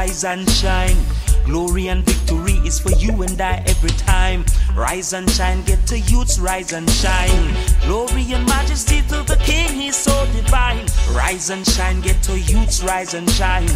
Rise 0.07 0.23
and 0.23 0.49
shine, 0.51 0.97
get 0.97 1.07
to 1.07 1.19
youths, 1.19 1.19
rise 1.19 1.37
and 1.37 1.37
shine. 1.37 1.47
Glory 1.47 1.89
and 1.89 2.05
victory 2.05 2.53
is 2.65 2.78
for 2.78 2.91
you 2.91 3.23
and 3.23 3.41
I 3.41 3.62
every 3.66 3.91
time. 3.91 4.45
Rise 4.77 5.12
and 5.12 5.28
shine, 5.28 5.65
get 5.65 5.85
to 5.89 5.99
youths, 5.99 6.39
rise 6.39 6.73
and 6.73 6.89
shine. 6.91 7.55
Glory 7.83 8.33
and 8.33 8.47
majesty 8.47 9.03
to 9.03 9.24
the 9.24 9.37
King, 9.43 9.69
he's 9.74 9.97
so 9.97 10.15
divine. 10.27 10.87
Rise 11.11 11.51
and 11.51 11.66
shine, 11.66 12.01
get 12.03 12.23
to 12.23 12.39
youths, 12.39 12.85
rise 12.85 13.15
and 13.15 13.28
shine. 13.33 13.69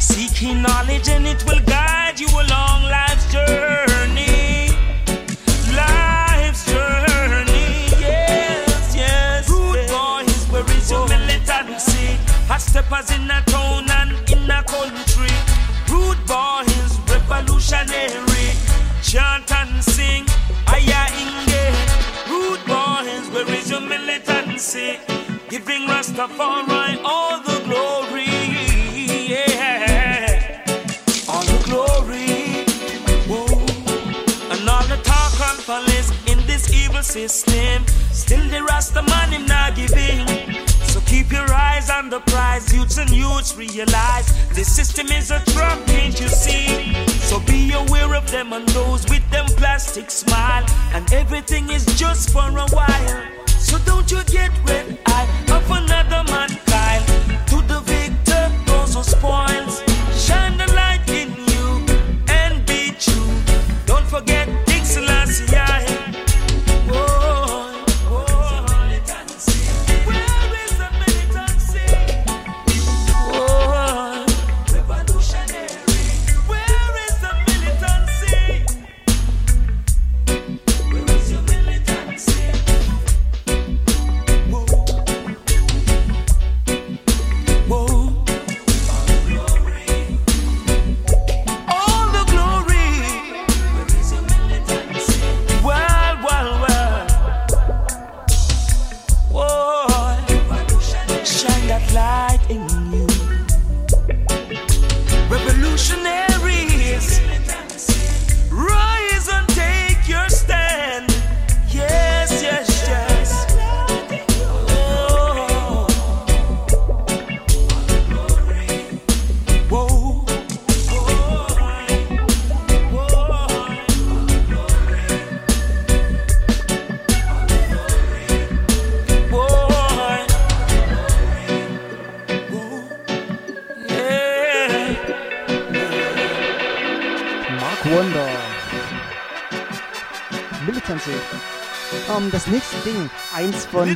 Seeking 0.00 0.60
knowledge 0.60 1.08
and 1.08 1.24
it 1.24 1.44
will 1.46 1.60
guide 1.60 2.18
you 2.18 2.28
along 2.34 2.82
life's 2.90 3.32
journey. 3.32 4.70
Life's 5.70 6.66
journey, 6.66 7.86
yes, 8.02 8.92
yes. 8.96 9.48
Rude 9.48 9.86
boys, 9.86 10.46
where 10.50 10.68
is 10.76 10.90
your 10.90 11.06
militancy? 11.06 12.18
Hot 12.48 12.60
steppers 12.60 13.10
in 13.12 13.30
a 13.30 13.40
town 13.42 13.65
Chant 19.02 19.50
and 19.52 19.82
sing, 19.82 20.24
aya 20.68 21.06
inge. 21.18 21.54
Rude 22.28 22.64
boys, 22.66 23.28
where 23.30 23.48
is 23.54 23.70
your 23.70 23.80
militancy? 23.80 24.98
Giving 25.48 25.86
Rastafari 25.88 27.00
all 27.04 27.40
the 27.42 27.60
glory, 27.64 28.26
yeah. 29.30 30.62
All 31.28 31.42
the 31.42 31.62
glory, 31.64 32.66
whoa. 33.26 33.46
And 34.52 34.68
all 34.68 34.86
the 34.86 35.00
talk 35.02 35.40
and 35.48 35.58
police 35.64 36.10
in 36.26 36.44
this 36.46 36.72
evil 36.72 37.02
system. 37.02 37.86
Still 38.12 38.48
the 38.48 38.62
Rasta 38.64 39.02
man 39.02 39.30
him 39.30 39.46
not 39.46 39.74
giving. 39.76 40.26
So 40.84 41.00
keep 41.00 41.32
your 41.32 41.52
eyes 41.52 41.90
on 41.90 42.10
the 42.10 42.20
prize, 42.20 42.74
youths 42.74 42.98
and 42.98 43.10
youths 43.10 43.56
realize 43.56 44.26
this 44.54 44.74
system 44.74 45.06
is 45.08 45.30
a 45.30 45.40
trap, 45.46 45.86
can't 45.86 46.20
you 46.20 46.28
see? 46.28 47.15
So 47.26 47.40
be 47.40 47.72
aware 47.72 48.14
of 48.14 48.30
them 48.30 48.52
and 48.52 48.68
those 48.68 49.04
with 49.10 49.28
them 49.30 49.46
plastic 49.58 50.12
smile. 50.12 50.64
And 50.92 51.12
everything 51.12 51.70
is 51.70 51.84
just 51.98 52.30
for 52.30 52.48
a 52.48 52.66
while. 52.70 53.22
So 53.46 53.78
don't 53.78 54.08
you 54.12 54.22
get 54.24 54.52
red 54.64 54.96
eye 55.06 55.28
of 55.50 55.68
another 55.68 56.22
mankind. 56.30 57.04
To 57.48 57.56
the 57.66 57.80
victor, 57.80 58.52
those 58.66 58.94
who 58.94 59.02
spoils. 59.02 59.85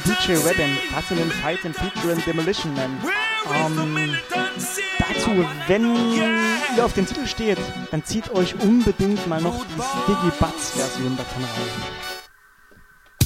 Von 0.01 0.15
DJ 0.15 0.37
Redden, 0.47 0.79
and 0.95 1.33
Fight 1.35 1.65
and 1.65 1.75
Featuring 1.75 2.21
Demolition 2.25 2.75
Man. 2.75 2.99
Ähm, 3.53 4.17
dazu, 4.99 5.47
wenn 5.67 6.15
ihr 6.77 6.85
auf 6.85 6.93
den 6.93 7.07
Titel 7.07 7.27
steht, 7.27 7.59
dann 7.91 8.05
zieht 8.05 8.31
euch 8.31 8.55
unbedingt 8.61 9.27
mal 9.27 9.41
noch 9.41 9.65
die 9.67 9.83
Sticky 9.83 10.31
Butts 10.39 10.71
Version 10.71 11.17
davon 11.17 11.43
rein. 11.43 12.21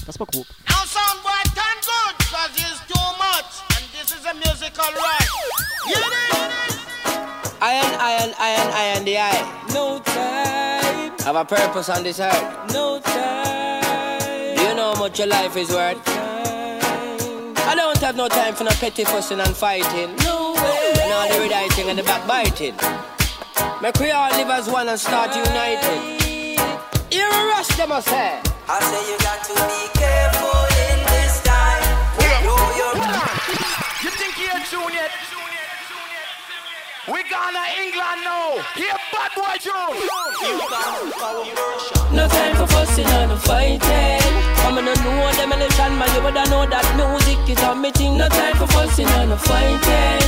Das 0.07 0.19
war 0.19 0.27
grob. 0.27 0.47
Now 0.69 0.85
some 0.87 1.21
boy 1.23 1.31
turn 1.55 1.79
good, 1.83 2.17
cause 2.31 2.51
it's 2.57 2.81
too 2.87 3.11
much. 3.19 3.63
And 3.77 3.87
this 3.93 4.13
is 4.13 4.25
a 4.27 4.35
musical 4.35 4.85
rush. 4.95 5.31
You 5.87 5.97
know? 5.97 6.45
Iron, 7.61 7.95
iron, 7.99 8.35
iron, 8.39 8.73
iron, 8.75 9.05
the 9.05 9.19
eye. 9.19 9.45
No 9.73 10.01
time. 10.01 11.13
Have 11.25 11.37
a 11.37 11.45
purpose 11.45 11.89
on 11.89 12.03
this 12.03 12.21
earth. 12.21 12.73
No 12.75 13.01
time. 13.01 14.59
You 14.59 14.75
know 14.75 14.93
how 14.95 15.01
much 15.01 15.19
your 15.19 15.29
life 15.29 15.57
is 15.57 15.71
worth. 15.71 16.03
I 16.07 16.34
don't 17.95 18.03
have 18.03 18.17
no 18.17 18.29
time 18.29 18.55
for 18.55 18.65
no 18.65 18.71
petty 18.71 19.05
fussing 19.05 19.41
and 19.41 19.55
fighting. 19.55 20.17
No 20.25 20.55
way. 20.55 20.93
And 21.03 21.13
all 21.13 21.29
the 21.29 21.41
rediting 21.41 21.89
and 21.91 21.99
the 21.99 22.03
backbiting. 22.03 22.75
Make 23.81 23.99
we 24.01 24.11
all 24.11 24.31
live 24.31 24.51
as 24.51 24.69
one 24.69 24.89
and 24.89 24.99
start 24.99 25.35
united. 25.37 26.21
You're 27.11 27.29
a 27.29 27.47
rush, 27.47 27.69
them 27.77 27.93
I 27.93 28.01
say. 28.01 28.41
I 28.67 28.81
say 28.81 29.03
you 29.11 29.19
got 29.19 29.45
to 29.47 29.55
be 29.55 29.83
careful 29.95 30.65
in 30.91 30.99
this 31.13 31.43
time. 31.43 31.83
Know 32.43 32.59
your 32.81 32.95
You 34.03 34.11
think 34.11 34.35
you're 34.43 34.65
tune 34.71 34.93
yet? 34.93 35.11
We 37.07 37.23
gonna 37.31 37.65
England 37.79 38.21
now. 38.25 38.59
Here, 38.75 38.99
bad 39.13 39.31
boy 39.37 39.57
June. 39.61 39.95
No 42.13 42.29
time 42.29 42.57
for 42.57 42.67
fussing 42.67 43.07
and 43.07 43.31
no 43.31 43.37
fighting. 43.37 44.44
I'm 44.65 44.75
gonna 44.75 44.95
know 45.05 45.31
them 45.37 45.53
in 45.53 45.59
the 45.61 45.69
chan, 45.77 45.93
man. 45.99 46.09
You 46.17 46.23
woulda 46.25 46.45
know 46.49 46.65
that 46.65 46.87
music 46.97 47.45
is 47.53 47.63
a 47.63 47.75
me 47.77 47.91
thing. 47.93 48.17
No 48.17 48.29
time 48.29 48.57
for 48.57 48.67
fussing 48.73 49.07
and 49.07 49.31
no 49.31 49.37
fighting. 49.37 50.25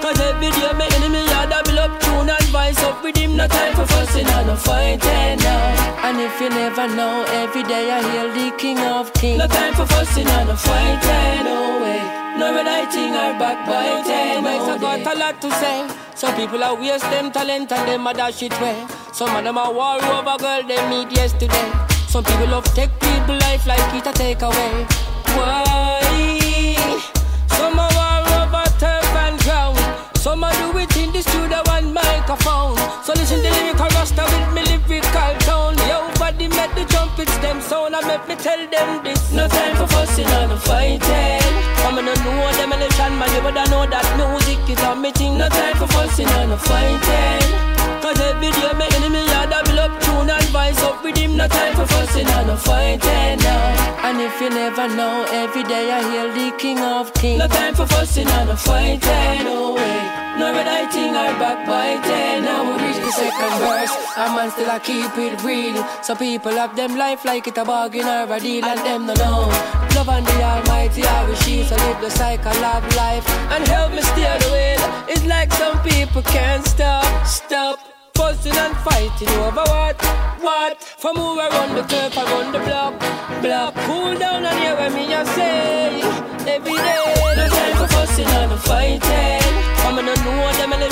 Cause 0.00 0.20
every 0.20 0.50
day 0.50 0.72
my 0.72 0.88
enemy 0.96 1.20
a 1.20 1.44
double 1.48 1.78
up 1.78 1.92
tune 2.00 2.28
and 2.28 2.48
vice 2.48 2.82
up 2.84 3.02
with 3.04 3.16
him. 3.16 3.36
No 3.36 3.46
time 3.46 3.74
for 3.76 3.86
fussing 3.86 4.26
and 4.26 4.46
no 4.48 4.56
fighting 4.56 5.38
now. 5.44 6.04
And 6.04 6.20
if 6.20 6.40
you 6.40 6.48
never 6.48 6.88
know, 6.88 7.24
every 7.44 7.62
day 7.62 7.90
I 7.90 8.00
hear 8.10 8.28
the 8.32 8.56
king 8.56 8.78
of 8.80 9.12
kings. 9.14 9.38
No 9.38 9.46
time 9.46 9.74
for 9.74 9.86
fussing 9.86 10.26
and 10.26 10.48
no 10.48 10.56
fighting. 10.56 11.44
No 11.44 11.80
way. 11.84 12.00
No 12.40 12.52
writing 12.52 13.14
or 13.14 13.32
backbiting. 13.38 14.42
No 14.42 14.50
I 14.50 14.78
got 14.78 15.14
a 15.14 15.18
lot 15.18 15.40
to 15.40 15.50
say. 15.60 15.88
Some 16.14 16.34
people 16.36 16.62
are 16.64 16.74
waste 16.74 17.08
them 17.10 17.30
talent 17.32 17.72
and 17.72 17.88
them 17.88 18.06
a 18.06 18.14
dash 18.14 18.42
it 18.42 18.58
way. 18.60 18.86
Some 19.12 19.34
of 19.36 19.44
them 19.44 19.58
are 19.58 19.72
war 19.72 20.02
over 20.02 20.36
girl 20.38 20.62
they 20.66 20.80
meet 20.88 21.12
yesterday. 21.12 21.93
Some 22.14 22.22
people 22.22 22.46
love 22.46 22.72
take 22.76 22.94
people 23.00 23.34
life 23.42 23.66
like 23.66 23.90
it 23.92 24.06
a 24.06 24.12
take 24.12 24.42
away. 24.42 24.86
Why? 25.34 25.98
Some 27.58 27.74
are 27.74 27.90
war 27.90 28.22
over 28.38 28.70
turf 28.78 29.02
and 29.18 29.34
ground. 29.42 29.74
Some 30.14 30.44
are 30.44 30.54
do 30.54 30.78
it 30.78 30.96
in 30.96 31.10
the 31.10 31.22
studio 31.22 31.58
one 31.66 31.92
microphone. 31.92 32.78
So 33.02 33.14
listen 33.18 33.42
the 33.42 33.50
lyrical 33.50 33.90
roster 33.98 34.22
with 34.30 34.46
me 34.54 34.62
lyrical 34.62 35.34
tone. 35.42 35.74
Yo, 35.90 36.06
body 36.14 36.46
make 36.46 36.70
the 36.78 36.86
trumpets 36.86 37.36
them 37.38 37.60
sound. 37.60 37.96
I 37.96 38.06
make 38.06 38.28
me 38.28 38.36
tell 38.36 38.62
them 38.62 39.02
this. 39.02 39.32
No 39.32 39.48
time 39.48 39.74
for 39.74 39.88
fussing 39.88 40.30
and 40.38 40.50
no 40.54 40.56
fighting. 40.56 41.42
I'm 41.82 41.98
gonna 41.98 42.14
know 42.14 42.46
them 42.54 42.78
in 42.78 43.18
man. 43.18 43.26
You 43.34 43.42
better 43.42 43.66
know 43.74 43.90
that 43.90 44.06
music 44.14 44.62
is 44.70 44.78
a 44.86 44.94
me 44.94 45.10
thing. 45.10 45.36
No 45.36 45.48
time 45.48 45.74
for 45.82 45.88
fussing 45.88 46.30
and 46.30 46.50
no 46.50 46.56
fighting. 46.58 47.74
Cause 47.98 48.20
every 48.20 48.54
day 48.54 48.70
my 48.78 48.86
enemy 48.94 49.26
a 49.26 49.50
double 49.50 49.73
vice 50.74 50.84
up 50.84 51.04
with 51.04 51.16
him. 51.16 51.36
No 51.36 51.48
time 51.48 51.74
for 51.74 51.86
fussing 51.86 52.26
and 52.26 52.46
no 52.46 52.56
fighting 52.56 53.38
now. 53.38 54.08
And 54.08 54.20
if 54.20 54.40
you 54.40 54.50
never 54.50 54.88
know, 54.88 55.26
every 55.30 55.62
day 55.62 55.90
I 55.90 56.00
hear 56.10 56.50
the 56.50 56.56
king 56.56 56.78
of 56.78 57.12
kings. 57.14 57.38
No 57.38 57.48
time 57.48 57.74
for 57.74 57.86
fussing 57.86 58.26
and 58.26 58.48
no 58.48 58.56
fighting. 58.56 59.44
No 59.44 59.74
way. 59.74 60.20
No 60.38 60.52
writing 60.52 61.10
or 61.10 61.32
backbiting. 61.38 62.44
Now 62.44 62.64
we 62.66 62.84
reach 62.84 62.96
the 62.96 63.12
second 63.12 63.54
verse. 63.62 63.94
A 64.16 64.26
man 64.34 64.50
still 64.50 64.70
a 64.70 64.80
keep 64.80 65.16
it 65.16 65.42
real. 65.42 65.84
So 66.02 66.14
people 66.14 66.52
have 66.52 66.76
them 66.76 66.96
life 66.96 67.24
like 67.24 67.46
it 67.46 67.58
a 67.58 67.64
bargain 67.64 68.06
or 68.06 68.32
a 68.32 68.40
deal, 68.40 68.64
and 68.64 68.80
them 68.80 69.06
no 69.06 69.14
know. 69.14 69.40
Love 69.94 70.08
and 70.08 70.26
the 70.26 70.42
Almighty 70.42 71.04
I 71.04 71.28
wish 71.28 71.42
she 71.44 71.62
so 71.64 71.76
live 71.76 72.00
the 72.00 72.10
cycle 72.10 72.64
of 72.64 72.96
life 72.96 73.28
and 73.52 73.66
help 73.68 73.92
me 73.92 74.02
steer 74.02 74.36
the 74.40 74.48
wheel. 74.54 74.82
It's 75.08 75.24
like 75.24 75.52
some 75.52 75.80
people 75.82 76.22
can't 76.22 76.66
stop, 76.66 77.26
stop. 77.26 77.93
Fussing 78.16 78.56
and 78.56 78.76
fighting 78.78 79.28
over 79.44 79.64
what? 79.72 79.96
What? 80.40 80.82
From 80.82 81.16
who 81.16 81.40
I 81.40 81.48
the 81.74 81.82
turf, 81.82 82.16
I 82.16 82.24
run 82.24 82.52
the 82.52 82.60
block. 82.60 82.94
Block. 83.42 83.74
Cool 83.86 84.18
down 84.18 84.44
and 84.44 84.58
hear 84.58 84.74
what 84.76 84.92
me 84.92 85.12
I 85.14 85.24
say. 85.24 86.00
Every 86.46 86.72
day, 86.72 87.04
no 87.36 87.48
time 87.48 87.76
for 87.76 87.88
fussing 87.94 88.26
and 88.26 88.60
fighting. 88.60 89.54
I'm 89.84 89.96
gonna 89.96 90.14
know 90.24 90.44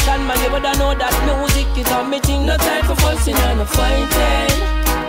shine 0.04 0.26
man, 0.26 0.50
but 0.50 0.64
I 0.66 0.74
know 0.78 0.92
that 0.94 1.14
music 1.26 1.70
is 1.78 1.90
on 1.92 2.10
me 2.10 2.18
thing. 2.20 2.46
No 2.46 2.56
time 2.56 2.84
for 2.84 2.96
fussing 2.96 3.34
and 3.34 3.68
fighting. 3.68 4.54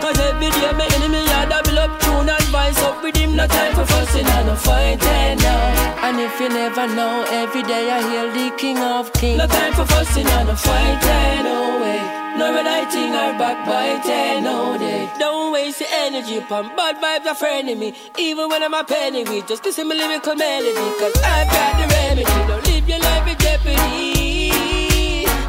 Cause 0.02 0.19
every 0.19 0.49
day 0.49 0.72
my 0.77 0.88
enemy 0.95 1.26
had 1.27 1.48
a 1.48 1.61
double 1.61 1.80
up 1.80 1.91
tune 2.02 2.30
and 2.30 2.48
vice 2.53 2.81
up 2.84 3.03
with 3.03 3.12
No 3.34 3.48
time 3.48 3.74
for 3.74 3.86
fussing 3.86 4.26
and 4.26 4.48
no 4.48 4.56
fighting 4.56 5.38
now 5.40 6.06
And 6.06 6.20
if 6.20 6.40
you 6.40 6.50
never 6.50 6.86
know, 6.88 7.26
every 7.30 7.64
day 7.64 7.90
I 7.90 8.00
hear 8.10 8.28
the 8.32 8.56
king 8.58 8.78
of 8.78 9.12
kings. 9.14 9.40
No 9.40 9.48
time 9.48 9.74
for 9.74 9.86
fussing 9.86 10.28
and 10.28 10.48
no 10.48 10.56
fighting, 10.56 11.44
no 11.44 11.82
way. 11.82 12.02
No 12.38 12.54
relating 12.54 13.12
or 13.12 13.34
backbiting, 13.42 14.44
no 14.44 14.78
day. 14.78 15.10
Don't 15.18 15.52
waste 15.52 15.80
your 15.82 15.90
energy 15.94 16.38
upon 16.38 16.76
bad 16.76 16.98
vibes 16.98 17.32
of 17.32 17.42
enemy 17.42 17.96
Even 18.20 18.50
when 18.50 18.62
I'm 18.62 18.74
a 18.74 18.84
penny 18.84 19.24
we 19.24 19.42
just 19.42 19.66
listen 19.66 19.88
my 19.88 19.96
lyrical 19.96 20.36
melody. 20.36 20.88
Cause 21.00 21.18
I've 21.24 21.50
got 21.50 21.72
the 21.80 21.86
remedy. 21.96 22.24
Don't 22.48 22.66
live 22.68 22.88
your 22.88 23.00
life 23.00 23.28
in 23.28 23.38
jeopardy 23.40 24.23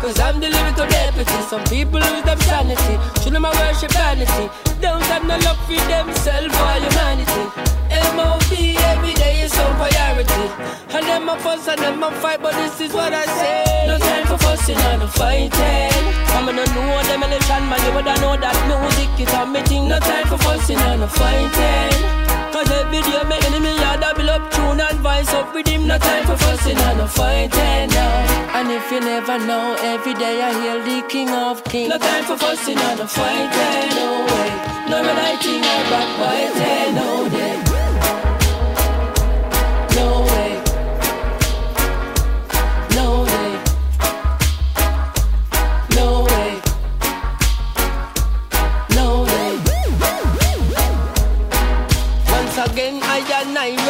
Cause 0.04 0.20
I'm 0.20 0.38
the 0.38 0.50
lyrical 0.50 0.86
deputy 0.86 1.40
Some 1.48 1.64
people 1.64 1.98
lose 1.98 2.22
their 2.28 2.36
sanity. 2.36 3.00
Should 3.24 3.40
my 3.40 3.48
worship 3.48 3.90
vanity. 3.92 4.52
Don't 4.78 5.00
have 5.08 5.24
no 5.24 5.38
love 5.38 5.56
for 5.64 5.80
themselves 5.88 6.52
or 6.60 6.76
humanity. 6.76 7.44
M.O.B. 7.88 8.76
every 8.92 9.14
day 9.14 9.40
is 9.40 9.52
some 9.54 9.74
priority. 9.80 10.44
And 10.92 11.06
them 11.08 11.30
a 11.30 11.40
fuss 11.40 11.66
and 11.68 11.80
them 11.80 12.02
a 12.02 12.10
fight 12.20 12.42
But 12.42 12.52
this 12.52 12.82
is 12.82 12.92
what 12.92 13.14
I 13.14 13.24
say. 13.24 13.86
No 13.88 13.96
time 13.96 14.26
for 14.26 14.36
fussing 14.44 14.76
and 14.76 15.00
no 15.00 15.06
fighting. 15.06 15.96
I'm 16.36 16.44
gonna 16.44 16.66
know 16.76 17.00
them 17.08 17.24
shine 17.40 17.66
man. 17.70 17.80
You 17.86 17.92
woulda 17.96 18.14
know 18.20 18.36
that 18.36 18.56
music 18.68 19.08
is 19.24 19.32
a 19.32 19.64
thing. 19.64 19.88
No 19.88 19.98
time 20.00 20.26
for 20.26 20.36
fussing 20.36 20.76
and 20.76 21.00
no 21.00 21.06
fighting 21.06 22.23
Cause 22.54 22.70
every 22.70 23.02
day 23.02 23.20
my 23.28 23.36
enemy 23.46 23.74
a 23.82 23.98
double 23.98 24.30
up 24.30 24.48
tune 24.52 24.78
and 24.78 25.00
vice 25.00 25.34
up 25.34 25.52
with 25.52 25.66
him. 25.66 25.88
No 25.88 25.98
time 25.98 26.24
for 26.24 26.36
fussing 26.36 26.78
and 26.78 26.98
no 26.98 27.06
fighting 27.08 27.88
now 27.90 28.54
And 28.54 28.70
if 28.70 28.92
you 28.92 29.00
never 29.00 29.40
know 29.40 29.74
Every 29.80 30.14
day 30.14 30.40
I 30.40 30.52
hear 30.62 30.78
the 30.84 31.08
king 31.08 31.30
of 31.30 31.64
kings. 31.64 31.88
No 31.88 31.98
time 31.98 32.22
for 32.22 32.36
fussing 32.38 32.78
and 32.78 33.00
no 33.00 33.06
fighting 33.08 33.90
No 33.98 34.08
way. 34.30 34.50
No 34.88 35.02
relating 35.02 35.64
or 35.72 35.82
backbiting 35.90 36.94
No 36.94 37.28
day 37.28 37.63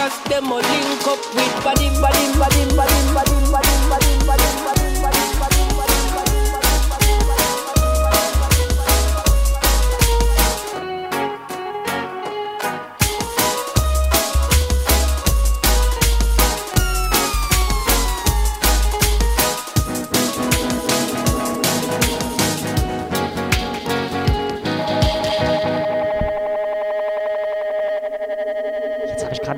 Cause 0.05 0.21
them 0.25 0.53
all 0.53 0.59
link 0.61 1.07
up 1.07 1.19
with 1.35 1.65
body, 1.65 1.89
body, 1.99 2.39
body, 2.39 2.77
body, 2.77 3.15
body, 3.15 3.51
body, 3.51 3.89
body, 3.89 4.27
body. 4.27 4.44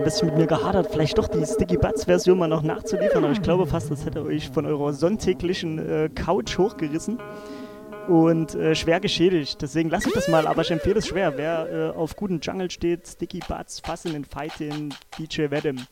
Bisschen 0.07 0.29
mit 0.29 0.37
mir 0.37 0.47
gehadert, 0.47 0.89
vielleicht 0.93 1.19
doch 1.19 1.27
die 1.27 1.45
Sticky 1.45 1.77
Butts 1.77 2.05
Version 2.05 2.39
mal 2.39 2.47
noch 2.47 2.63
nachzuliefern, 2.63 3.25
aber 3.25 3.33
ich 3.33 3.43
glaube 3.43 3.67
fast, 3.67 3.91
das 3.91 4.07
hätte 4.07 4.23
euch 4.23 4.49
von 4.51 4.65
eurer 4.65 4.93
sonntäglichen 4.93 5.81
äh, 5.81 6.09
Couch 6.15 6.59
hochgerissen 6.59 7.19
und 8.07 8.55
äh, 8.55 8.77
schwer 8.77 9.01
geschädigt. 9.01 9.61
Deswegen 9.61 9.91
lasse 9.91 10.07
ich 10.07 10.15
das 10.15 10.29
mal, 10.29 10.47
aber 10.47 10.63
ich 10.63 10.71
empfehle 10.71 11.01
es 11.01 11.09
schwer. 11.09 11.37
Wer 11.37 11.93
äh, 11.93 11.99
auf 11.99 12.15
guten 12.15 12.39
Jungle 12.39 12.71
steht, 12.71 13.09
Sticky 13.09 13.41
Butts, 13.49 13.81
Fass 13.81 14.05
in 14.05 14.13
den 14.13 14.25
Fight, 14.25 14.53
den 14.61 14.95
DJ 15.19 15.51
Vedim. 15.51 15.85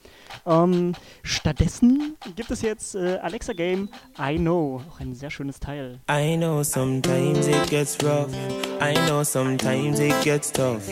Ähm, 0.47 0.93
stattdessen 1.25 2.17
gibt 2.37 2.53
es 2.53 2.63
jetzt 2.63 2.95
äh, 2.95 3.19
Alexa 3.21 3.53
Game 3.53 3.89
I 4.17 4.37
Know, 4.37 4.81
auch 4.89 5.01
ein 5.01 5.15
sehr 5.15 5.31
schönes 5.31 5.59
Teil. 5.59 5.99
I 6.09 6.37
know 6.37 6.63
sometimes 6.63 7.49
it 7.49 7.69
gets 7.69 7.99
rough. 8.05 8.33
I 8.81 8.95
know 9.09 9.25
sometimes 9.25 9.99
it 9.99 10.15
gets 10.23 10.53
tough. 10.53 10.89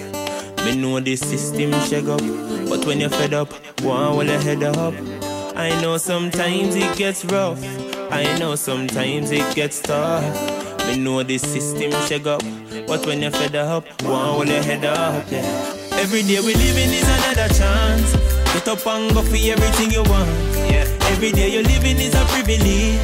Me 0.65 0.77
know 0.77 1.01
the 1.01 1.17
system 1.17 1.73
shake 1.83 2.07
up, 2.07 2.21
but 2.69 2.85
when 2.87 3.01
you're 3.01 3.11
fed 3.11 3.35
up, 3.35 3.51
go 3.83 3.91
on 3.91 4.15
hold 4.15 4.27
your 4.27 4.39
head 4.41 4.63
up. 4.63 4.95
I 5.57 5.69
know 5.83 5.97
sometimes 5.97 6.77
it 6.77 6.97
gets 6.97 7.25
rough. 7.25 7.63
I 8.13 8.39
know 8.39 8.55
sometimes 8.55 9.31
it 9.31 9.55
gets 9.55 9.81
tough. 9.81 10.23
Me 10.87 10.99
know 10.99 11.23
the 11.23 11.39
system 11.39 11.91
shake 12.07 12.27
up, 12.27 12.43
but 12.87 13.05
when 13.07 13.23
you're 13.23 13.31
fed 13.31 13.57
up, 13.57 13.85
go 13.99 14.13
on 14.13 14.35
hold 14.35 14.49
your 14.49 14.63
head 14.63 14.85
up. 14.85 15.31
Yeah. 15.31 15.77
Every 15.93 16.23
day 16.23 16.41
we 16.41 16.55
living 16.55 16.91
is 16.91 17.09
another 17.09 17.49
chance. 17.55 18.13
Get 18.53 18.69
up 18.69 18.87
and 18.87 19.15
go 19.15 19.23
for 19.23 19.37
everything 19.37 19.91
you 19.91 20.03
want. 20.05 20.29
Yeah. 20.71 20.87
Every 21.13 21.33
day 21.33 21.49
you're 21.53 21.63
living 21.63 21.99
is 21.99 22.15
a 22.15 22.25
privilege. 22.27 23.01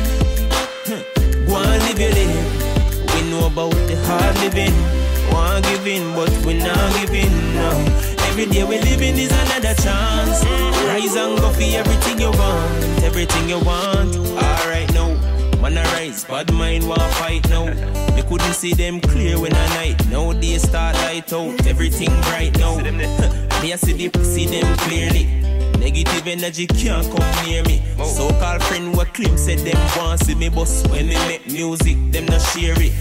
Go 1.48 1.56
and 1.56 1.82
live 1.84 1.98
your 1.98 2.10
life. 2.10 3.14
We 3.14 3.30
know 3.30 3.46
about 3.46 3.72
the 3.88 3.96
hard 4.06 4.36
living. 4.40 4.97
Want 5.58 5.74
giving, 5.74 6.14
but 6.14 6.30
we 6.46 6.54
not 6.54 6.94
giving 7.00 7.54
now. 7.54 7.76
Every 8.28 8.46
day 8.46 8.62
we 8.62 8.78
living 8.78 9.16
is 9.16 9.32
another 9.32 9.74
chance. 9.82 10.44
Rise 10.86 11.16
and 11.16 11.36
go 11.36 11.50
for 11.50 11.62
everything 11.62 12.20
you 12.20 12.30
want, 12.30 13.02
everything 13.02 13.48
you 13.48 13.58
want. 13.58 14.14
Alright 14.16 14.94
now, 14.94 15.14
man 15.60 15.76
a 15.76 15.82
rise, 15.94 16.24
bad 16.24 16.52
mind 16.52 16.88
want 16.88 17.02
fight 17.14 17.48
now. 17.50 17.64
Me 18.14 18.22
couldn't 18.22 18.52
see 18.52 18.72
them 18.72 19.00
clear 19.00 19.40
when 19.40 19.52
I 19.52 19.66
night. 19.74 20.08
Now 20.10 20.32
they 20.32 20.58
start 20.58 20.94
light 20.94 21.32
out, 21.32 21.66
everything 21.66 22.10
bright 22.22 22.56
now. 22.56 22.78
I 23.50 23.74
see 23.74 24.06
the 24.06 24.24
see 24.24 24.46
them 24.46 24.76
clearly. 24.76 25.57
Negative 25.78 26.26
energy 26.26 26.66
can't 26.66 27.06
come 27.06 27.46
near 27.46 27.62
me. 27.64 27.82
So 28.04 28.28
called 28.40 28.62
friend 28.64 28.96
what 28.96 29.14
claim 29.14 29.36
said 29.36 29.58
them 29.60 29.78
want 29.96 30.20
see 30.20 30.34
me 30.34 30.48
bust 30.48 30.88
when 30.90 31.08
me 31.08 31.14
make 31.26 31.46
music, 31.46 31.96
them 32.12 32.26
not 32.26 32.40
share 32.40 32.74
it. 32.76 32.92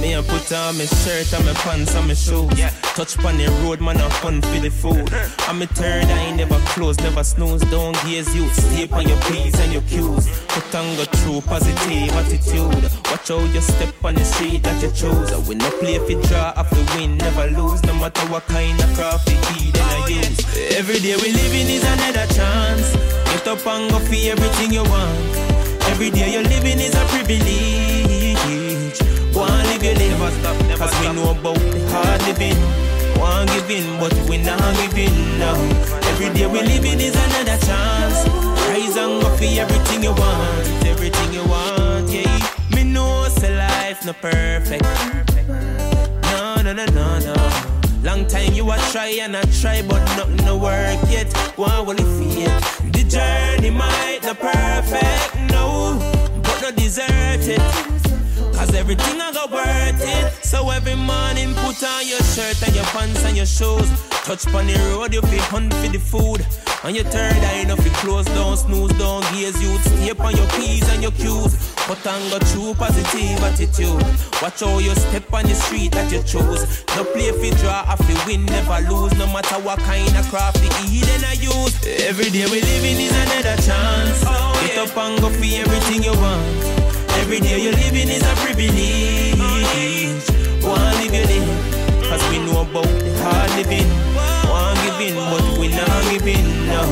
Me 0.00 0.16
I 0.16 0.22
put 0.22 0.52
on 0.52 0.76
my 0.76 0.84
shirt 0.84 1.32
and 1.32 1.46
my 1.46 1.54
pants 1.54 1.94
and 1.94 2.08
my 2.08 2.14
shoes. 2.14 2.58
Yeah. 2.58 2.70
Touch 2.94 3.18
on 3.24 3.38
the 3.38 3.48
road, 3.62 3.80
man, 3.80 3.98
I'm 3.98 4.10
fun 4.22 4.40
for 4.42 4.60
the 4.60 4.70
food. 4.70 5.12
I'm 5.48 5.62
a 5.62 5.66
third 5.66 6.04
eye, 6.04 6.34
never 6.36 6.58
close, 6.74 6.98
never 6.98 7.24
snooze. 7.24 7.62
Don't 7.70 7.96
gaze 8.04 8.34
you, 8.34 8.48
stay 8.50 8.88
on 8.90 9.08
your 9.08 9.20
P's 9.22 9.58
and 9.60 9.72
your 9.72 9.82
Q's. 9.82 10.28
Put 10.48 10.74
on 10.74 10.96
go 10.96 11.04
through 11.04 11.40
positive 11.42 12.10
attitude. 12.10 12.82
Watch 13.10 13.28
how 13.28 13.40
you 13.40 13.60
step 13.60 13.94
on 14.04 14.14
the 14.14 14.24
street 14.24 14.62
that 14.64 14.82
you 14.82 14.90
choose. 14.90 15.32
I 15.32 15.38
will 15.38 15.56
not 15.56 15.72
play 15.80 15.94
if 15.94 16.08
you 16.10 16.20
draw 16.22 16.52
off 16.56 16.70
the 16.70 16.82
win, 16.96 17.16
never 17.18 17.46
lose. 17.48 17.82
No 17.84 17.94
matter 17.94 18.26
what 18.28 18.44
kind 18.46 18.78
of 18.80 18.94
craft 18.94 19.28
you 19.30 19.36
heed 19.54 19.76
and 19.76 19.90
I 19.90 20.08
use. 20.08 20.38
Every 20.76 20.98
day 21.00 21.16
we 21.16 21.32
living 21.32 21.68
is 21.68 21.84
another 21.84 22.23
chance. 22.26 22.92
Get 23.30 23.46
up 23.48 23.66
and 23.66 23.90
go 23.90 23.98
for 23.98 24.14
everything 24.14 24.72
you 24.72 24.84
want. 24.84 25.36
Every 25.90 26.10
day 26.10 26.32
you're 26.32 26.42
living 26.42 26.80
is 26.80 26.94
a 26.94 27.04
privilege. 27.12 28.98
Want 29.34 29.66
live 29.68 29.82
your 29.82 29.94
life, 29.94 30.32
stop, 30.40 30.56
never 30.66 30.86
Cause 30.86 30.94
we 31.00 31.12
know 31.12 31.30
about 31.30 31.58
hard 31.90 32.22
living. 32.22 32.56
Want 33.18 33.50
giving, 33.50 33.98
but 33.98 34.14
we 34.28 34.38
not 34.38 34.58
giving 34.76 35.38
now. 35.38 35.54
Every 36.10 36.30
day 36.34 36.46
we 36.46 36.62
living 36.62 37.00
is 37.00 37.14
another 37.14 37.58
chance. 37.66 38.28
Rise 38.68 38.96
and 38.96 39.22
go 39.22 39.28
for 39.36 39.44
everything 39.44 40.02
you 40.02 40.12
want, 40.12 40.86
everything 40.86 41.32
you 41.32 41.44
want, 41.48 42.10
yeah. 42.10 42.48
Me 42.74 42.84
know 42.84 43.26
say 43.28 43.56
life 43.56 44.04
not 44.04 44.20
perfect. 44.20 44.84
No, 46.32 46.56
no, 46.62 46.72
no, 46.72 46.86
no, 46.86 47.18
no. 47.18 47.43
Long 48.04 48.26
time 48.26 48.52
you 48.52 48.70
a 48.70 48.76
try 48.92 49.06
and 49.22 49.34
I 49.34 49.42
try, 49.44 49.80
but 49.80 50.04
nothing 50.18 50.44
no 50.44 50.58
work 50.58 51.00
yet. 51.08 51.32
One 51.56 51.86
will 51.86 51.96
feel 51.96 52.52
the 52.92 53.02
journey 53.08 53.70
might 53.70 54.20
not 54.22 54.38
perfect, 54.38 55.50
no, 55.50 55.98
but 56.42 56.60
not 56.60 56.76
deserted. 56.76 58.03
Cause 58.64 58.76
everything 58.76 59.20
I 59.20 59.30
got 59.30 59.50
worth 59.52 60.00
it. 60.00 60.32
So 60.42 60.70
every 60.70 60.94
morning 60.94 61.52
put 61.52 61.84
on 61.84 62.08
your 62.08 62.24
shirt 62.32 62.56
and 62.64 62.74
your 62.74 62.84
pants 62.96 63.22
and 63.26 63.36
your 63.36 63.44
shoes. 63.44 63.84
Touch 64.24 64.46
on 64.54 64.66
the 64.66 64.72
road, 64.88 65.12
you 65.12 65.20
feel 65.20 65.42
hunt 65.52 65.74
for 65.74 65.88
the 65.88 65.98
food. 65.98 66.40
On 66.82 66.94
your 66.94 67.04
third 67.04 67.36
eye, 67.44 67.60
enough 67.60 67.84
you 67.84 67.90
close, 68.00 68.24
don't 68.32 68.56
snooze, 68.56 68.90
don't 68.96 69.20
gaze 69.36 69.60
you. 69.60 69.76
Up 70.10 70.20
on 70.20 70.34
your 70.34 70.48
P's 70.56 70.88
and 70.94 71.02
your 71.02 71.12
Q's. 71.12 71.76
But 71.86 72.06
and 72.06 72.24
go 72.32 72.38
through 72.38 72.72
positive 72.80 73.36
attitude. 73.44 74.00
Watch 74.40 74.60
how 74.60 74.78
you 74.78 74.94
step 74.96 75.30
on 75.34 75.44
the 75.44 75.54
street 75.54 75.92
that 75.92 76.10
you 76.10 76.22
choose. 76.24 76.64
No 76.96 77.04
play 77.04 77.28
if 77.28 77.44
you 77.44 77.52
draw, 77.60 77.84
if 77.92 78.00
you 78.08 78.16
win, 78.24 78.46
never 78.46 78.80
lose. 78.88 79.12
No 79.18 79.26
matter 79.26 79.60
what 79.60 79.78
kind 79.80 80.08
of 80.16 80.24
craft 80.32 80.64
you 80.64 80.72
eat 80.88 81.08
and 81.12 81.24
I 81.28 81.36
use. 81.36 81.76
Every 82.08 82.30
day 82.32 82.48
we 82.48 82.64
living 82.64 82.96
is 82.96 83.12
another 83.12 83.60
chance. 83.60 84.24
Oh, 84.24 84.56
Get 84.64 84.78
up 84.88 84.96
and 84.96 85.20
go 85.20 85.28
for 85.28 85.44
everything 85.52 86.02
you 86.02 86.16
want. 86.16 86.83
Every 87.20 87.40
day 87.40 87.60
you're 87.60 87.72
living 87.72 88.08
is 88.08 88.22
a 88.22 88.34
privilege. 88.42 89.38
Want 90.62 90.96
live 91.00 91.14
your 91.14 91.74
cause 92.08 92.24
we 92.30 92.38
know 92.38 92.62
about 92.62 92.86
the 92.86 93.10
hard 93.22 93.50
living. 93.56 93.88
Want 94.48 94.78
give 94.84 95.00
in, 95.00 95.14
but 95.30 95.58
we 95.58 95.68
not 95.68 96.04
giving. 96.10 96.66
No. 96.66 96.82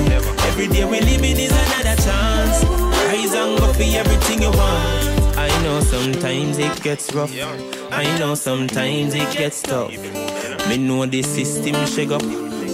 Every 0.48 0.68
day 0.68 0.84
we 0.84 1.00
living 1.00 1.38
is 1.38 1.52
another 1.52 1.96
chance. 2.02 2.64
Rise 3.06 3.34
and 3.34 3.58
go 3.58 3.72
for 3.72 3.82
everything 3.82 4.42
you 4.42 4.50
want. 4.50 5.38
I 5.38 5.48
know 5.62 5.80
sometimes 5.80 6.58
it 6.58 6.82
gets 6.82 7.12
rough. 7.14 7.32
I 7.90 8.04
know 8.18 8.34
sometimes 8.34 9.14
it 9.14 9.36
gets 9.36 9.62
tough. 9.62 9.90
Me 10.68 10.76
know 10.76 11.06
the 11.06 11.22
system 11.22 11.74
shake 11.86 12.10
up, 12.10 12.22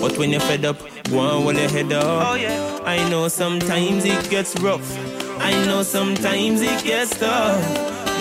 but 0.01 0.17
when 0.19 0.31
you're 0.31 0.41
fed 0.41 0.65
up, 0.65 0.79
go 1.11 1.19
on 1.19 1.43
hold 1.43 1.57
your 1.57 1.69
head 1.69 1.93
up. 1.93 2.39
I 2.87 3.09
know 3.11 3.29
sometimes 3.29 4.05
it 4.05 4.31
gets 4.31 4.59
rough. 4.61 5.18
I 5.41 5.53
know 5.67 5.83
sometimes 5.83 6.61
it 6.63 6.85
gets 6.85 7.19
tough. 7.19 7.61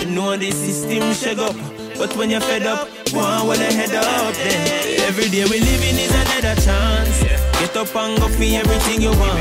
You 0.00 0.10
know 0.10 0.36
the 0.36 0.50
system 0.50 1.12
shake 1.12 1.38
up, 1.38 1.56
but 1.98 2.16
when 2.16 2.30
you're 2.30 2.40
fed 2.40 2.66
up, 2.66 2.88
go 3.12 3.20
on 3.20 3.40
hold 3.40 3.58
your 3.58 3.72
head 3.72 3.94
up. 3.94 4.34
Then 4.34 5.00
every 5.08 5.28
day 5.28 5.44
we 5.44 5.60
living 5.60 5.98
is 5.98 6.14
another 6.14 6.54
chance. 6.60 7.22
Get 7.58 7.76
up 7.76 7.94
and 7.94 8.18
go 8.20 8.28
for 8.28 8.42
everything 8.42 9.02
you 9.02 9.10
want. 9.10 9.38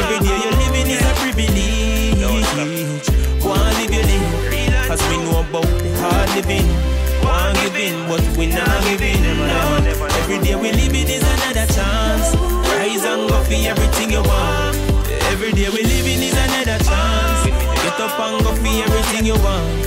Every 0.00 0.18
day 0.26 0.36
you're 0.42 0.58
living 0.62 0.88
is 0.90 1.02
a 1.02 1.12
privilege. 1.22 3.06
Go 3.42 3.50
on 3.50 3.72
live 3.78 3.92
your 3.92 4.02
day, 4.02 4.88
cause 4.88 5.02
we 5.08 5.16
know 5.18 5.40
about 5.40 5.62
the 5.62 5.90
hard 6.00 6.28
living. 6.36 6.66
Want 7.22 7.58
giving, 7.60 8.08
but 8.08 8.22
we 8.36 8.46
not 8.46 8.82
giving. 8.84 9.22
No. 9.22 10.06
Every 10.18 10.38
day 10.38 10.54
we 10.54 10.72
living 10.72 11.08
is 11.08 11.22
another 11.22 11.66
chance. 11.72 12.34
Rise 12.74 13.04
and 13.04 13.28
go 13.28 13.42
for 13.42 13.54
everything 13.54 14.10
you 14.10 14.22
want. 14.22 14.77
Every 15.38 15.52
day 15.52 15.68
we 15.70 15.84
living 15.84 16.18
is 16.20 16.34
another 16.34 16.82
chance. 16.82 17.46
Get 17.46 18.00
up 18.00 18.18
and 18.18 18.42
go 18.42 18.50
for 18.58 18.66
everything 18.66 19.24
you 19.24 19.34
want. 19.38 19.86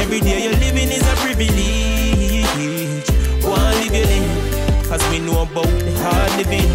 Every 0.00 0.20
day 0.20 0.44
you're 0.44 0.56
living 0.56 0.88
is 0.88 1.02
a 1.02 1.14
privilege. 1.20 2.48
Want 3.44 3.76
live 3.76 3.92
your 3.92 4.06
day, 4.08 4.24
cause 4.88 5.04
we 5.10 5.18
know 5.18 5.42
about 5.42 5.68
the 5.84 5.92
hard 6.00 6.32
living. 6.40 6.72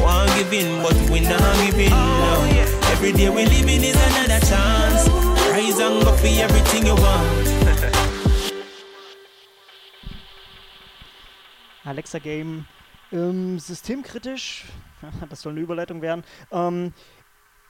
Want 0.00 0.32
giving, 0.32 0.80
but 0.80 0.96
we 1.10 1.20
not 1.20 1.44
giving. 1.60 1.90
No. 1.90 2.48
Every 2.88 3.12
day 3.12 3.28
we 3.28 3.44
living 3.44 3.84
is 3.84 3.96
another 4.00 4.40
chance. 4.46 5.06
Rise 5.52 5.78
and 5.78 6.02
go 6.02 6.16
for 6.16 6.26
everything 6.26 6.86
you 6.86 6.94
want. 6.96 7.48
Alexa 11.84 12.18
Game, 12.18 12.64
ähm, 13.12 13.58
systemkritisch, 13.58 14.64
das 15.28 15.42
soll 15.42 15.52
eine 15.52 15.60
Überleitung 15.60 16.02
werden, 16.02 16.24
ähm, 16.50 16.92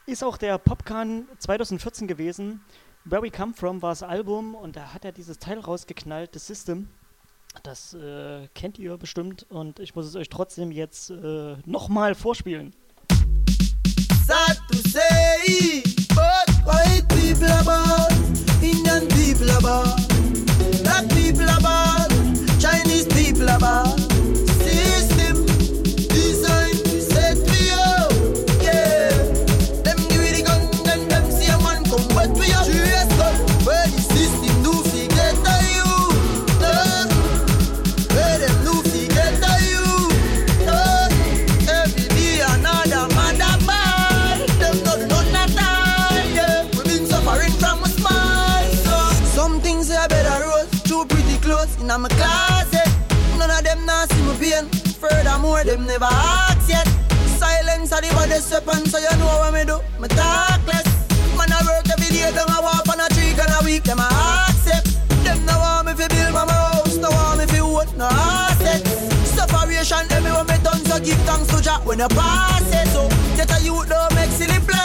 ist 0.09 0.25
auch 0.25 0.39
der 0.39 0.59
Popcan 0.59 1.29
2014 1.39 2.09
gewesen. 2.09 2.63
Where 3.05 3.23
We 3.23 3.31
Come 3.31 3.53
From 3.55 3.83
war 3.83 3.91
das 3.91 4.03
Album 4.03 4.55
und 4.55 4.75
da 4.75 4.95
hat 4.95 5.05
er 5.05 5.13
dieses 5.13 5.39
Teil 5.39 5.61
rausgeknallt, 5.61 6.35
das 6.35 6.47
System. 6.47 6.89
Das 7.63 7.95
äh, 7.95 8.49
kennt 8.55 8.79
ihr 8.79 8.97
bestimmt 8.97 9.47
und 9.51 9.81
ich 9.81 9.95
muss 9.95 10.07
es 10.07 10.17
euch 10.17 10.29
trotzdem 10.29 10.71
jetzt 10.71 11.11
äh, 11.11 11.57
nochmal 11.67 12.15
vorspielen. 12.15 12.75
sad 14.29 14.59
to 14.71 14.77
say, 14.89 15.83
but 16.15 16.49
white 16.67 17.09
people 17.09 17.49
are 17.49 17.65
bad, 17.65 18.13
Indian 18.63 19.09
people 19.09 19.51
are 19.51 19.61
bad, 19.63 20.09
black 20.85 21.09
people 21.09 21.49
are 21.49 21.61
bad, 21.61 22.11
Chinese 22.61 23.07
people 23.07 23.49
are 23.49 23.59
bad. 23.59 24.18
In 51.90 52.01
my 52.01 52.09
closet. 52.09 52.89
None 53.39 53.51
of 53.51 53.65
them 53.65 53.86
not 53.86 54.10
see 54.10 54.23
me 54.23 54.35
pain. 54.39 54.69
Furthermore, 55.01 55.65
them 55.65 55.86
never 55.86 56.05
ask 56.05 56.69
yet. 56.69 56.86
Silence 57.39 57.93
are 57.93 58.01
the 58.01 58.09
baddest 58.09 58.51
weapon 58.51 58.85
So 58.86 58.98
you 58.98 59.15
know 59.19 59.39
what 59.39 59.55
me 59.55 59.65
do. 59.65 59.78
Me 60.01 60.09
talk 60.09 60.59
less 60.66 60.86
Man 61.39 61.52
I 61.55 61.62
work 61.62 61.86
every 61.86 62.10
day 62.10 62.27
Down 62.35 62.51
a 62.51 62.59
walk 62.60 62.89
on 62.90 62.98
a 62.98 63.06
tree 63.15 63.31
Can 63.39 63.47
a 63.47 63.62
week 63.65 63.85
Them 63.85 64.01
a 64.01 64.09
accept. 64.51 64.90
Them 65.23 65.47
no 65.47 65.55
want 65.56 65.86
me 65.86 65.94
fi 65.94 66.09
build 66.09 66.35
my 66.35 66.43
house 66.51 66.97
No 66.97 67.10
want 67.10 67.39
me 67.39 67.47
fi 67.47 67.60
own 67.60 67.86
no 67.97 68.09
asset. 68.10 68.82
Separation 69.23 70.10
everywhere 70.10 70.44
me 70.51 70.59
done 70.66 70.82
So 70.90 70.98
give 70.98 71.20
thanks 71.23 71.47
to 71.55 71.62
Jah 71.62 71.78
When 71.85 72.01
you 72.01 72.09
pass 72.09 72.66
it. 72.74 72.89
So 72.90 73.06
get 73.36 73.55
a 73.55 73.62
youth 73.62 73.89
don't 73.89 74.12
make 74.16 74.31
silly 74.35 74.59
plan 74.66 74.78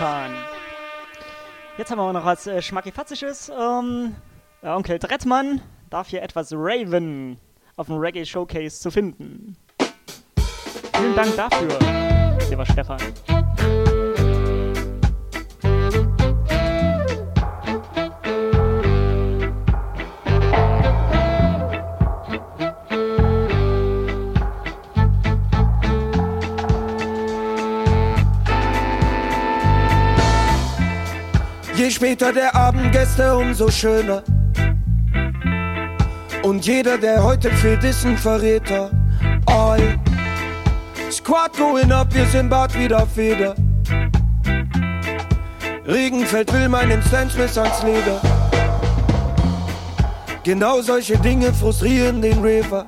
Popcorn. 0.00 0.32
Jetzt 1.76 1.90
haben 1.90 1.98
wir 1.98 2.04
auch 2.04 2.12
noch 2.12 2.24
was 2.24 2.46
äh, 2.46 2.62
Schmackifatzisches. 2.62 3.50
Ähm, 3.50 4.16
der 4.62 4.74
Onkel 4.74 4.98
Drettmann 4.98 5.60
darf 5.90 6.08
hier 6.08 6.22
etwas 6.22 6.52
Raven 6.54 7.38
auf 7.76 7.86
dem 7.86 7.96
Reggae 7.98 8.24
Showcase 8.24 8.80
zu 8.80 8.90
finden. 8.90 9.56
Vielen 10.96 11.14
Dank 11.14 11.36
dafür, 11.36 11.78
lieber 12.48 12.64
Stefan. 12.64 12.98
Später 31.88 32.32
der 32.32 32.52
Abendgäste, 32.54 33.36
umso 33.36 33.70
schöner. 33.70 34.24
Und 36.42 36.66
jeder, 36.66 36.98
der 36.98 37.22
heute 37.22 37.48
fehlt, 37.52 37.84
ist 37.84 38.04
ein 38.04 38.18
Verräter. 38.18 38.90
All 39.46 39.98
Squad 41.10 41.56
going 41.56 41.92
up, 41.92 42.12
wir 42.12 42.26
sind 42.26 42.48
bald 42.50 42.76
wieder 42.76 43.06
Feder. 43.06 43.54
Regenfeld 45.86 46.52
will 46.52 46.68
meinen 46.68 47.00
Stan 47.02 47.30
Smith 47.30 47.56
ans 47.56 47.82
Leder. 47.82 48.20
Genau 50.42 50.82
solche 50.82 51.16
Dinge 51.18 51.52
frustrieren 51.54 52.20
den 52.20 52.38
Raver. 52.40 52.84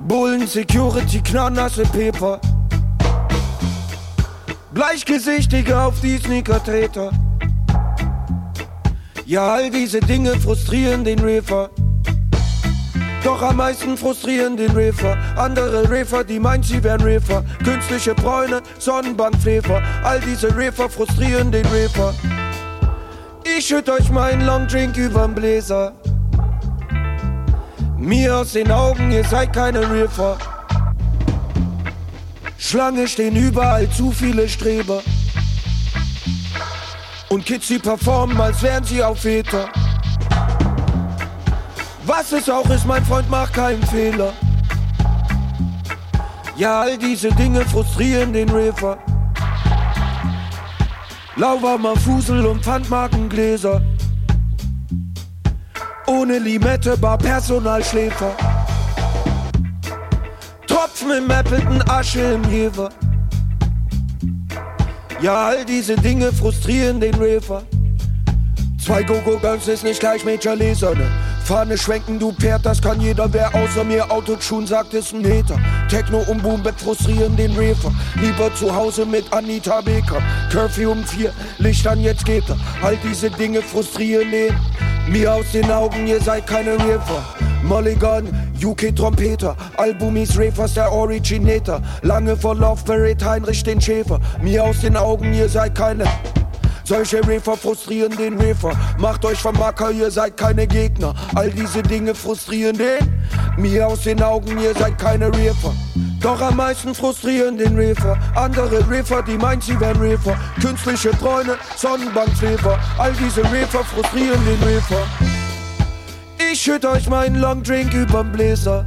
Bullen, 0.00 0.46
Security, 0.46 1.20
knallnasse 1.20 1.84
Paper. 1.84 2.40
Bleichgesichtige 4.78 5.76
auf 5.76 6.00
die 6.00 6.18
Sneaker-Treter. 6.18 7.10
Ja, 9.26 9.54
all 9.54 9.70
diese 9.70 9.98
Dinge 9.98 10.38
frustrieren 10.38 11.02
den 11.02 11.18
Raver. 11.18 11.70
Doch 13.24 13.42
am 13.42 13.56
meisten 13.56 13.96
frustrieren 13.96 14.56
den 14.56 14.70
Raver. 14.70 15.18
Andere 15.34 15.82
Raver, 15.90 16.22
die 16.22 16.38
meinen, 16.38 16.62
sie 16.62 16.80
wären 16.84 17.00
Raver. 17.00 17.44
Künstliche 17.64 18.14
Bräune, 18.14 18.62
Sonnenbankflefer. 18.78 19.82
All 20.04 20.20
diese 20.20 20.56
Raver 20.56 20.88
frustrieren 20.88 21.50
den 21.50 21.66
Raver. 21.66 22.14
Ich 23.58 23.66
schütt 23.66 23.90
euch 23.90 24.08
meinen 24.10 24.46
Long 24.46 24.68
Drink 24.68 24.96
überm 24.96 25.34
Bläser. 25.34 25.92
Mir 27.96 28.36
aus 28.36 28.52
den 28.52 28.70
Augen, 28.70 29.10
ihr 29.10 29.24
seid 29.24 29.52
keine 29.52 29.80
Raver. 29.80 30.38
Schlange 32.58 33.06
stehen 33.06 33.36
überall 33.36 33.88
zu 33.88 34.10
viele 34.10 34.48
Streber. 34.48 35.02
Und 37.30 37.46
Kids, 37.46 37.68
die 37.68 37.78
performen, 37.78 38.38
als 38.40 38.62
wären 38.62 38.84
sie 38.84 39.02
auf 39.02 39.20
Väter. 39.20 39.68
Was 42.04 42.32
es 42.32 42.50
auch 42.50 42.68
ist, 42.70 42.84
mein 42.84 43.04
Freund, 43.04 43.30
mach 43.30 43.52
keinen 43.52 43.82
Fehler. 43.86 44.32
Ja, 46.56 46.80
all 46.80 46.98
diese 46.98 47.30
Dinge 47.32 47.64
frustrieren 47.64 48.32
den 48.32 48.48
Raver. 48.48 48.98
Lauwarmer 51.36 51.94
Fusel 51.94 52.44
und 52.44 52.64
Pfandmarkengläser. 52.64 53.80
Ohne 56.06 56.38
Limette, 56.38 56.96
Bar 56.96 57.18
Personalschläfer. 57.18 58.34
Tropfen 60.98 61.16
im 61.16 61.30
Appleton, 61.30 61.82
Asche 61.88 62.20
im 62.20 62.44
Heber. 62.44 62.90
Ja, 65.20 65.48
all 65.48 65.64
diese 65.64 65.94
Dinge 65.96 66.32
frustrieren 66.32 67.00
den 67.00 67.14
Raver. 67.14 67.62
Zwei 68.84 69.02
Go-Go-Guns 69.02 69.68
ist 69.68 69.84
nicht 69.84 70.00
gleich 70.00 70.24
Major 70.24 70.56
Laser, 70.56 70.94
ne? 70.94 71.06
Fahne 71.44 71.78
schwenken, 71.78 72.18
du 72.18 72.32
Pferd, 72.32 72.66
das 72.66 72.82
kann 72.82 73.00
jeder, 73.00 73.32
wer 73.32 73.54
außer 73.54 73.84
mir 73.84 74.10
Autotune 74.10 74.66
sagt, 74.66 74.94
ist 74.94 75.12
ein 75.12 75.24
Hater. 75.24 75.58
Techno 75.88 76.18
und 76.28 76.42
Boombap 76.42 76.80
frustrieren 76.80 77.36
den 77.36 77.52
Raver. 77.52 77.92
Lieber 78.20 78.52
zu 78.54 78.74
Hause 78.74 79.06
mit 79.06 79.32
Anita 79.32 79.80
Baker. 79.80 80.22
Curfew 80.50 80.90
um 80.90 81.04
vier, 81.04 81.32
Licht 81.58 81.86
an, 81.86 82.00
jetzt 82.00 82.24
geht 82.24 82.48
er. 82.48 82.56
All 82.82 82.96
diese 83.04 83.30
Dinge 83.30 83.62
frustrieren 83.62 84.30
den. 84.30 84.54
Mir 85.08 85.32
aus 85.32 85.52
den 85.52 85.70
Augen, 85.70 86.06
ihr 86.06 86.20
seid 86.20 86.46
keine 86.46 86.76
Raver. 86.78 87.37
Mulligan, 87.62 88.28
UK 88.62 88.94
Trompeter, 88.94 89.56
Album 89.76 90.16
ist 90.16 90.38
Ravers 90.38 90.74
der 90.74 90.92
Originator. 90.92 91.80
Lange 92.02 92.36
vor 92.36 92.54
Love 92.54 92.82
Parade 92.84 93.24
Heinrich 93.24 93.62
den 93.62 93.80
Schäfer. 93.80 94.20
Mir 94.42 94.64
aus 94.64 94.80
den 94.80 94.96
Augen, 94.96 95.32
ihr 95.32 95.48
seid 95.48 95.74
keine. 95.74 96.04
Solche 96.88 97.20
Raver 97.22 97.54
frustrieren 97.54 98.16
den 98.16 98.40
Raver. 98.40 98.72
Macht 98.96 99.22
euch 99.26 99.38
vom 99.38 99.58
Macker, 99.58 99.90
ihr 99.90 100.10
seid 100.10 100.38
keine 100.38 100.66
Gegner. 100.66 101.14
All 101.34 101.50
diese 101.50 101.82
Dinge 101.82 102.14
frustrieren 102.14 102.78
den. 102.78 103.20
Mir 103.58 103.86
aus 103.86 104.04
den 104.04 104.22
Augen, 104.22 104.58
ihr 104.58 104.74
seid 104.74 104.96
keine 104.98 105.26
Raver. 105.26 105.74
Doch 106.22 106.40
am 106.40 106.56
meisten 106.56 106.94
frustrieren 106.94 107.58
den 107.58 107.78
Raver. 107.78 108.16
Andere 108.34 108.80
Raver, 108.88 109.22
die 109.22 109.36
meint, 109.36 109.64
sie 109.64 109.78
wären 109.78 109.98
Raver. 109.98 110.34
Künstliche 110.62 111.10
Bräune, 111.10 111.56
Sonnenbankfleber. 111.76 112.78
All 112.96 113.12
diese 113.12 113.44
Raver 113.44 113.84
frustrieren 113.84 114.40
den 114.46 114.62
Raver. 114.62 115.37
Ich 116.50 116.62
schütt 116.62 116.84
euch 116.86 117.08
meinen 117.10 117.36
Long 117.36 117.62
Drink 117.62 117.92
überm 117.92 118.32
Bläser. 118.32 118.86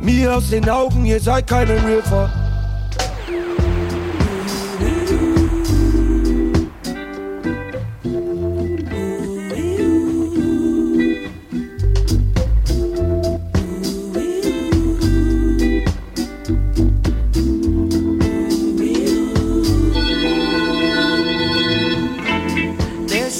Mir 0.00 0.36
aus 0.36 0.50
den 0.50 0.68
Augen, 0.68 1.04
ihr 1.04 1.20
seid 1.20 1.46
keine 1.46 1.80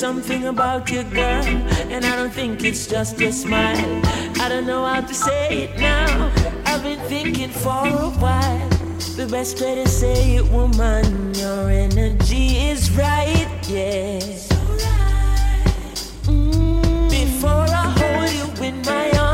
something 0.04 0.44
about 0.46 0.90
you, 0.90 1.02
girl, 1.04 1.42
and 1.94 2.04
I 2.04 2.16
don't 2.16 2.32
think 2.32 2.64
it's 2.64 2.88
just 2.88 3.20
your 3.20 3.30
smile. 3.30 4.00
I 4.40 4.48
don't 4.48 4.66
know 4.66 4.84
how 4.84 5.00
to 5.00 5.14
say 5.14 5.64
it 5.64 5.78
now. 5.78 6.32
I've 6.66 6.82
been 6.82 6.98
thinking 7.08 7.50
for 7.50 7.86
a 7.86 8.10
while. 8.24 8.68
The 9.16 9.28
best 9.30 9.60
way 9.60 9.76
to 9.76 9.88
say 9.88 10.36
it, 10.36 10.44
woman, 10.50 11.32
your 11.34 11.70
energy 11.70 12.46
is 12.70 12.90
right, 12.96 13.46
yeah. 13.68 14.18
Mm, 16.26 17.10
Before 17.10 17.66
I 17.82 17.84
hold 18.00 18.30
you 18.38 18.64
in 18.68 18.82
my 18.82 19.10
arms, 19.18 19.34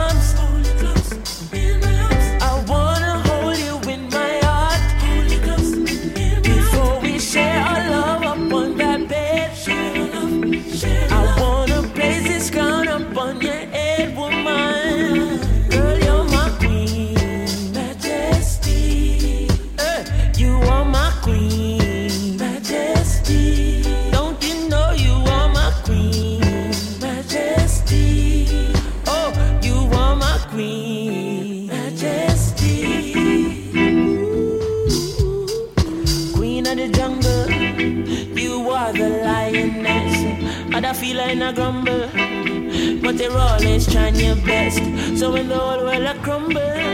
always 43.71 43.93
trying 43.93 44.17
your 44.17 44.37
best. 44.37 44.83
So 45.19 45.33
when 45.33 45.49
the 45.49 45.57
whole 45.57 45.85
world 45.85 46.03
a 46.03 46.15
crumble, 46.23 46.90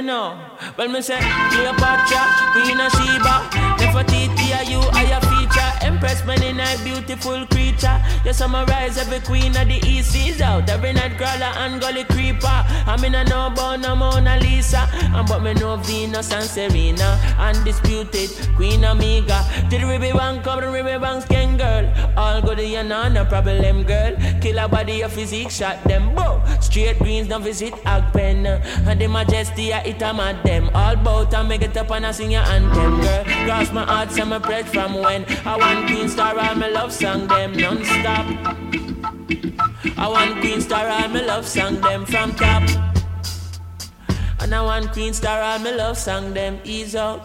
me 0.00 0.06
now. 0.06 0.56
When 0.76 0.92
me 0.92 1.02
say 1.02 1.18
Cleopatra, 1.18 2.22
Queen 2.52 2.80
of 2.80 2.92
Sheba, 2.92 3.34
Nefertiti, 3.78 4.56
are 4.56 4.64
you 4.64 4.78
are 4.78 5.04
your 5.04 5.20
feature. 5.20 5.70
Empress, 5.82 6.24
man 6.24 6.42
in 6.42 6.58
her 6.58 6.84
beautiful 6.84 7.46
creature. 7.46 8.00
You 8.24 8.32
summarize 8.32 8.98
every 8.98 9.20
queen 9.20 9.56
of 9.56 9.68
the 9.68 9.80
east 9.86 10.16
is 10.16 10.40
out. 10.40 10.68
Every 10.68 10.92
night 10.92 11.16
crawler 11.16 11.52
and 11.62 11.80
gully 11.80 12.04
I 12.48 12.96
mean 13.00 13.14
I 13.14 13.24
know 13.24 13.48
about 13.48 13.80
no 13.80 13.94
Mona 13.94 14.38
Lisa. 14.40 14.88
And 14.92 15.28
but 15.28 15.42
me 15.42 15.54
know 15.54 15.76
Venus 15.76 16.32
and 16.32 16.44
Serena. 16.44 17.18
Undisputed 17.38 18.30
Queen 18.56 18.84
Amiga. 18.84 19.44
To 19.70 19.78
the 19.78 19.86
Ribby 19.86 20.12
Bank, 20.12 20.44
come 20.44 20.60
the 20.60 20.70
Ribby 20.70 20.98
Bank 20.98 21.24
skin 21.24 21.56
girl. 21.56 21.92
All 22.16 22.40
good 22.40 22.60
you 22.60 22.82
know, 22.82 23.08
no 23.08 23.24
problem 23.24 23.82
girl. 23.84 24.16
Kill 24.40 24.58
a 24.58 24.68
body 24.68 24.94
your 24.94 25.08
physique, 25.08 25.50
shot 25.50 25.82
them. 25.84 26.14
Bow. 26.14 26.42
Straight 26.60 26.98
greens, 26.98 27.28
don't 27.28 27.42
visit 27.42 27.74
Agpen. 27.84 28.46
And 28.86 29.00
the 29.00 29.06
majesty, 29.06 29.72
I 29.72 29.80
hit 29.80 30.02
a 30.02 30.14
mad 30.14 30.42
them. 30.44 30.70
All 30.74 30.96
bout 30.96 31.34
and 31.34 31.48
make 31.48 31.62
it 31.62 31.76
up 31.76 31.90
and 31.90 32.06
I 32.06 32.12
sing 32.12 32.32
your 32.32 32.42
anthem, 32.42 33.00
girl. 33.00 33.24
Cross 33.44 33.72
my 33.72 33.84
heart, 33.84 34.10
some 34.10 34.30
my 34.30 34.38
bread 34.38 34.68
from 34.68 34.94
when 34.94 35.24
I 35.44 35.56
want 35.56 35.86
Queen 35.86 36.08
Star, 36.08 36.38
all 36.38 36.54
my 36.54 36.68
love 36.68 36.92
song 36.92 37.26
them 37.26 37.52
non-stop. 37.52 38.89
I 40.00 40.08
want 40.08 40.40
Queen 40.40 40.62
Star, 40.62 40.88
all 40.88 41.08
my 41.08 41.20
love 41.20 41.46
song 41.46 41.78
them 41.82 42.06
from 42.06 42.34
top. 42.34 42.62
And 44.40 44.54
I 44.54 44.62
want 44.62 44.92
Queen 44.92 45.12
Star, 45.12 45.42
all 45.42 45.58
my 45.58 45.72
love 45.72 45.98
song 45.98 46.32
them 46.32 46.58
ease 46.64 46.96
out. 46.96 47.20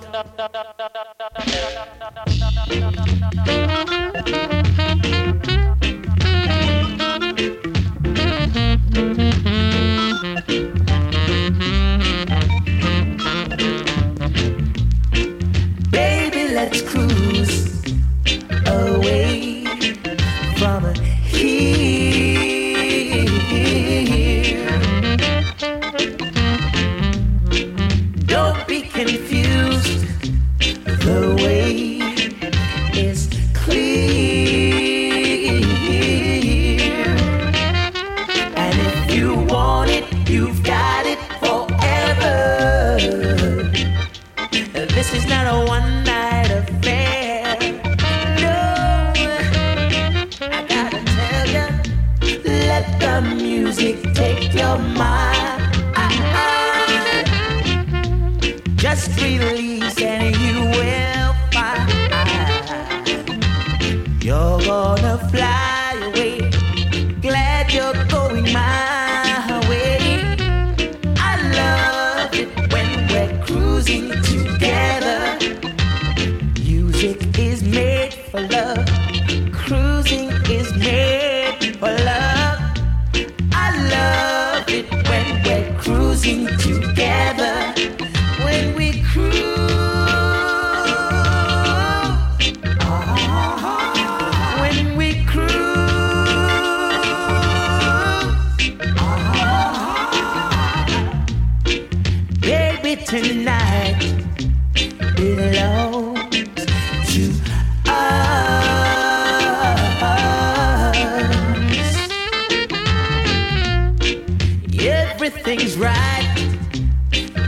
Right. 115.77 116.23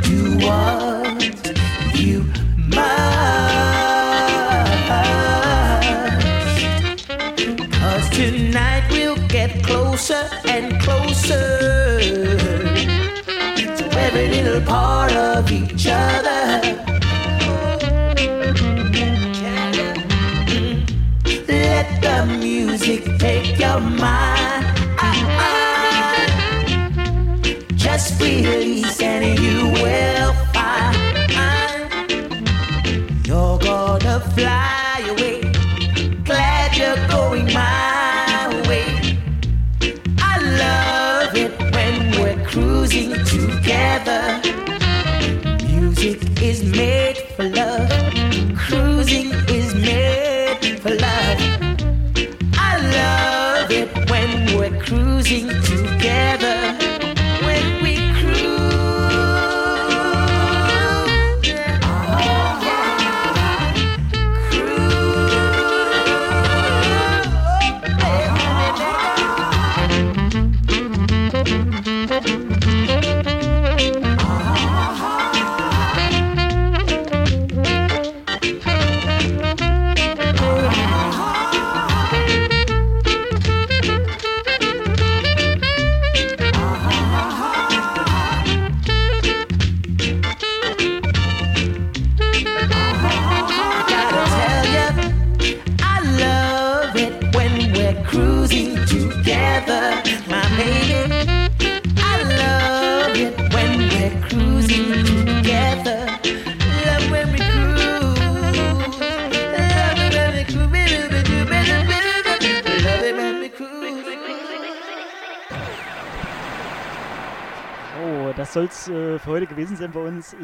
Do 0.03 0.37
what 0.45 1.23
you 1.95 2.25
must. 2.67 2.97
Cause 7.71 8.09
tonight 8.09 8.83
we'll 8.91 9.15
get 9.29 9.63
closer 9.63 10.29
and 10.45 10.77
closer 10.81 12.37
to 13.55 13.89
every 13.97 14.27
little 14.27 14.61
part 14.61 15.13
of 15.13 15.49
each 15.49 15.87
other. 15.87 16.61
Let 21.47 22.01
the 22.01 22.25
music 22.41 23.05
take 23.19 23.57
your 23.57 23.79
mind. 23.79 24.36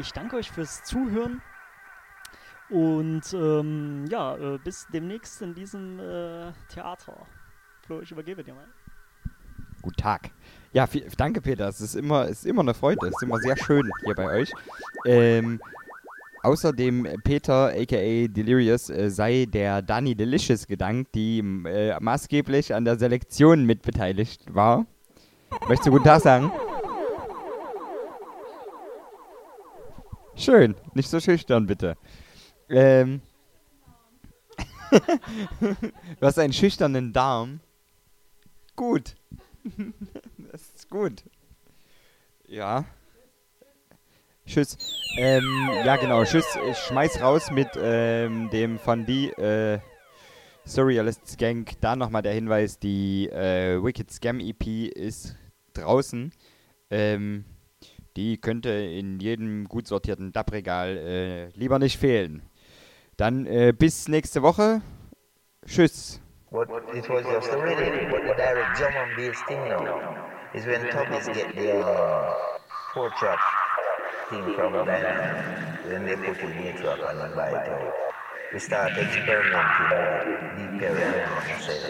Ich 0.00 0.12
danke 0.12 0.36
euch 0.36 0.50
fürs 0.50 0.82
Zuhören. 0.82 1.40
Und 2.70 3.22
ähm, 3.32 4.06
ja, 4.10 4.36
äh, 4.36 4.58
bis 4.58 4.86
demnächst 4.92 5.40
in 5.42 5.54
diesem 5.54 6.00
äh, 6.00 6.52
Theater. 6.68 7.26
Flo, 7.86 8.00
ich 8.00 8.10
übergebe 8.10 8.42
dir 8.42 8.54
mal. 8.54 8.66
Guten 9.82 9.96
Tag. 9.96 10.30
Ja, 10.72 10.86
viel, 10.86 11.06
danke 11.16 11.40
Peter. 11.40 11.68
Es 11.68 11.80
ist 11.80 11.94
immer, 11.94 12.26
ist 12.26 12.46
immer 12.46 12.62
eine 12.62 12.74
Freude. 12.74 13.06
Es 13.06 13.14
ist 13.14 13.22
immer 13.22 13.38
sehr 13.38 13.56
schön 13.56 13.88
hier 14.04 14.14
bei 14.14 14.40
euch. 14.40 14.50
Ähm, 15.04 15.60
außerdem 16.42 17.06
Peter, 17.22 17.68
aka 17.68 18.26
Delirious, 18.28 18.88
äh, 18.88 19.10
sei 19.10 19.46
der 19.46 19.82
Danny 19.82 20.14
Delicious 20.14 20.66
gedankt, 20.66 21.14
die 21.14 21.38
äh, 21.38 22.00
maßgeblich 22.00 22.74
an 22.74 22.84
der 22.84 22.98
Selektion 22.98 23.64
mitbeteiligt 23.64 24.54
war. 24.54 24.86
Möchtest 25.68 25.86
du 25.86 25.90
guten 25.92 26.04
Tag 26.04 26.22
sagen? 26.22 26.50
Schön, 30.36 30.74
nicht 30.94 31.08
so 31.08 31.20
schüchtern, 31.20 31.66
bitte. 31.66 31.96
Ähm. 32.68 33.22
du 34.90 36.26
hast 36.26 36.38
einen 36.38 36.52
schüchternen 36.52 37.12
Darm. 37.12 37.60
Gut. 38.76 39.14
das 40.52 40.62
ist 40.74 40.90
gut. 40.90 41.24
Ja. 42.46 42.84
Tschüss. 44.46 44.76
Ähm, 45.16 45.70
ja, 45.84 45.96
genau. 45.96 46.24
Tschüss. 46.24 46.46
Ich 46.70 46.78
schmeiß 46.78 47.20
raus 47.22 47.50
mit 47.50 47.68
ähm, 47.76 48.50
dem 48.50 48.78
von 48.78 49.06
die 49.06 49.30
äh, 49.30 49.78
Surrealists 50.64 51.36
Gang. 51.36 51.70
Da 51.80 51.96
nochmal 51.96 52.22
der 52.22 52.34
Hinweis: 52.34 52.78
Die 52.78 53.28
äh, 53.30 53.82
Wicked 53.82 54.10
Scam 54.10 54.40
EP 54.40 54.66
ist 54.94 55.36
draußen. 55.72 56.32
Ähm, 56.90 57.44
die 58.16 58.40
könnte 58.40 58.70
in 58.70 59.18
jedem 59.20 59.66
gut 59.68 59.86
sortierten 59.86 60.32
Dab-Regal 60.32 60.96
äh, 60.96 61.46
lieber 61.58 61.78
nicht 61.78 61.98
fehlen. 61.98 62.42
Dann 63.16 63.46
äh, 63.46 63.72
bis 63.76 64.08
nächste 64.08 64.42
Woche. 64.42 64.82
Tschüss. 65.66 66.20
What 66.50 66.68
it 66.94 67.08
was 67.08 67.24
just 67.24 67.50
a 67.50 67.56
rhythm, 67.56 68.10
but 68.10 68.22
the 68.22 68.34
direct 68.36 68.78
drum 68.78 68.94
and 68.94 69.16
bass 69.16 69.42
thing 69.48 69.58
now 69.68 70.30
is 70.54 70.64
when 70.66 70.82
Tubbies 70.88 71.26
get 71.34 71.52
the 71.56 71.80
uh, 71.80 72.32
four 72.92 73.10
track 73.18 73.40
thing 74.30 74.54
from 74.54 74.72
band, 74.86 75.78
then 75.88 76.06
they 76.06 76.14
put 76.14 76.38
it 76.38 76.56
in 76.56 76.76
the 76.76 76.80
track 76.80 77.00
and 77.10 77.34
buy 77.34 77.48
it 77.48 77.68
out. 77.68 77.92
We 78.52 78.60
start 78.60 78.92
experimenting 78.92 79.90
with 79.90 80.70
deep 80.70 80.82
area 80.82 81.26
and 81.26 81.60
say. 81.60 81.80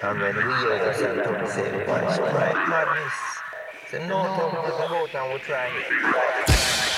And 0.00 0.20
when 0.20 0.36
we 0.36 0.42
hear 0.42 0.78
the 0.78 1.22
Tubby 1.24 1.46
say, 1.48 1.86
what's 1.88 2.18
right 2.20 2.68
madness? 2.68 3.37
Say 3.90 4.06
no 4.06 4.22
Tubby, 4.22 4.68
just 4.68 4.76
go 4.76 4.96
out 4.96 5.14
and 5.14 5.32
we 5.32 5.38
try 5.40 5.66
it. 5.66 6.97